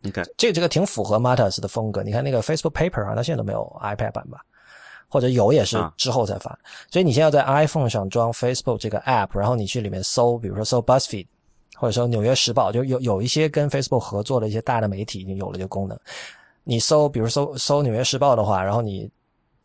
[0.00, 2.02] 你看，这个这个挺符合 Matters 的风格。
[2.02, 4.40] 你看那个 Facebook Paper 啊，它现在都没有 iPad 版吧？
[5.08, 6.58] 或者有也是啊之后再发。
[6.90, 11.26] 所以你现在要在 iPhone 上装 Facebook 这个 app，然后你去里面搜，比如说搜 BuzzFeed，
[11.76, 15.98] 或者说《纽约时报》，就有有一些跟 Facebook 合作的一些大的媒体已经有了这个功能。
[16.62, 19.10] 你搜，比如搜搜《纽约时报》的话，然后你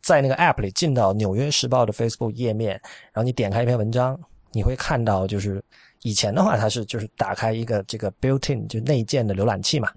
[0.02, 2.72] 在那个 app 里进到《纽约时报》的 Facebook 页面，
[3.12, 4.18] 然后你点开一篇文章，
[4.52, 5.62] 你会看到就是
[6.02, 9.92] 以前的话它是就是打开一个这个 built-in 就内建的浏览器嘛，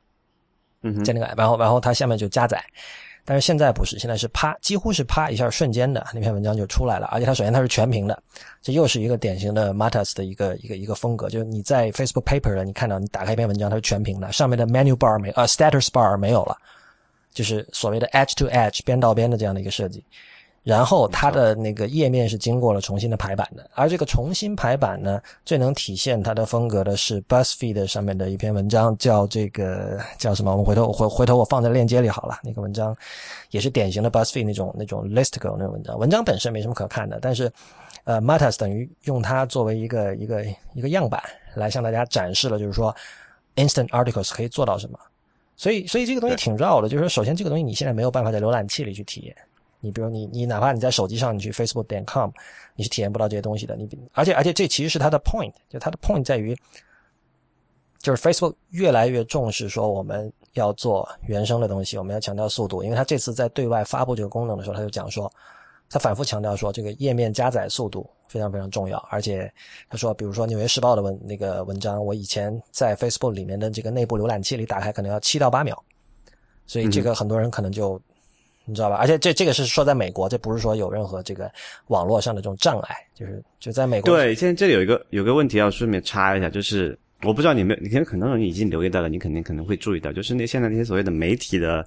[0.82, 2.64] 嗯在那个，然后然后它下面就加载。
[3.26, 8.24] 但是现在不是，现在是啪，几乎是啪一下瞬间的那篇文章就出来了，而且它首先它是全屏的，
[8.60, 16.58] 这又是一个典型的 Matas 的一个一个一个风格，就是你在 Facebook Paper 的，你看到你打开一篇文章，它是全屏的，上面的 menu bar 没呃 status bar 没有了，
[17.32, 20.04] 就是所谓的 edge to edge 边到边的这样的一个设计。
[20.64, 30.52] 然后它的那个页面是经过了重新的排版的，而这个重新排版呢，最能体现它的风格的是 BuzzFeed 上面的一篇文章，叫这个叫什么？
[30.52, 32.38] 我们回头回回头我放在链接里好了。
[32.44, 32.96] 那个文章
[33.52, 37.52] 也是典型的 BuzzFeed 那种那种 listicle 那种文章，文章本身没什么可看的，但是
[38.04, 41.24] 呃 Matters 等于用它作为一个一个一个样板
[41.56, 42.96] 来向大家展示了，就是说
[43.56, 45.00] Instant Articles 可以做到什么。
[45.56, 49.36] 所以所以这个东西挺绕的，就是说首先这个东西你现在没有办法在浏览器里去体验。
[49.82, 52.30] 你比如你你哪怕你在手机上你去 Facebook 点 com，
[52.76, 53.76] 你是体验不到这些东西的。
[53.78, 56.54] 你而且而且这其实是它的 point，就它的 point 在于，
[58.00, 62.84] 就是 Facebook 越来越重视说我们要做原生的东西，我们要强调速度。
[62.84, 65.32] 因为它这次在对外发布这个功能的时候，他就讲说，
[65.90, 68.98] 他反复强调说这个页面加载速度非常非常重要。
[69.10, 69.50] 而且
[69.90, 75.82] 他说，比如说《纽约时报》的文那个文章，我以前在 Facebook 里面的这个内部浏览器里打开可能要七到八秒，
[76.68, 77.98] 所以这个很多人可能就。
[78.70, 78.98] 你知道吧？
[78.98, 81.52] 而且这这个是说在美国，这不是说有任何这个
[81.88, 84.16] 网络上的这种障碍，就是就在美国。
[84.16, 91.84] 对，现在这里有一个有个问题要顺便插一下，就是我不知道你们，你看很多人已经留意到了，你肯定可能会注意到，就是那现在那些所谓的媒体的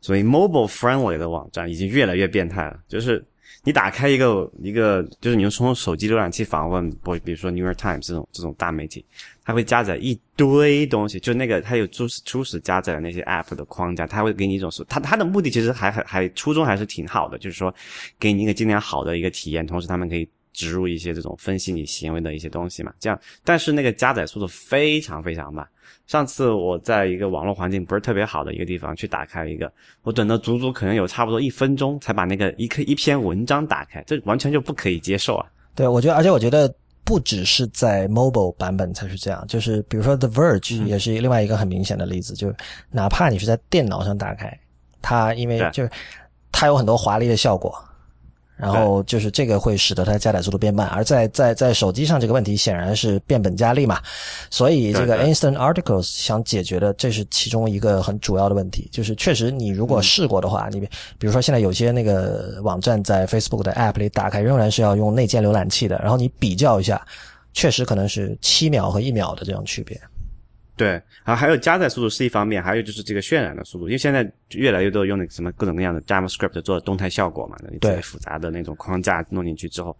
[0.00, 3.22] 所谓 mobile friendly 的网站已经越来越变态了，就是
[3.64, 9.04] 你打开一个一个，就是你用从手机浏览器访问，不，比如说 New York Times 这种这种大媒体，
[9.42, 17.74] 它会加载一堆东西，就那个它有初始初始加载的那些 app 的框架，它会给你一种是它它的目的其实还还还初衷还是挺好的，就是说
[18.18, 25.66] 给你一个尽量好的一个体验，同时他们可以植入一些这种分析你行为的一些东西嘛，这样，但是那个加载速度非常非常慢。
[26.06, 29.72] 上次我在一个网络环境不是特别好的一个地方去打开一个，
[30.02, 35.46] 我等了足足可能有差不多一分钟才把那个一个一篇文章打开，这完全就不可以接受啊！
[35.74, 36.72] 对，我觉得，而且我觉得
[37.04, 42.54] 不只是在 mobile 版本才是这样，就是比如说 The Verge 也是另外一个很明显的例子，就是
[42.90, 44.58] 哪怕你是在电脑上打开，
[45.00, 45.90] 它因为就是
[46.52, 47.74] 它有很多华丽的效果。
[48.56, 54.00] 然后就是这个会使得它加载速度变慢，而在在在手机上这个问题显然是变本加厉嘛，
[54.48, 60.80] 所以这个 Instant Articles 想解决的这是其中一个很主要的问题，就是确实你如果试过的话，你
[61.18, 67.04] 比如说现在有些那个网站在 Facebook 的 App 里打开仍然是要用内建浏览器的，然后你比较一下，
[67.52, 70.00] 确实可能是七秒和一秒的这种区别。
[70.76, 70.88] 对，
[71.24, 79.96] 然后还有加载速度是一方面，还有就是这个渲染的速度，因为现在越来越多用那个什么各种各样的 JavaScript 做动态效果嘛，你特别复杂的那种框架弄进去之后，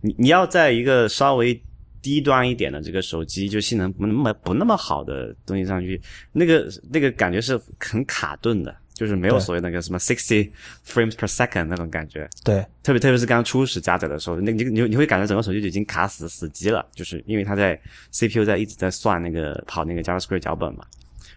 [0.00, 1.60] 你你要在一个稍微
[2.02, 6.00] 低端一点的这个手机，就性能不那么不那么好的东西上去，
[6.32, 10.50] 那个那个感觉是很卡顿的，就是没有所谓那个什么 sixty
[10.84, 12.26] frames per second 那种感觉。
[12.42, 17.78] 对，特别特别是刚初始加载的时候，那你你你会感觉整个手机就已经卡死死机了，就是因为它在
[18.10, 20.84] CPU 在一直在算那个跑那个 JavaScript 脚本嘛，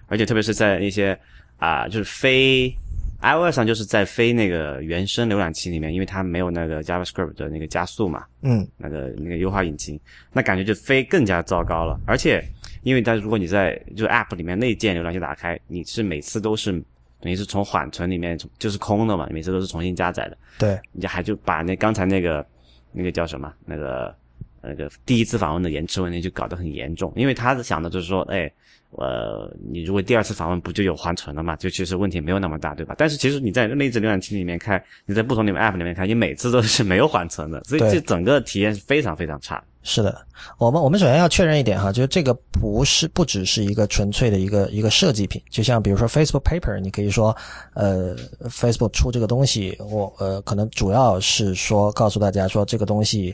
[0.07, 1.19] 而且特别是在一些
[1.57, 2.73] 啊、就是非
[3.21, 9.99] iOS 上就是在非那个原生浏览器里面，因为它没有那个 JavaScript 的那个加速嘛，嗯，那个那个优化引擎，
[10.31, 11.99] 那感觉就非更加糟糕了。
[12.05, 12.41] 而且
[12.83, 16.81] 因为它如果你在就是 App 里面内建浏览器打开，你是每次都是
[17.21, 20.37] 等于是从缓存里面就是空的嘛，每次都是重新加载的。
[20.57, 22.45] 对，你还就把那刚才那个
[22.91, 24.15] 那个叫什么那个
[24.61, 28.51] 那个第一次访问的延迟问题就搞得很严重，因为他想的就是说，哎，
[28.91, 32.95] 呃，你如果第二次访问不就有缓存了嘛，就其实问题没有那么大，对吧？
[32.97, 39.63] 但是其实你在内置浏览器里面开，你在不同里面 App 里面开，你 每次都是没有缓存的，所以这整个体验是非常非常差。
[39.81, 40.21] 是的，
[40.57, 47.35] 我们我们首先要确认一点哈，就是这个不是不只是一个纯粹的一个一个设计品，就像比如说 Facebook Paper，你可以说，
[47.73, 48.13] 呃
[48.49, 53.33] ，Facebook 出这个东西，我呃可能主要是说告诉大家说这个东西，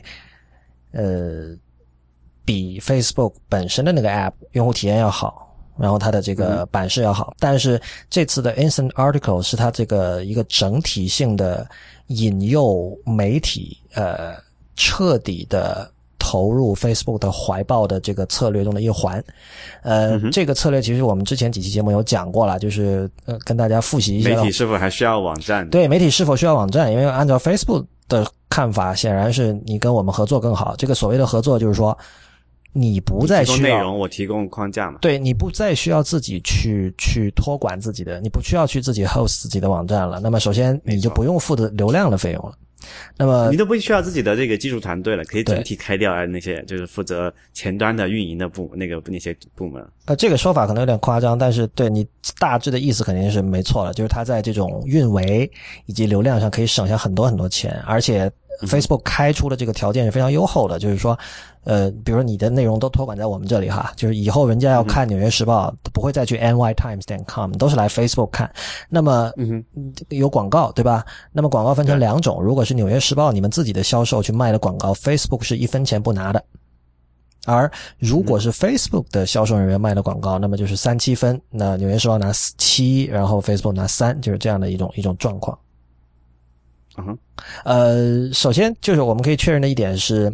[0.92, 1.48] 呃，
[2.44, 7.78] 比 Facebook 本身的那个 App 用户体验要好，然后它的这个版式要好，但是
[8.08, 11.68] 这次的 Instant Article 是它这个一个整体性的
[12.06, 14.36] 引诱媒体呃
[14.76, 15.90] 彻底的。
[16.28, 19.22] 投入 Facebook 的怀抱的这个策略中的一环，
[19.82, 24.30] 呃，这个策略其实我们之前几期节目有讲过了，就是呃跟大家复习一下。
[24.30, 25.70] 媒体是否还需要网站？
[25.70, 26.90] 对，媒体是否需要网站？
[26.90, 30.74] 因为按照 Facebook 的看法，显然是你跟我们合作更好。
[30.76, 31.96] 这个所谓的合作，就是说
[32.72, 34.98] 你不再需要内容，我提供框架嘛。
[35.00, 40.18] 对，你不再需要自己去去托管自己的，你不需要去自己 host 自己的网站了。
[40.18, 42.52] 那么首先你就不用付的流量的费用了。
[43.16, 49.84] 那么你都不需要自己的这个技术团队了，可以整体开掉啊那些就是负责前端的运营的部那个那些部门。
[50.04, 52.06] 呃，这个说法可能有点夸张，但是对你
[52.38, 55.50] 大致的意思肯定是没错了，就是它在这种运维
[55.86, 58.30] 以及流量上可以省下很多很多钱，而且
[58.62, 61.18] Facebook 开出的这个条件是非常优厚的，就是说，
[61.64, 68.50] 呃，比如说你的内容都托管在我们这里哈，就是以后人家要看《纽约时报》不会再去 nytimes 点 com，都是来 Facebook 看。
[68.88, 69.64] 那么，嗯
[70.08, 71.04] 有广告对吧？
[71.32, 76.42] 那么广告分成两种，如果是《纽约时报》你们自己的销售去卖的广告，Facebook 是一分钱不拿的。
[77.48, 85.56] 而如果是 Facebook 的销售人员卖的广告，那么就是三七分，那纽约时报拿七，然后 Facebook 拿三，就是这样的一种一种状况。
[86.96, 87.18] 嗯哼，
[87.64, 90.32] 呃，首先就是我们可以确认的一点是，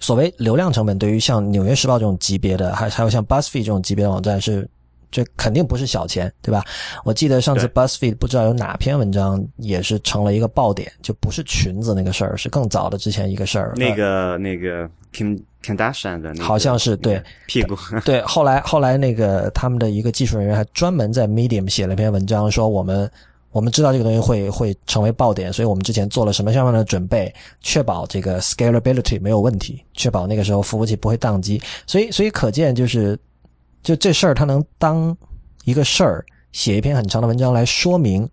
[0.00, 4.68] 所谓流量成本对于像纽约时报这种级别的，还还有像 BuzzFeed 这种级别的网站是。
[5.12, 6.64] 这肯定不是小钱，对吧？
[7.04, 13.72] 我记得上次 BuzzFeed 不知道有哪篇文章也是成了一个爆点，就不是裙子那个事儿，是更早的之前一个事儿。
[13.74, 17.76] 那个那个 Kim Kardashian 的，好像是对屁股。
[18.04, 23.10] 对，后来后来那个他们的一个技术人员还专门在 Medium 写了一篇文章，说我们
[23.52, 31.60] 我们知道这个东西会会成为爆点，所以我们之前做了什么样的准备，确保这个 scalability 没有问题，确保那个时候服务器不会宕机。
[31.86, 33.18] 所以所以可见就是。
[33.82, 35.16] 就这事儿，它能当
[35.64, 36.22] 一个事儿
[36.52, 38.28] 写一篇很长的文章来说明，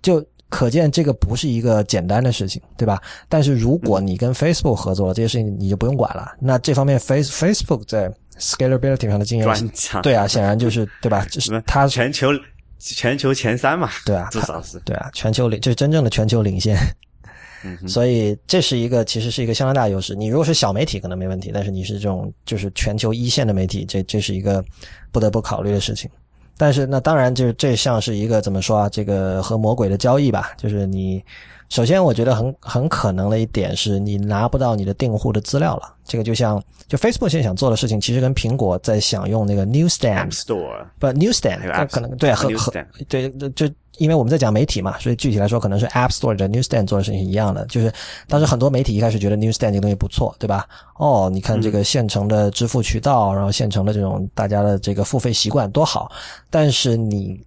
[0.00, 2.98] 就可见这个不是一个简单的事情，对吧？
[3.28, 6.34] 但是如果你跟 Facebook 合作了，这些事情你就不用管了。
[6.40, 9.70] 那这方面 Face Facebook 在 scalability 上的经验，
[10.02, 11.22] 对啊，显然就是对吧？
[11.30, 12.30] 就是它全球
[12.78, 16.76] 全球前三嘛，对啊， 至少是对啊，全球领就是真正的全球领先。
[17.88, 20.14] 所以这是一个，其实是一个相当大的优势。
[20.14, 24.64] 你如果是小媒体，可能没问题；但是你是这种就是全球一线的媒体，这这是一个
[25.10, 26.08] 不得不考虑的事情。
[26.56, 28.88] 但是那当然，就是这像是一个怎么说啊？
[28.88, 30.52] 这个和魔鬼的交易吧。
[30.56, 31.20] 就是你
[31.68, 35.94] 首先，我觉得很很可能的一点是你拿不到你的订户的资料了。
[36.04, 42.72] 这个就像就 Facebook 现在想做的事情，其实跟苹果在想用那个 Newsstand Store 不 Newsstand 可能对和和
[43.08, 43.68] 对就。
[43.98, 47.64] 因为我们在讲媒体嘛，所以具体来说，可能是 App Store 的 Newsstand 做的事情是一样的。
[47.64, 47.90] 就是
[48.28, 50.68] 当时很多媒体一开始觉得 Newsstand 这个东西不错，对吧？
[50.98, 56.12] 哦，你看这个现成的支付渠道，然后现成的这种大家的这个付费习惯多好。
[56.50, 57.40] 但是你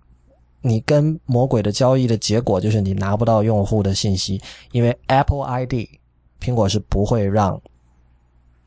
[0.61, 4.41] 你跟魔鬼的交易的结果就是你拿不到用户的信息，
[4.71, 5.73] 因为 Apple ID
[6.39, 7.61] 苹果是不会让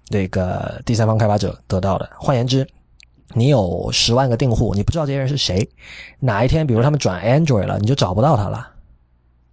[0.08, 2.08] 那个第三方开发者得到的。
[2.18, 2.66] 换言之。
[3.34, 5.66] 你有十万个订户，你不知道这些人是谁，
[6.20, 8.71] 哪一天比如他们转 Android 了，你就找不到他了，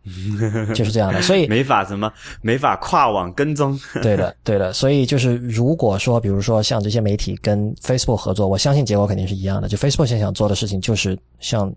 [0.74, 1.22] 就是这样的。
[1.22, 2.12] 所以没法什么，
[2.42, 3.80] 没法跨网跟踪。
[4.02, 4.74] 对的，对的。
[4.74, 9.68] 所以就是如果说，比如说像这些媒体跟 Facebook 合作，我相信结果肯定是一样的。
[9.68, 11.74] 就 Facebook 现在想做的事情就是像。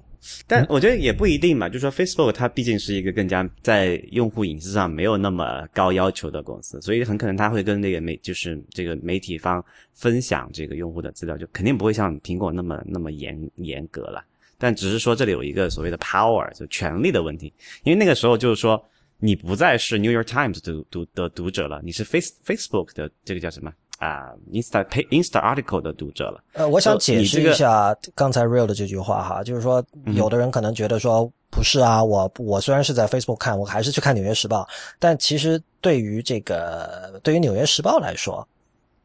[0.47, 9.61] 但我觉得也不一定嘛，就是说 Facebook 它毕竟是一个更加在用户隐私上没有那么高要求的公司，所以很可能它会跟那个媒就是这个媒体方
[9.95, 14.25] 分享这个用户的资料，就肯定不会像苹果那么那么严严格了。
[14.63, 17.53] 但只是说这里有一个所谓的 power 就权力的问题，
[17.83, 18.81] 因为那个时候就是说
[19.19, 23.73] 你不再是 New York Times 读读的读者了，你是 Face Facebook 的这个叫什么？
[23.99, 26.45] 啊，Insta Insta article 的读者了。
[26.53, 29.85] 呃，我想解释一下刚才 Real 的这句话哈，就是说，
[30.15, 34.63] 有的人可能觉得说，不是啊，我我虽然是在 Facebook 看，我还是去看《纽约时报》，
[35.01, 38.47] 但其实对于这个对于《纽约时报》来说，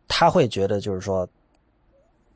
[0.08, 1.28] 他会觉得就是说，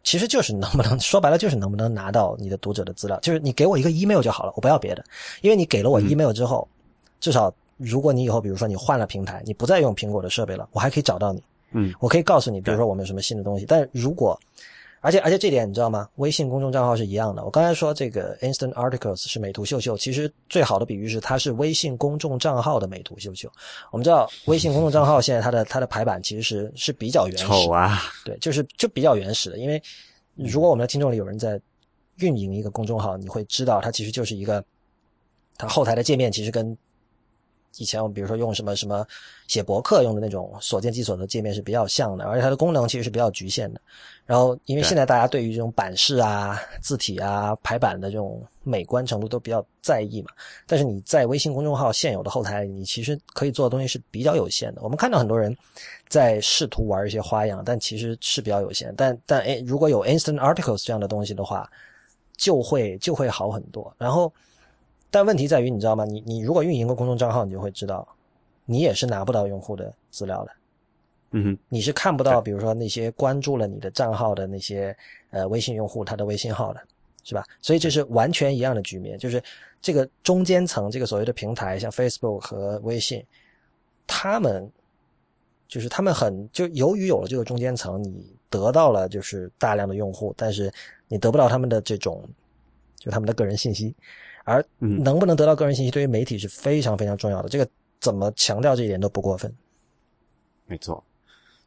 [0.04, 5.04] 其实就是能不能说白了就是能不能拿到你的读者的资料，就是你给我一个 email 就好了，我不要别的，
[5.42, 6.68] 因为你给了我 email 之后，
[7.20, 13.66] 至少如果你以后比如说你换了平台，你不再用苹果的设备了，我还可以找到你，嗯，我可以告诉你，比如说我们有什么新的东西。
[13.68, 14.40] 但如果
[15.02, 16.08] 而且而且这点你知道吗？
[16.18, 17.44] 微信公众账号是一样的。
[17.44, 23.52] 我刚才说这个 Instant Articles 是美图秀秀，其实最好的比喻是它是微信公众账号的美图秀秀。
[23.92, 29.58] 我们知道微信公众账号现在它的它的排版其实是是比较原始，丑啊，对，就是就比较原始的。
[29.58, 29.82] 因为
[30.36, 31.60] 如果我们的听众里有人在
[32.18, 34.64] 运营一个公众号，你会知道它其实就是一个
[35.58, 36.78] 它后台的界面其实跟
[37.78, 39.06] 以前我们比如说用什么什么
[39.48, 43.82] 写博客用的那种所见即所得界面是比较像的，而且它的功能其实是比较局限的。
[44.26, 50.30] 然后，因为现在大家对于这种版式啊、字体啊、排版的这种美观程度都比较在意嘛，
[50.66, 54.82] 但是你在微信公众号现有的后台，你其实可以做的东西是比较有限的。
[54.82, 55.56] 我们看到很多人
[56.08, 58.94] 在试图玩一些花样，但其实是比较有限。
[58.96, 61.70] 但但诶，如果有 Instant Articles 这样的东西的话，
[62.38, 63.94] 就会就会好很多。
[63.98, 64.32] 然后。
[65.12, 66.06] 但问题在于，你知道吗？
[66.06, 68.08] 你你如果运营过公众账号，你就会知道，
[68.66, 70.52] 你也是拿不到用户的资料的。
[71.32, 74.96] 嗯哼，你是看不到，比如说那些关注了你的账号的那些
[75.30, 76.82] 呃微信用户他的微信号的，
[77.24, 77.46] 是吧？
[77.62, 79.42] 所以这是完全一样的局面，就是
[79.82, 83.24] 这个中间层，这个所谓的平台，像 Facebook 和微信，
[84.08, 84.70] 他们
[85.68, 90.72] 就是他们很就由于有了这个中间层，你得到了就是大量的用户，但是
[91.08, 92.24] 你得不到他们的这种
[92.98, 93.94] 就他们的个人信息。
[94.44, 97.50] 而能不能得到个人信息，对于媒体是非常非常重要的。
[97.50, 97.68] 这个
[98.00, 99.54] 怎么强调这一点都不过分。
[100.66, 101.04] 没错，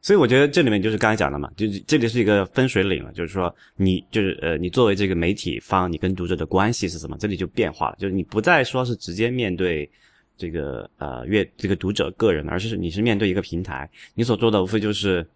[0.01, 7.17] 所以我觉得这里面就是刚才讲的嘛，就是这里是一个分水岭了，就是说你就是呃，你作为这个媒体方，你跟读者的关系是什么？
[7.19, 9.89] 这里就变化了，就是你不再说是直接面对
[10.37, 15.27] 这个呃阅这个读者个人，而是你是面对一个平台，你所做的无非就是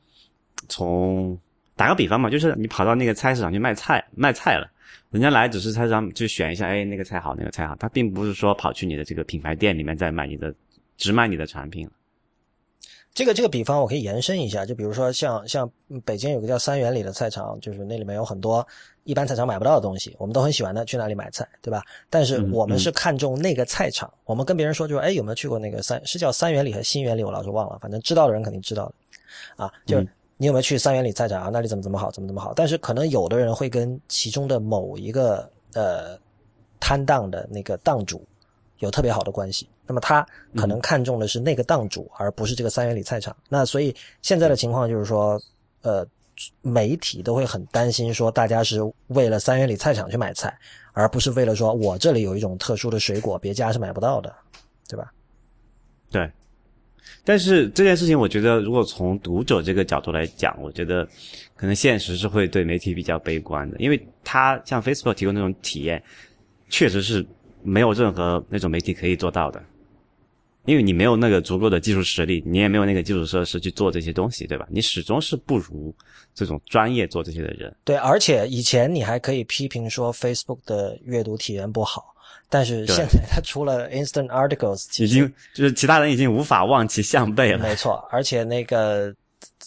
[0.69, 1.39] 从
[1.77, 4.69] 打个比方嘛，就是你跑到那个菜市场去卖菜卖菜了。
[5.11, 10.55] 人家来只是他让就选一下，哎，那个菜好，那个菜好，他并不是说跑去你的这个品牌店里面再买你的，
[10.99, 11.89] 只买你的产品。
[13.15, 15.69] 这个这个比方我可以延伸一下，就比如说像像
[16.05, 18.65] 北京有个叫三元里的菜场，就是那里面有很多
[19.05, 21.83] 一般菜场买不到的东西，我们都很喜欢的，去那里买菜，对吧？
[22.11, 28.87] 但是我们是看中那个菜场，我们跟别人说就是，哎，有没有去过那个三是叫三元里和新元里，我老是忘了，反正知道的人肯定知道
[29.57, 30.05] 的，啊，就。
[30.39, 31.51] 你有没有去三元里菜场啊？
[31.53, 32.55] 那里怎么怎么好，怎么怎么好？
[32.55, 36.19] 但是可能有的人会跟其中的某一个呃
[36.81, 38.25] 摊档的那个档主
[38.79, 40.25] 有特别好的关系，那么他
[40.57, 43.37] 可能看中的是那个档主，而不是这个三元里菜场。
[43.49, 45.41] 那所以现在的情况就是说，
[45.83, 46.07] 呃，
[46.63, 50.57] 媒体都会很担心，说大家是为了三元里菜场去买菜，
[50.93, 54.33] 而不是为了说我这里有一种特殊的水果，别家是买不到的，
[54.89, 55.13] 对吧？
[56.13, 56.31] 对。
[57.25, 61.07] 但是这件事情，我觉得如果从读者这个角度来讲，我觉得
[61.55, 66.03] 可能现实是会对媒体比较悲观的，因为它像 Facebook 提供那种体验，
[66.71, 67.27] 确实是
[67.63, 69.63] 没有任何那种媒体可以做到的，
[70.65, 74.67] 因为你没有那个足够的技术实力，你也没有那个基础设施去做这些东西，对吧？
[74.71, 75.95] 你始终是不如
[76.35, 77.75] 这种专业做这些的人。
[77.85, 82.15] 对，而且以前你还可以批评说 Facebook 的阅读体验不好。
[82.51, 87.59] 但是现在它除了 Instant Articles，已经就是其他人已经无法望其项背了。
[87.59, 89.15] 没错，而且那个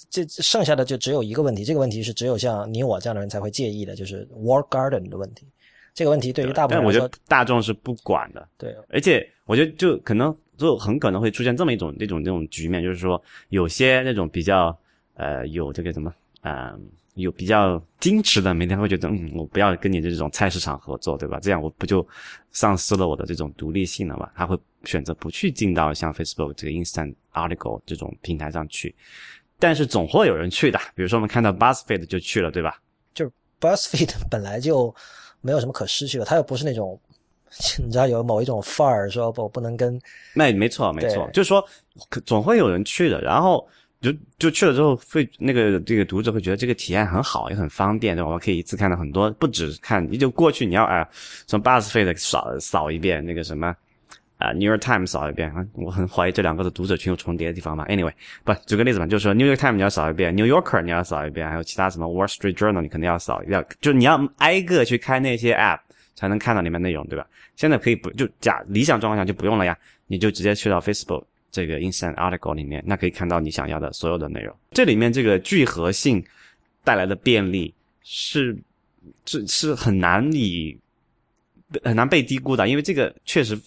[0.09, 5.45] 这剩下的就只有一个问题，这个问题是只有像你我这样的人才会介意的，就是 War Garden 的问题。
[5.93, 8.47] 这个问题对于大部分人来说，大众是不管的。
[8.57, 14.75] 对，而且我觉得就可能就很可能会出现这么一种那种那种局面，就是说有些那种比较
[15.15, 16.73] 呃有这个什么啊。
[17.15, 21.39] 有比较矜持的，每天会觉得，嗯，我不要跟你这种菜市场合作，对吧？
[21.41, 22.07] 这样我不就
[22.51, 24.29] 丧失了我的这种独立性了嘛？
[24.33, 28.95] 他会选择不去进到像 Facebook 这个 Instant Article 这种平台上去，
[29.59, 30.79] 但是总会有人去的。
[30.95, 32.81] 比如说我们看到 Buzzfeed 就去了，对吧？
[33.13, 34.93] 就是 Buzzfeed 本来就
[35.41, 36.97] 没有什么可失去的，他又不是那种
[37.83, 40.01] 你知道有某一种范儿，说不不能跟
[40.33, 41.61] 那没错没错，就是说
[42.25, 43.67] 总会有人去的，然后。
[44.01, 48.31] 就就去了之后，会那个这个读者会觉得这个体验很好，也很方便，对吧？
[48.31, 51.07] 我可以一次看到很多，不止看，你就过去你要啊，
[51.45, 53.75] 从 Buzzfeed 扫扫一遍，那个什么
[54.37, 57.85] 啊 New York Times 扫一遍啊，我很怀疑这两个的读者群有重叠的地方嘛。
[57.85, 58.11] Anyway，
[58.43, 65.79] 不举个例子嘛，就是说 New York Times 你要扫一遍，New Yorker 你要扫一遍，还有其他什么 Wall Street Journal 你肯定要扫，要就你要挨个去开那些 App
[66.15, 67.27] 才能看到里面内容，对吧？
[67.55, 71.23] 现在可以不就假理想状况下就不用了呀，你就直接去到 Facebook。
[71.51, 74.55] 这个 Instant Article 里面，那可以看到你想要的所有的内容。
[74.71, 76.23] 这里面这个聚合性
[76.83, 78.57] 带来的便利是，
[79.25, 80.77] 是是很难以
[81.83, 83.59] 很难被低估的，因为这个确实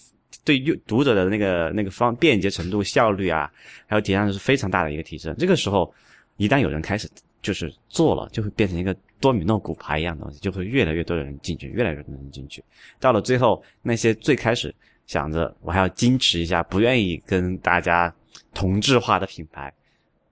[0.43, 3.51] 对阅读者的那个那个方便捷程度、效率啊，
[3.87, 5.35] 还有体验是非常大的一个提升。
[5.37, 5.93] 这个时候，
[6.37, 7.09] 一旦有人开始
[7.41, 12.63] 就是做了，就会变成一个多米诺骨牌一样的东西，就会越来越多的人进去，越来越多的人进去。
[12.99, 14.73] 到了最后，那些最开始
[15.07, 18.13] 想着我还要矜持一下，不愿意跟大家
[18.53, 19.71] 同质化的品牌，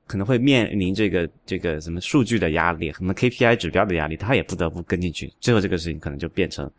[0.08, 5.32] 可能会面临这个这个什么数据的压力，什么 KPI 指标的压力，他也不得不跟进去。
[5.40, 6.70] 最后这个事情可能就变成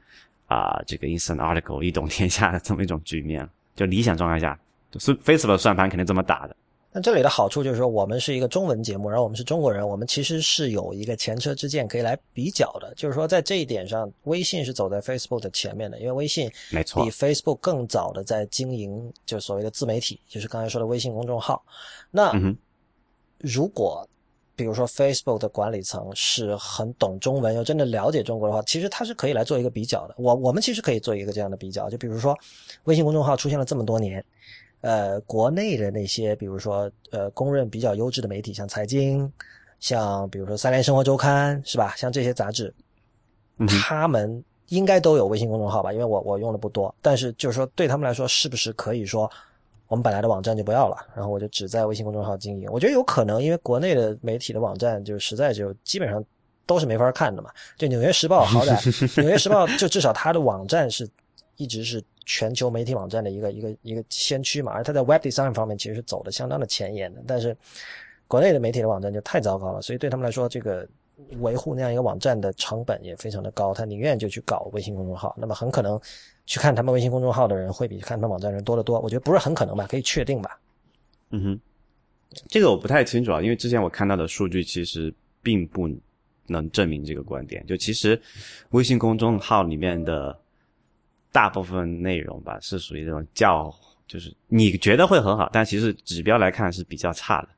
[0.46, 3.48] 啊、这个 instant article 一统天下的这么一种局面。
[3.74, 4.58] 就理想状态下，
[5.00, 6.56] 是 Facebook 算盘肯定这么打的。
[6.96, 12.94] 那这里的好处就是说，我们是一个中文节目，然后我们是中国人，我们其实是有一个前车之鉴可以来比较的。
[12.94, 21.60] 就是说，在这一点上，微信是走在 Facebook 的前面的，因为微信没错比 Facebook 更早的在经营，就所谓的自媒体，就是刚才说的微信公众号。
[22.12, 22.56] 那嗯，
[23.38, 24.08] 如果
[24.54, 30.14] 比如说 Facebook 的管理层是很懂中文，又真的了解中国的话，其实它是可以来做一个比较的。
[30.16, 32.38] 我我们其实可以做一个这样的比较，就比如说
[32.84, 34.24] 微信公众号出现了这么多年，
[34.84, 39.32] 呃，国内的那些比如说呃公认比较优质的媒体，像财经，
[39.80, 41.94] 像比如说三联生活周刊，是吧？
[41.96, 42.72] 像这些杂志，
[43.66, 45.90] 他们应该都有微信公众号吧？
[45.90, 49.30] 因为我我用的不多，但是就是说对他们来说，是不是可以说
[49.88, 52.68] 我们本来的网站就不要了，然后我就只在微信公众号经营？
[52.70, 56.22] 我觉得有可能，因为国内的媒体的网站就实在就基本上
[56.66, 57.50] 都是没法看的嘛。
[57.78, 58.76] 就《纽约时报》好歹，
[59.22, 61.08] 《纽约时报》就至少它的网站是
[61.56, 67.56] 一直是全球媒体网站的一个一个一个先驱嘛，而它在 Web Design 方面其实是走的相当的前沿的，但是
[68.26, 70.88] 国内的媒体的网站就太糟糕了，所以对他们来说，这个
[71.38, 75.34] 维护那样一个网站的成本也非常的高，他宁愿就去搞微信公众号。
[75.38, 76.00] 那么很可能
[76.46, 78.98] 去看他们微信公众号的人会比看他们网站的人多得多。
[79.00, 80.58] 我觉得不是很可能吧，可以确定吧？
[81.30, 81.60] 嗯哼，
[82.48, 85.88] 这个我不太清楚啊，因为之前我看到的数据其实并不
[86.46, 87.64] 能证明这个观点。
[87.66, 88.20] 就其实
[88.70, 90.36] 微信公众号里面的
[91.34, 93.74] 大部分内容吧，是属于这种较，
[94.06, 97.48] 就是你觉得会很好，但其实指标来看是比较差的，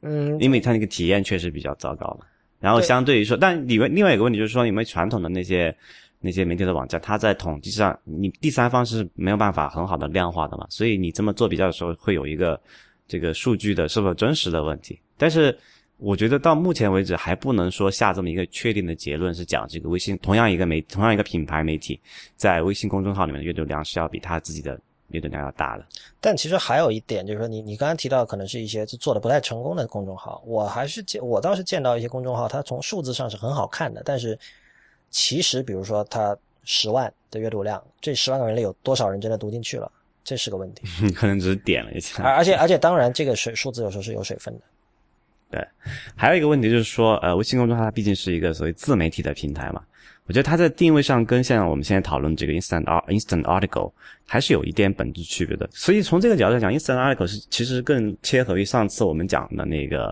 [0.00, 2.26] 嗯，因为它那个体验确实比较糟糕嘛。
[2.58, 5.72] 然后相对于说，但里面另外一个问题就是说，你们传统的那些
[6.18, 12.60] 那些媒体的网站，它在统计上，你第三方是没有办法很好的量化的嘛，所以你这么做比较的时候，会有一个
[13.06, 15.00] 这个数据的是否真实的问题。
[15.16, 15.56] 但是
[15.98, 22.00] 我觉得到目前为止还不能说下这么一个确定的结论，是讲这个微信同样一个媒同样一个品牌媒体
[22.36, 25.84] 在微信公众号里面的阅读量是要比它自己的阅读量要大的。
[26.20, 34.38] 但其实还有一点，就是说你你刚刚提到可能是一些做的不太成功的公众号，我还是见我倒是见到一些公众号，它从数字上是很好看的，但是
[35.10, 39.90] 其实比如说它十万的阅读量，这十万个人里有多少人真的读进去了，
[40.22, 40.86] 这是个问题。
[41.10, 42.22] 可能只是点了一下。
[42.22, 44.60] 而而且而且当然这个水数字有时候是有水分的。
[46.14, 49.82] 还有一个问题就是说，呃，微信公众号它毕竟是一个所谓自媒体的平台嘛，
[50.26, 53.90] 我觉得它在定位上跟像我们现在讨论这个 instant instant article
[54.26, 55.68] 还是有一点本质区别的。
[55.72, 60.08] 所以从这个角度来讲，instant article 是其实更切合于上次我们讲的那个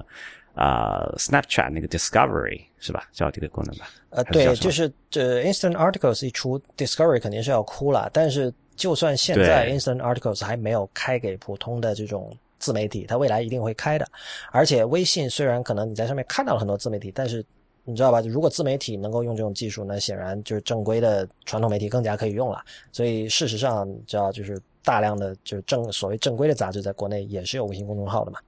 [0.54, 3.04] 啊、呃 Snapchat 那个 discovery 是吧？
[3.12, 3.88] 叫这个功能吧？
[4.10, 8.08] 呃，对，就是这 Instant Articles 一出，Discovery 肯定是要哭了。
[8.12, 12.34] 但是就算现在 Instant Articles 还没有开给普通的这种
[12.66, 14.04] 自媒体，它未来一定会开的。
[14.50, 17.44] 而且微信虽然可能你在上面看到了很多自媒体，但是
[17.84, 18.20] 你知道吧？
[18.22, 22.60] 如果自媒体能够用这种技术，那显然就是正规的传统媒体更加可以用了。
[22.90, 28.40] 所以事实上，你知道就是大量的就是正所谓正规的杂志在国内也是有微信公众号的嘛。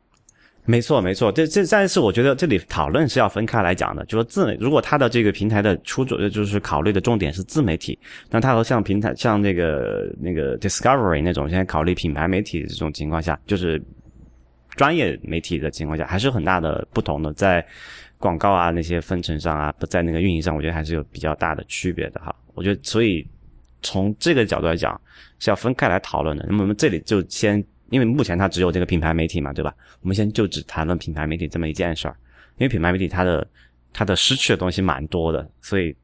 [0.64, 13.82] 没错，没错，这这但是我觉得这里讨论是要分开来讲的，就说自如果它的这个平台的出主就是考虑的重点是自媒体，那它和像平台像那个那个 Discovery 那种现在考虑品牌媒体的这种情况下，就是
[14.78, 17.62] 专业媒体的情况下，还是有很大的不同的，在
[18.16, 22.34] 广告啊那些分成上啊，不在那个运营上，我觉得还是有比较大的区别的哈。
[22.54, 23.26] 我觉得所以
[23.82, 24.98] 从这个角度来讲
[25.38, 26.46] 是要分开来讨论的。
[26.48, 27.62] 那么我们这里就先。
[27.90, 29.74] 因为目前它只有这个品牌媒体嘛，对吧？
[30.02, 32.14] 我们先就只谈论品牌媒体这么一件事儿，
[32.58, 33.48] 因为品牌媒体它的
[33.94, 35.96] 它的失去的东西蛮多的，所以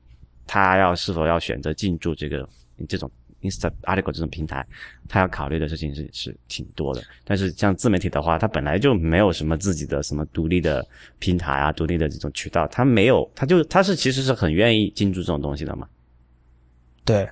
[0.47, 2.49] 它要是否要选择进驻这个
[2.89, 3.11] 这种
[3.45, 4.67] Insta Article 这种平台，
[5.09, 7.03] 它要考虑的事情是是挺多的。
[7.25, 10.85] 但是像自媒体的话，它本来就没有什么自己的什么独立的
[11.19, 15.89] 平台啊，独立的这种渠道，它没有，它就它是其实是很愿意进驻这种东西的嘛。
[17.05, 17.29] 对，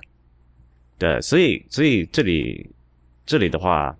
[0.97, 2.69] 对，所以所以这里
[3.25, 3.93] 这里的话。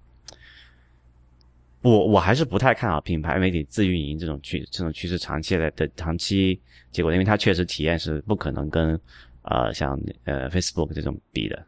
[1.86, 6.58] 我我还是不太看好品牌媒体自运营这种趋这种趋势长期来的长期
[6.94, 8.98] 结果，因为它确实体验是不可能跟
[9.42, 11.62] 呃像呃 Facebook 这种比的。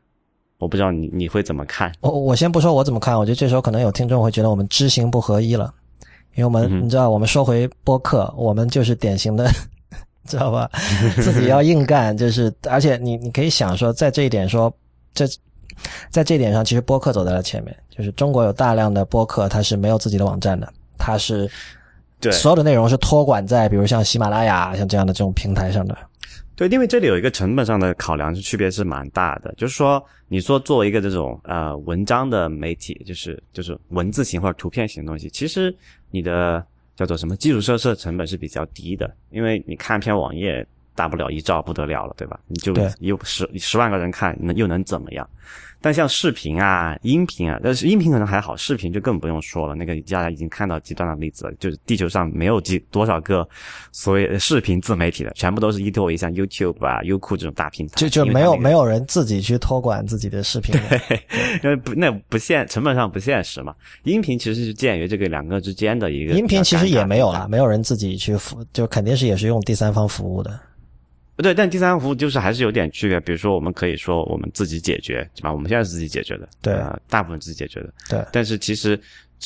[0.57, 1.91] 我不知道你你会怎么看？
[2.01, 5.73] 我我先不说我怎么看，我觉得这时候可能有听众会觉得我们知行不合一了，
[6.35, 9.49] 因为我们、嗯、你知道，我们说回播客，我们就是典型的，
[10.25, 10.69] 知道吧？
[11.17, 14.73] 自己要硬干，就是而且你你可以想说，在这一点说
[15.13, 15.27] 这。
[16.09, 17.75] 在这一点上，其实播客走在了前面。
[17.89, 21.51] 就是中国有大量的播客，它是没有自己的网站的，它是
[22.21, 25.95] 对所有的内容是托管在比如像喜马拉雅像这样的这种平台上的。
[26.55, 29.53] 对，因为这里有一个成本上的考量，是区别是蛮大的。
[29.57, 35.75] 就是说，你说作为一个这种呃文章的媒体，就是就是文字型或者图片型的东西，其实
[36.11, 36.65] 你的
[36.95, 40.65] 叫做什么基础设施成本是比较低的，因为你看篇网页
[40.95, 42.39] 大不了一兆不得了了，对吧？
[42.47, 45.29] 你就对有十十万个人看，能又能怎么样？
[45.85, 49.75] 但像视频啊、音频啊，但是音频可能还好，视频就更不用说了。
[49.75, 53.47] 那个大家已经看到极端的例子了，就是地球上没有几多少个
[53.91, 60.99] 所谓的视频自媒体的，全部都是依托于像 YouTube 啊、优酷这种大平台，就就没有没有，人自己去托管自己的视频的。
[61.63, 63.71] 因为不那不现成本上不现实嘛。
[64.05, 67.47] 音频其实是介于这个两个之间的一个，音频其实也没有了啦，。
[67.47, 70.59] 没有人自己去服，就肯定是也是用第三方服务的。
[71.37, 73.19] 对，但第三方服务就是还是有点区别。
[73.19, 75.51] 比如说，我们可以说我们自己解决，对吧？
[75.51, 77.93] 我们现在是自己解决的，对呃，大部分自己解决的。
[78.09, 78.99] 对但是其实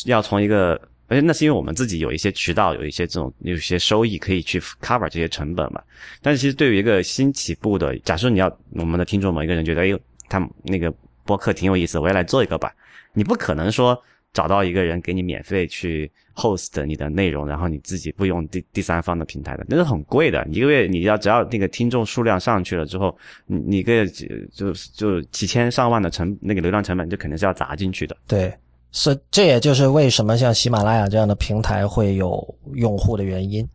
[0.06, 5.82] 要从一个，而且那是因为我们自己有一些渠道，有一些这种有一些收益可以去 cover 这些成本嘛。
[6.22, 10.94] 但是其实对于一个新起步的，假设你要我们的听众某一个人觉得，哎呦，他那个
[11.26, 12.72] 播客挺有意思，我也来做一个吧。
[13.14, 13.99] 你不可能说
[14.34, 20.45] 找到一个人给你免费去 host 你的内容，然后你自己不用第第三方的平台的，那是很贵的。
[20.51, 28.15] 一个月你要只要那个听众数量上去了之后，你你个就就几千上万的成那个流量成本，就肯定是要砸进去的。
[28.27, 28.53] 对，
[28.91, 33.68] 是这也就是为什么像喜马拉雅这样的平台会有用户的原因。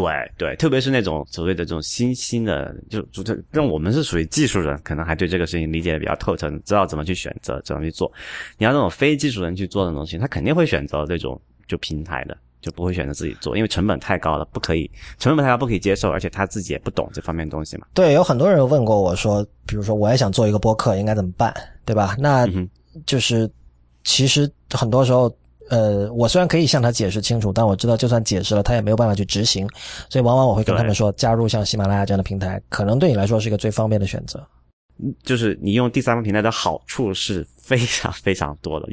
[0.00, 8.10] 对对，特别是那种所谓的这种新兴的，就就这，但我们是属于技术人，可能还对这个事情理解的比较透彻，知道怎么去选择，怎么去做。
[8.58, 17.86] 你要那种非技术人去做的东西，他肯定会选择这种就平台的，就不会选择自己做，因为成本太高了，不可以，成本太高不可以接受，而且他自己也不懂这方面东西嘛。
[17.94, 21.54] 对，有很多人问过我说，比如说我也想做一个播客，应该怎么办，
[21.84, 22.16] 对吧？
[22.18, 22.46] 那
[23.04, 23.50] 就是
[24.04, 25.34] 其实很多时候，
[25.68, 29.68] 呃，我虽然可以向他解释清楚，但我知道就算解释了，他也没有办法去执行，
[30.08, 34.46] 所以往往我会跟他们说，加入像喜马拉雅这样的平台，可能对你来说是一个最方便的选择。
[35.24, 38.88] 就是你用第三方平台的好处是非常非常多的，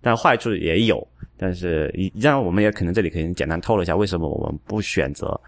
[0.00, 1.06] 但坏处也有。
[1.36, 5.38] 但是，一让我们也可能这里可以简单透露一下，为什么我们不选择，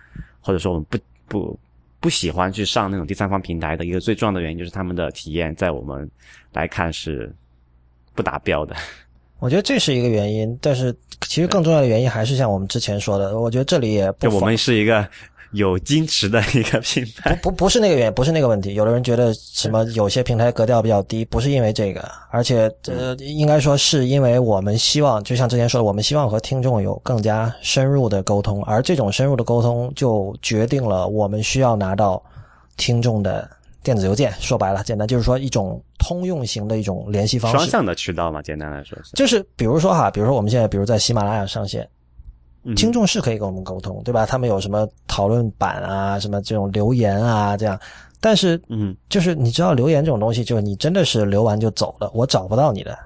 [0.41, 1.59] 或者说我们不不
[2.01, 6.09] 不喜欢去上那种第三方平台的一个最重要的原因，就是他们的体验在我们
[6.53, 7.33] 来看是
[8.15, 8.75] 不达标的。
[9.39, 10.95] 我觉得这是一个原因，但是
[11.29, 15.07] 其实更重要的原因还是像我们之前说的，我觉得这里也不就我们是一个
[15.53, 17.35] 有矜持的一个品牌。
[17.43, 18.75] 不不是那个原因，不是那个问题。
[18.75, 32.23] 有的人觉得什么有些平台格调比较低，不是因为这个，而且呃，应该说是因为我们希望，就像之前说的，我们希望和听众有更加深入的沟通，而这种深入的沟通就决定了我们需要拿到
[32.77, 33.49] 听众的
[33.87, 34.33] 电子邮件。
[34.41, 37.59] 说白了，简单就是说一种通用型的一种联系方式。
[37.59, 39.13] 双向的渠道嘛，简单来说是。
[39.13, 41.89] 就是比如说哈，比如说我们现在比如在喜马拉雅上线，
[42.65, 44.27] 嗯听众是可以跟我们沟通，对吧？
[44.27, 47.79] 他们有什么讨论版啊，什么这种留言啊，这样。
[48.21, 52.99] 但是，嗯，就是你知道留言这种东西，就是你真的是留完就走了，我找不到你的。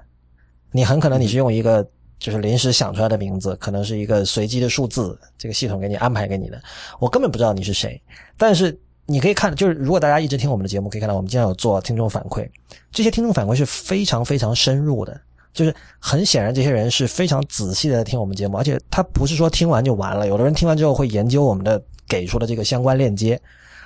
[0.71, 1.87] 你很可能你是用一个
[2.17, 6.59] 就是临时想出来的名字，可能是一个随机的数字，这个系统给你安排给你的，
[6.97, 8.01] 我根本不知道你是谁。
[8.37, 8.75] 但是
[9.11, 12.47] 你可以看，就是如果大家一直听我们的节目，可以看到我们经常有做听众反馈，
[12.91, 15.19] 这些听众反馈是非常非常深入的。
[15.53, 20.25] 就是很显然，这些人是非常仔细的听我们节目，而且他不是说听完就完了。
[20.25, 23.37] 有的人听完之后会研究我们的给出的这个相关链接。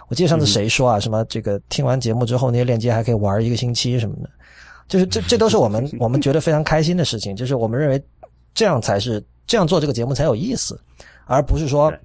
[0.08, 4.30] 我记得上次谁说啊，什么这个听完节目之后那些链接还可以玩一个星期什么的，
[4.88, 7.36] 就是这这都是我们我们觉得非常开心的事情。
[7.36, 8.00] 就是我们认为
[8.54, 10.80] 这样才是这样做这个节目才有意思，
[11.26, 12.00] 而不是说对，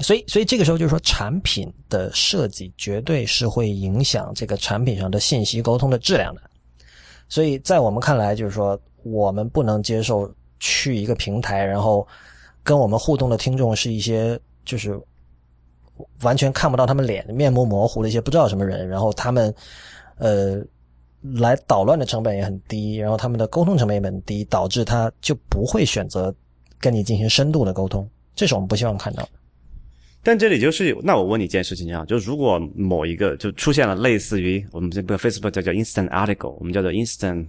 [0.00, 6.40] 所以所以这个时候就是说产品的设计绝对是会影响这个产品上的信息沟通的质量的。
[7.28, 12.06] 所以在我们看来，就是说我们不能接受去一个平台，然后
[12.62, 14.98] 跟我们互动的听众是一些就是
[16.22, 19.54] 完全看不到他们脸、面目模糊的一些不知道什么人，然后他们
[20.16, 20.62] 呃
[21.20, 26.32] 来捣乱的成本也很低，然后他们的沟通成本也很低，导致他就不会选择
[26.78, 29.28] 跟你进行深度的沟通，这是我们不希望看到。
[30.28, 37.46] 但这里就是，那我问你一件事情啊，就如果某一个就出现了类似于我们这个 Facebook 叫叫 Instant Article，我们叫做 Instant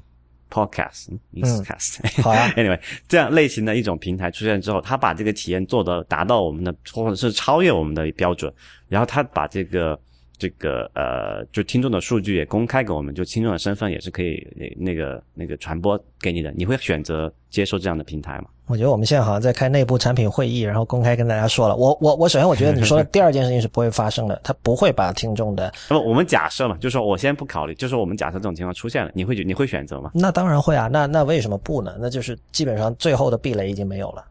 [0.50, 8.50] Podcast、 Instacast， 好呀 anyway，这样类型的一种平台出现之后，它把这个体验做的达到我们的，或者是超越我们的标准，
[8.88, 10.00] 然后它把这个
[10.40, 18.46] 这个呃，就听众的数据也公开给我们，就听众的身份也是可以那那个那个传播给你的，你会选择接受这样的平台吗？
[18.66, 21.76] 我觉得我们现在好像在开内部产品会议，然后公开跟大家说了。
[21.76, 30.12] 我我我首先我觉得你说的第二件事情是不会发生的，他不会把听众的那么我们假设嘛，就是说我先不考虑，就是说我们假设这种情况出现了，你会你会选择吗？
[30.14, 31.98] 那当然会啊，那那为什么不呢？
[32.00, 34.24] 那就是基本上最后的壁垒已经没有了。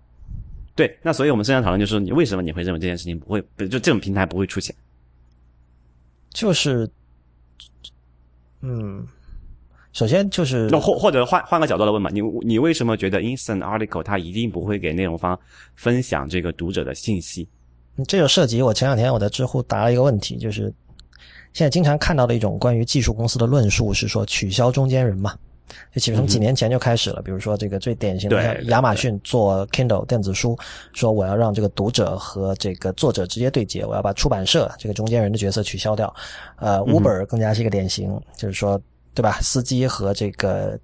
[0.75, 4.73] 对，那所以我们现在讨论就是你为什么你会认为这件事情不会，不就这种平台不会出现？
[6.39, 6.89] 就是，
[8.61, 9.05] 嗯，
[9.93, 15.37] 首先就是那或或者换换个角度来问嘛，你你为什么觉得 Instant Article 它一定不会给内容方
[15.75, 17.49] 分享这个读者的信息？
[18.07, 20.73] 这就涉及我前两天我在知乎答了一个问题，就是
[21.55, 25.37] 现在经常看到的一种关于技术公司的论述是说取消中间人嘛。
[25.93, 30.59] 就其实从几年前就开始了，比如说这个最典型的，亚马逊做 Kindle 电子书，
[30.93, 36.15] 说我要让这个读者和这个作者直接对接，我要把出版社这个中间人的角色取消掉。
[36.57, 38.81] 呃，Uber 更加是一个典型，就是说，
[39.15, 39.39] 对吧？
[39.41, 40.79] 司机和这个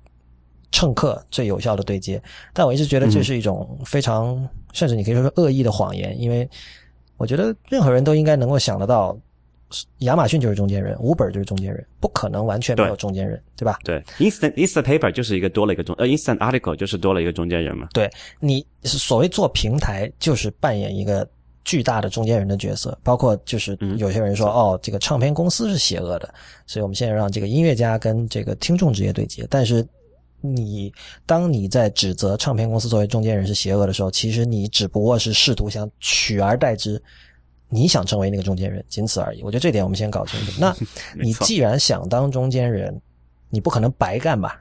[0.71, 2.23] 乘客最有效的对接。
[2.53, 6.49] 但我一直觉得这是一种非常，甚至你可以说是恶意的谎言，因为
[7.17, 9.17] 我觉得任何人都应该能够想得到，
[9.99, 13.79] 亚马逊就是中间人，Uber 就是中间人，不可能完全没有中间人，对吧？
[13.85, 17.89] 对，Instant Instant Paper 就是一个多了一个中呃 Instant Article 就是多了一个中间人嘛。
[17.93, 18.11] 对
[18.41, 21.27] 你所谓做平台，就是扮演一个
[21.65, 26.33] 巨大的中间人的角色，包括就是有些人说、哦，这个唱片公司是邪恶的，
[26.67, 29.47] 所以我们现在让这个音乐家跟这个听众直接对接。
[29.49, 29.87] 但是
[30.41, 30.93] 你
[31.25, 37.03] 当你在指责唱片公司作为中间人是邪恶的时候，其实你只不过是试图想取而代之。
[37.75, 39.43] 你想成为那个中间人，仅此而已。
[39.43, 40.53] 我觉得这点我们先搞清楚。
[40.61, 40.73] 那
[41.21, 43.03] 你既然想当中间人，
[43.51, 44.61] 你不可能白干吧？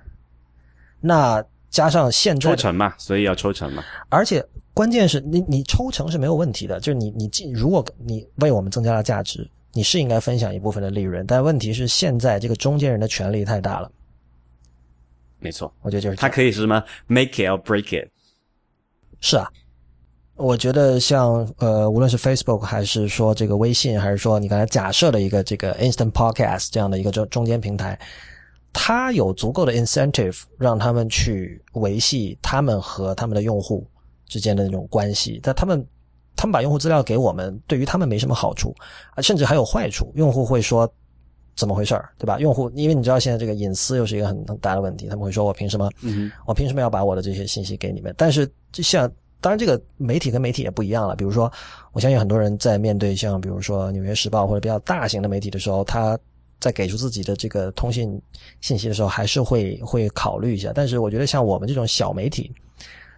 [1.00, 3.84] 那加上现在抽成嘛，所以要抽成嘛。
[4.10, 11.24] 而且关键是你你抽成是没有问题的，就是你你进如果你为我们增加了价值，你是应该分享一部分的利润。
[11.28, 13.92] 但问题是现在这个中间人的权力太大了，
[15.38, 18.10] 没错，我觉得就是这样它可以是什么 make it or break it。
[19.22, 19.48] 是啊。
[20.36, 27.98] 我觉得像呃，无论是 Facebook 还是说这个微信，还是说你刚才假设的一个这个 Instant Podcast 这样的一个中中间平台，
[28.74, 33.86] 它有足够的 incentive 让他们去维系他们和他们的用户
[34.26, 35.40] 之间的那种关系。
[35.44, 35.86] 但他们
[36.36, 38.76] 他们把用户资料给我们，对于他们没什么好处
[39.12, 40.12] 啊，甚至还有坏处。
[40.16, 40.92] 用户会说
[41.56, 42.40] 怎么回事儿，对吧？
[42.40, 45.88] 用户因为你知道现在这个隐私又是一个很很大的问题，他们会说我凭什么，
[46.48, 48.12] 我凭什么要把我的这些信息给你们？
[48.18, 49.10] 但是就像
[49.44, 51.52] 当然这个媒体跟媒体也不一样了，比如说
[51.92, 56.18] 我相信很多人在面对像比如说《纽约时报》或者比较大型的媒体的时候，他
[56.62, 58.20] 在给出自己的这个通信
[58.62, 60.72] 信息的时候，还是会会考虑一下。
[60.74, 62.50] 但是我觉得像我们这种小媒体，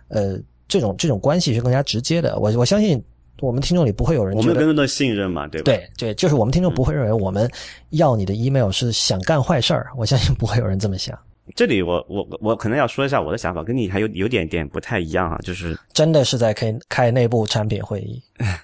[0.08, 0.36] 呃，
[0.68, 2.40] 这种这种关系是更加直接的。
[2.40, 3.00] 我我相信
[3.42, 5.66] 我们听众里不会有人我觉得们更多的信任嘛，对吧？
[5.66, 7.48] 对对，就是我们听众不会认为我们
[7.92, 11.16] 要你的 email 是想干坏事儿，我相信不会有人这么想。
[11.54, 18.20] 这里我我我可能要说一下我的想法，跟你还有有点点不太一样啊，就是真的是在开开内部产品会议，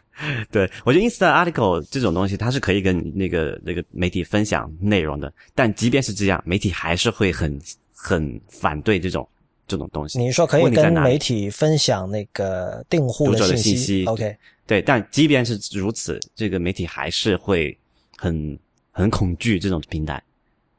[0.49, 7.59] 对我觉得 Instant Article 这种东西，它是可以跟那个那个媒体分享内容的，但即便是这样，媒体还是会很
[7.93, 9.27] 很反对这种
[9.67, 10.17] 这种东西。
[10.17, 14.35] 你是说可以跟媒体分享那个订户读者的信信息 OK，
[14.65, 17.77] 对，但即便是如此，这个媒体还是会
[18.17, 18.57] 很
[18.91, 20.21] 很恐惧这种平台。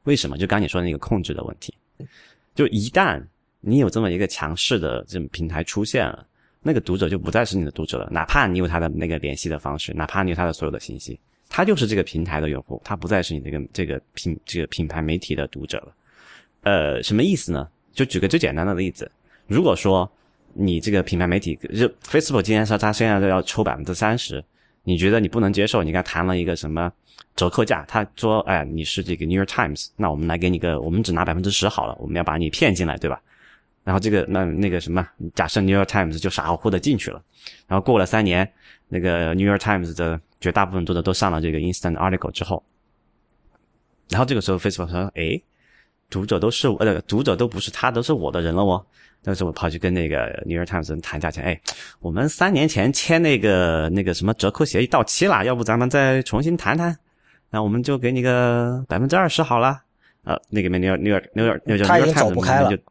[0.04, 0.36] 为什么？
[0.36, 1.72] 就刚才你说的那个控制的问题，
[2.54, 3.22] 就一旦
[3.60, 6.26] 你有这么一个强势的这种平台出现了，
[6.62, 8.08] 那个读者就不再是你的读者了。
[8.10, 11.18] 哪怕你有他的那个联系的方式，哪怕你有他的所有的信息，
[11.48, 15.94] 他就是这个平台的用户，他不再是你这个这个品这个品牌媒体的读者了。
[16.62, 17.68] 呃，什么意思呢？
[17.92, 19.10] 就举个最简单的例子，
[19.46, 20.10] 如果说
[20.54, 24.42] 你这个品牌媒体，就 Facebook 今天说他现在都要抽百分之三十，
[24.82, 25.82] 你觉得你不能接受？
[25.82, 26.92] 你跟他谈了一个什么
[27.34, 33.20] 折扣价，他说，哎，你是这个 New York Times，那我们来给你个，我们只拿百分之十好了，我们要把你骗进来，对吧？
[33.84, 35.04] 然后这个那那个什么，
[35.34, 37.20] 假设 New York Times 就傻乎乎的进去了，
[37.66, 38.48] 然后过了三年，
[38.88, 42.62] 那个 New York Times 的绝大部分读者都上了这个 Instant Article 之后，
[44.08, 45.40] 然后这个时候 Facebook 说，哎，
[46.08, 48.86] 读者都是呃，读者都不是他，都是我的人了哦。
[49.24, 51.60] 那时候我跑去跟那个 New York Times 谈价钱，哎，
[51.98, 56.96] 我们三年前签那个那个什么折扣协议到期了，要不咱们再重新谈谈？
[57.52, 59.80] 那我们就给你个百分之二十好了。
[60.24, 62.82] 呃，那个 New New New York New York 他已经走不开了就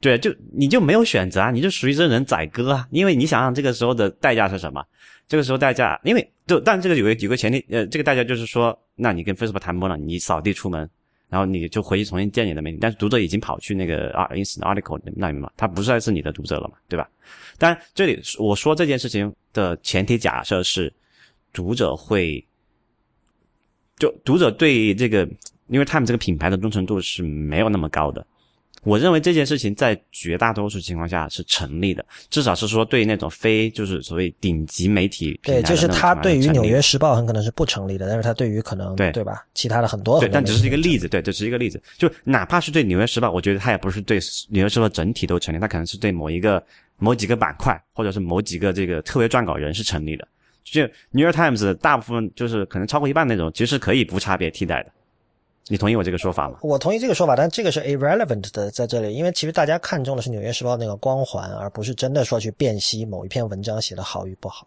[0.00, 2.86] 对，就你就没有选择啊，你就属于任人宰割啊。
[2.90, 4.84] 因为你想想这个时候的代价是什么？
[5.26, 10.88] 这个时候代价，因为就但这个有个有个前提，呃，这个代价就是说，那你跟 Facebook 谈崩了，你扫地出门，
[11.28, 17.08] 然后你就回去重新建你的媒体，但是读者已经跑去那个 Article 那里面嘛，他不再是你的读者了嘛，对吧？
[17.58, 20.92] 当然，这里我说这件事情的前提假设是
[21.52, 22.42] 读者会，
[23.98, 25.24] 就读者对这个
[25.66, 28.24] New York Times 这个品牌的忠诚度是没有那么高的。
[28.84, 39.44] 我认为这件事情在绝大多数情况下是成立的，至少是说对那种非就是所谓顶级媒体平对，就是他对于《纽约时报》很可能是不成立的，但是他对于可能对对吧？
[39.52, 41.82] 其他的很多对，但只是一个例子，对，这只是一个例子。
[41.98, 46.64] 就哪怕是对《纽约时报》，我觉得它也不是对《纽约时报》整体都成立，它可能是对某一个
[46.98, 50.26] 某几个板块，或者是某几个这个特别撰稿人是成立的。
[50.70, 54.90] 就 New York Times 大部分就是可能超过一半那种，其实是可以无差别替代的。
[55.70, 56.58] 你同意我这个说法吗？
[56.62, 64.66] 我同意这个说法，但这个是 irrelevant 的在这里，因为其实大家看重的是《纽约时报》那个光环，而不是真的说去辨析某一篇文章写的好与不好。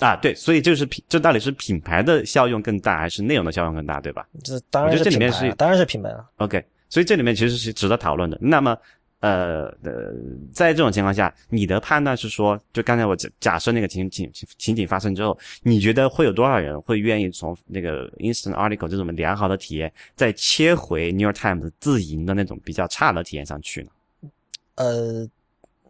[0.00, 4.26] 啊，对，所以就是品，这到底是品牌的效用更大，还是内容的效用更大，对吧？
[4.42, 6.28] 这当然是品牌，当然是品牌了。
[6.38, 8.36] OK，所以这里面其实是值得讨论的。
[8.40, 8.76] 那么。
[9.24, 10.12] 呃呃，
[10.52, 23.88] 在这种情况下，你的判断是说，就刚才我假假设那个情情情景发生之后，你觉得会有多少人会愿意从那个 instant article 这种良好的体验，再切回 New York Times 自营的那种比较差的体验上去呢？
[24.74, 25.26] 呃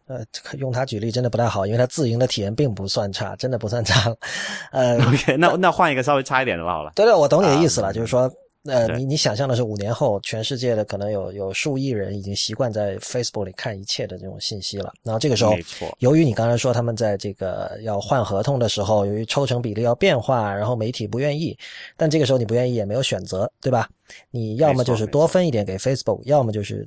[0.07, 0.25] 呃，
[0.59, 4.15] 用它举例真的不太好，因为它自营的体验并不算差，真的不算差。
[4.71, 6.93] 呃，OK，那那换一个稍微差一点的吧，好了。
[6.95, 8.33] 对对，我懂你的意思了，就是说。
[8.65, 14.91] 呃，你你想象的是五年后，全世界的可能有有数亿人已经习惯在 Facebook 里看一切的这种信息了。
[15.03, 15.55] 然后这个时候，
[15.99, 21.55] 由于你刚才说他们在这个要换合同的时候，由于抽成比例要变化，然后媒体不愿意，
[21.95, 23.87] 但这个时候你不愿意也没有选择，对吧？
[24.31, 26.87] 你要么就是多分一点给 Facebook，要么就是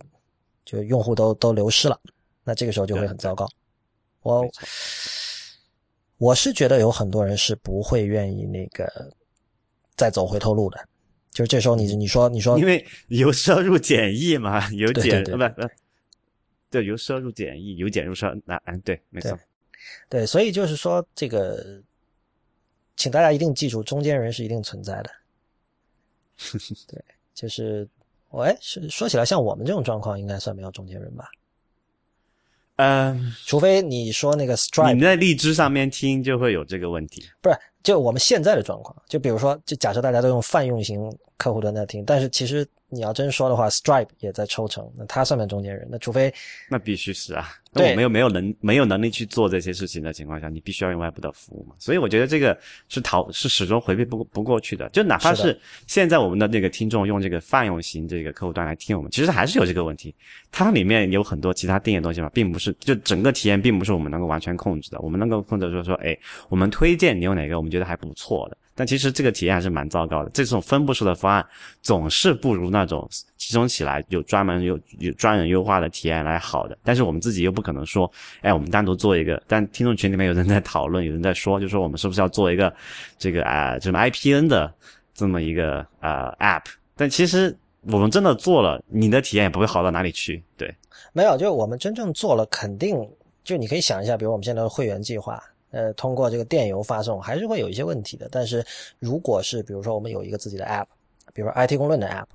[0.66, 2.00] 就用户都都流失了，
[2.44, 3.48] 那这个时候就会很糟糕。
[4.24, 4.44] 我
[6.18, 8.92] 我是觉得有很多人是不会愿意那个
[9.96, 10.80] 再走回头路的。
[11.38, 15.70] 就是这时候，你你说你说，因为由奢入俭易嘛，由俭不不，
[16.72, 19.38] 对，由奢入俭易，由俭入奢，那嗯，对，没错，
[20.10, 21.80] 对，所以就是说，这个，
[22.96, 25.12] 请大家一定记住，中间人是一定存在的。
[26.90, 27.00] 对，
[27.36, 27.88] 就是，
[28.32, 31.30] 喂，是说起来，像我们这种状况，应该算没有中间人吧？
[32.78, 37.56] 嗯，除非你说那个 Stripe，你在荔枝上面听就会有这个问题，不是？
[37.88, 42.68] 就我们现在的状况，就比如说，就假设大家都用泛用型客户端在听，但是其实。
[42.90, 45.86] 你要真说的话，Stripe 也在抽成，那他算不算中间人？
[45.92, 46.34] 那除非
[46.70, 51.76] 那必须是啊，那我没有没有能没有能力去做这些事情的情况下，你必须要用外部的服务嘛。
[51.80, 52.58] 所以我觉得这个
[52.88, 54.88] 是逃是始终回避不不过去的。
[54.90, 60.16] 就哪怕是现在我们的这个听众用这个泛用型这个客户端来听我们，其实还是有这个问题，
[60.50, 65.00] 它里面有很多其他定义的东西嘛，并不是就整个体验并不是我们能够完全控制的。
[65.02, 68.58] 我们能够控制说说，哎，我们推荐你用哪个，我们觉得还不错的。
[68.78, 70.30] 但其实这个体验还是蛮糟糕的。
[70.30, 71.44] 这种分布式的方案
[71.82, 76.78] 总是不如那种集中起来有专门有有专人优化的体验来好的。
[76.84, 78.10] 但是我们自己又不可能说，
[78.42, 79.42] 哎，我们单独做一个。
[79.48, 82.72] 但听众群里面有人在讨论，有人在说，就说我们是不是要做一个
[83.18, 84.72] 这个啊，这么 IPN 的
[85.16, 86.66] 这么一个呃 App？
[86.96, 90.44] 但其实我们真的做了，你的体验也不会好到哪里去。
[90.56, 90.72] 对，
[91.14, 92.96] 没有，就我们真正做了，肯定
[93.44, 95.42] 就你可以想一下，比如我们现在的会员计划。
[95.72, 98.28] 呃，通过这个电邮发送还是会有一些问题的。
[98.32, 98.66] 但是，
[99.00, 100.86] 如果是比如说我们有一个自己的 App，
[101.34, 102.28] 比如说 IT 公论的 App，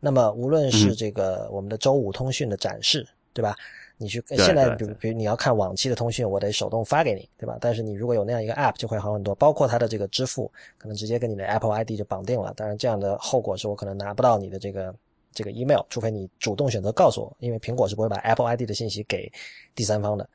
[0.00, 3.56] 那么无论是这个我们的周五通讯的展示，对吧？
[3.96, 7.58] 你去现在，比如比如你要看往期的通讯，我得手动发给你，对吧？
[7.60, 9.34] 但是你如果有那样一个 App，就会好很多。
[9.34, 12.52] 包括它的这个支付，可能直接跟你的 Apple ID 就绑定了。
[12.56, 14.94] 当然，这样的后果是我可能拿不到你的这个
[15.32, 19.30] 这个 email，除非你主动选择告诉我，因为苹果是不会把 Apple ID 的信息给
[19.74, 20.26] 第三方的。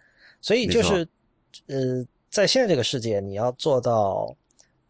[0.41, 1.07] 所以就是，
[1.65, 2.05] 呃。
[2.35, 4.35] 在现在这个世界，你要做到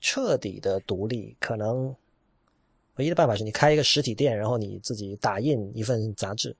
[0.01, 1.95] 彻底的独立，可能
[2.95, 6.57] 唯一的办法是你开一个实体店，然后你自己打印一份杂志，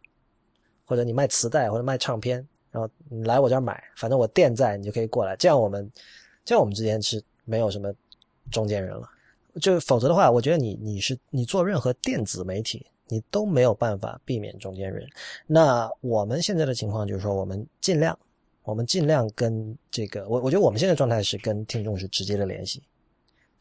[0.86, 5.36] 或者你卖磁带或者卖唱片，然后你来我这儿买，反正我店在，你就可以过来。
[5.38, 5.92] 这样我们，
[6.44, 7.92] 这样我们之间是没有什么
[8.52, 9.10] 中间人了。
[9.60, 15.10] 就否则的话，我觉得你你是你做任何电子媒体，你都没有办法避免中间人。
[15.48, 18.16] 那我们现在的情况就是说，我们尽量。
[18.66, 22.82] 我们尽量跟这个，我我觉得我们现在状态是跟听众是直接的联系，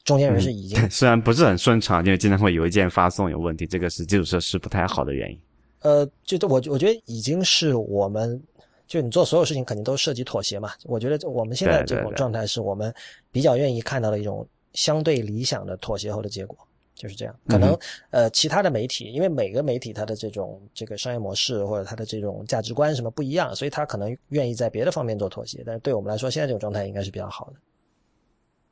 [0.03, 5.39] 中间人是已经 虽然不是很顺畅，因为经常会邮件发送有问题，这个是基础设施不太好的原因。
[5.81, 8.43] 呃，就我我觉得已经是我们，
[8.87, 10.73] 就你做所有事情肯定都涉及妥协嘛。
[10.85, 12.93] 我觉得我们现在这种状态是我们
[13.31, 16.57] 比较愿意看到的一种相对理想的妥协后的结果。
[16.95, 17.77] 就是这样，可能
[18.11, 25.61] 呃，其他的媒体，因为每个媒体它的这种这个商业模式或者它的这种价值观什么不一样，所以他可能愿意在别的方面做妥协。
[25.67, 27.57] 但是对我们来说，现在这种状态应该是比较好的。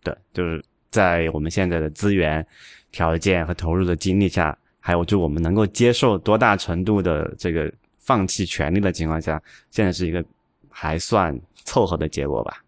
[0.05, 2.47] 对，就是在我们现在的资源
[2.93, 9.43] 条件和投入的精力下，还有就我们能够接受多大程度的这个放弃权利的情况下，
[9.73, 10.25] 现在是一个
[10.71, 12.65] 还算凑合的结果吧。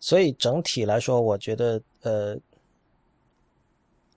[0.00, 2.38] 所以整体来说，我觉得呃。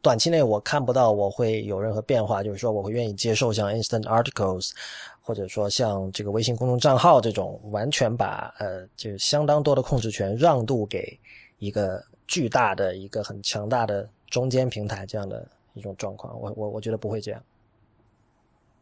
[0.01, 4.71] 短期内我看不到我会有任何变化，就是说我会愿意接受像 Instant Articles，
[5.21, 11.19] 或者说像这个微信公众账号这种完全把呃就相当多的控制权让渡给
[11.59, 17.43] 一个巨大的一个很强大的中间平台这样的一种状况，我我我觉得不会这样。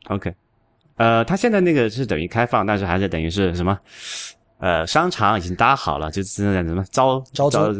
[0.06, 0.34] OK，
[0.96, 3.78] 呃，他现在那个是等于开放，但是还是等于是什么？
[4.60, 7.73] 呃，商场已经搭好了，就是那什么招招租招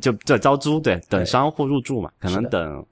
[0.00, 2.84] 就就招租，对，等商户入住嘛，可能等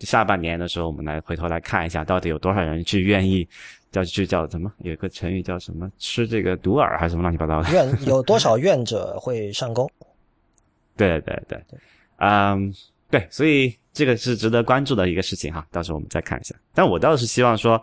[0.00, 3.46] 下半年的时候，我们来回头来看一下，到底有多少人去愿意
[3.92, 4.72] 叫去叫什么？
[4.78, 5.90] 有一个成语叫什么？
[5.98, 7.70] 吃这个独饵还是什么乱七八糟的？
[7.70, 9.86] 愿有多少愿者会上钩？
[10.96, 11.62] 对对对，
[12.16, 12.72] 嗯，
[13.10, 16.54] 对，所以这个是值得关注的一个事情哈，到时候我们再看一下。
[16.72, 17.82] 但我倒是希望说，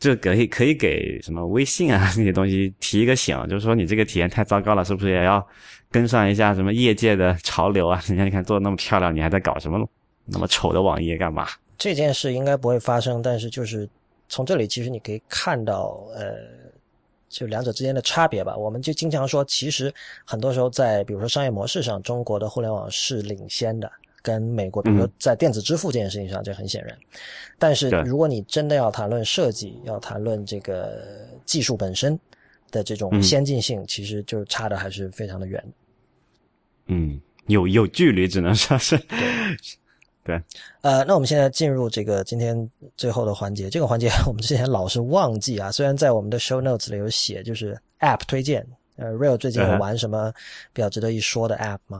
[0.00, 5.46] 这可以可以给什么微信啊 那些东西提一个醒，就是说你这个体验太糟糕了，是不是也要
[5.90, 8.02] 跟上一下什么业界的潮流啊？
[8.08, 9.88] 人家你看做的那么漂亮，你还在搞什么
[10.24, 11.46] 那么丑的网页干嘛？
[11.76, 13.88] 这件事应该不会发生，但是就是
[14.28, 16.34] 从这里其实你可以看到，呃，
[17.28, 18.56] 就两者之间的差别吧。
[18.56, 19.92] 我们就经常说，其实
[20.24, 23.90] 很多时候在比如说商业模式上，中国的互联网是领先的，
[24.22, 26.96] 跟美国，比如说嗯在电子支付这件事情上，这很显然。
[27.58, 32.18] 但是如果你真的要谈论设计，要谈论这个技术本身
[32.70, 35.62] 的这种嗯先进性，其实就差的还是非常的远。
[36.86, 38.98] 嗯，有有距离，只能说是。
[40.22, 40.38] 对
[40.82, 43.70] 呃，那我们现在进入这个今天最后的环节。
[43.70, 48.64] 这个环节 我们之前老是忘记啊，虽然在我们的 show notes 里有写，就是 app 推荐。
[48.96, 50.30] 呃，Real 最近有玩什么
[50.74, 51.98] 比较值得一说的 app 吗？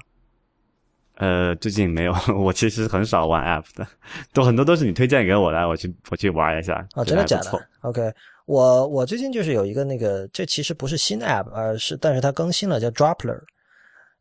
[1.20, 3.86] 呃，最近没有， 我其实很少玩 app 的，
[4.32, 6.82] 都很多都是你推荐给我的，我去我去玩一下。
[6.94, 8.10] 哦，真的假的？OK，
[8.47, 13.38] 我我最近就是有一个那个，这其实不是新 app，而是但是它更新了，叫 Dropler，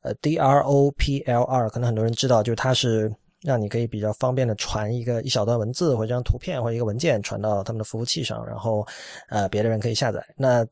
[0.01, 3.09] 呃，D R O P L R，可能很多人知道，就是它是
[3.43, 8.85] 让你可以比较方便的传一个一小段文字或者一张图片或者一个文件传到他们的服务器上，然后
[9.29, 10.21] 呃别的人可以下载。
[10.35, 10.67] 那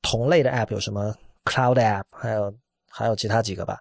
[0.00, 2.50] 同类的 app 有什么 Cloud app，还有
[2.96, 3.78] 还有其他几个吧。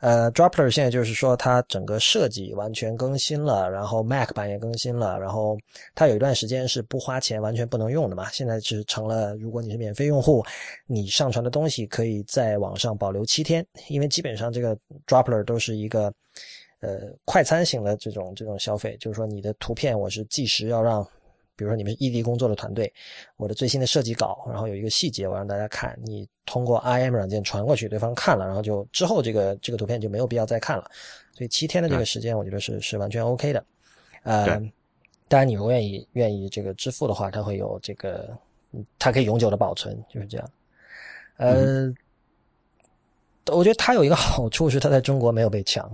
[0.00, 5.58] 呃，Dropler 现在就是说它整个设计完全更新了，然后 Mac 版也更新了，然后
[5.94, 10.42] 它有一段时间是不花钱完全不能用的嘛，现在是成了，如果你是免费用户，
[10.86, 14.76] 你上传的东西可以在网上保留七天，因为基本上这个
[15.06, 16.12] Dropler 都是一个
[16.80, 21.06] 呃快餐型的这种这种消费，就是说你的图片我是即时要让。
[21.56, 22.92] 比如说你们是异地工作的团队，
[23.36, 30.90] 我的最新的设计稿，然后有一个细节我让大家看，你通过 IM 软件传过去，对方看了，然后就之后这个这个图片就没有必要再看了，
[31.32, 33.64] 所以七天的这个时间我觉得是是完全 OK 的。
[34.22, 34.46] 呃，
[35.28, 38.36] 当然你如果愿意愿意这个支付的话，它会有这个，
[38.72, 40.50] 嗯它可以永久的保存，就是这样。
[41.36, 41.92] 呃，
[43.52, 45.88] 我觉得它有一个好处是它在中国没有被抢。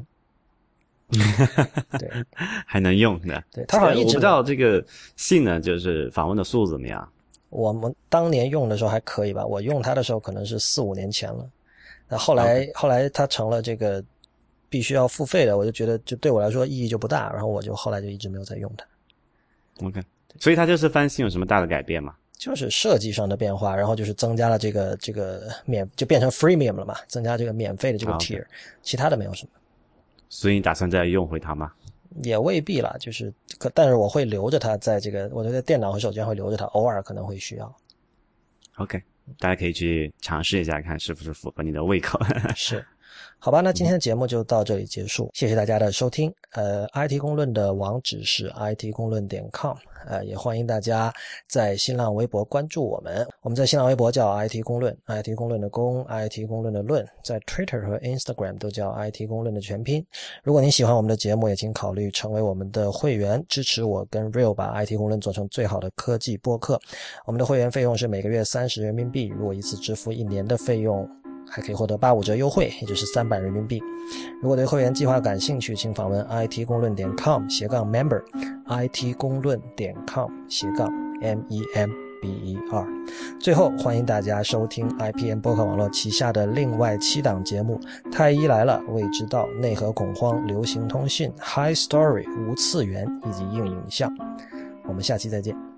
[1.99, 2.11] 对
[2.67, 3.43] 还能用的。
[3.53, 4.85] 对，它好像一直我不知道这个
[5.17, 7.07] 性能，就是访问的速度怎么样。
[7.49, 11.49] 我们当年用的时候还可以吧，我用它的时候可能是四五年前了。
[12.09, 14.03] 那后来后来它成了这个
[14.69, 18.87] 必须要付费的，我就觉得就对我来说意义就不大，然后我就后来就一直没有再用它。
[19.87, 20.03] OK，
[20.39, 22.15] 所以它就是翻新有什么大的改变吗？
[22.39, 28.43] 就是设计上的变化，然后就是增加了这个这个免就变成 freemium 了嘛，增加这个免费的这个啊 tier，、
[28.83, 29.51] 其他的没有什么，
[30.31, 31.71] 所以你打算再用回它吗？
[32.25, 37.77] 也未必啦，就是可但是我会留着它在这个，我觉得电脑和手机上会留着它，偶尔可能会需要。
[38.77, 39.01] OK，
[39.39, 42.19] 大家可以去尝试一下，看是不是符合你的胃口。
[42.57, 42.85] 是，
[43.43, 46.31] 好吧，那今天的节目就到这里结束，谢谢大家的收听。
[46.53, 49.75] 呃，IT 公论的网址是 it 公论点 com，
[50.07, 51.11] 呃，也欢迎大家
[51.49, 53.27] 在新浪微博关注我们。
[53.41, 60.05] 我们在新浪微博叫 IT 公论，IT 公论的公，IT 公论的论，在 Twitter 和 Instagram 都叫 IT 公论的全拼。
[60.43, 66.79] 如果您喜欢我们的节目，也请考虑成为我们的会员，支持我跟 Real 把 IT 公论做成最好的科技播客。
[67.25, 71.09] 我们的会员费用是每个月三十人民币，如果一次支付一年的费用。
[71.51, 73.83] 还可以获得八五折优惠，也就是三百人民币。
[74.41, 80.89] 如果对会员计划感兴趣，请访问 it 公论点 com 斜杠 member，it 公论点 com 斜杠
[81.21, 81.91] m e m
[82.23, 82.87] b e r。
[83.39, 87.81] 最后，欢迎大家收听 IPN 播客网络旗下的另外七档节目：
[88.13, 94.13] 太医来了、未知道、内核恐慌、流行通讯、High Story、无次元以及硬影像。
[94.87, 95.70] 我们下期再见。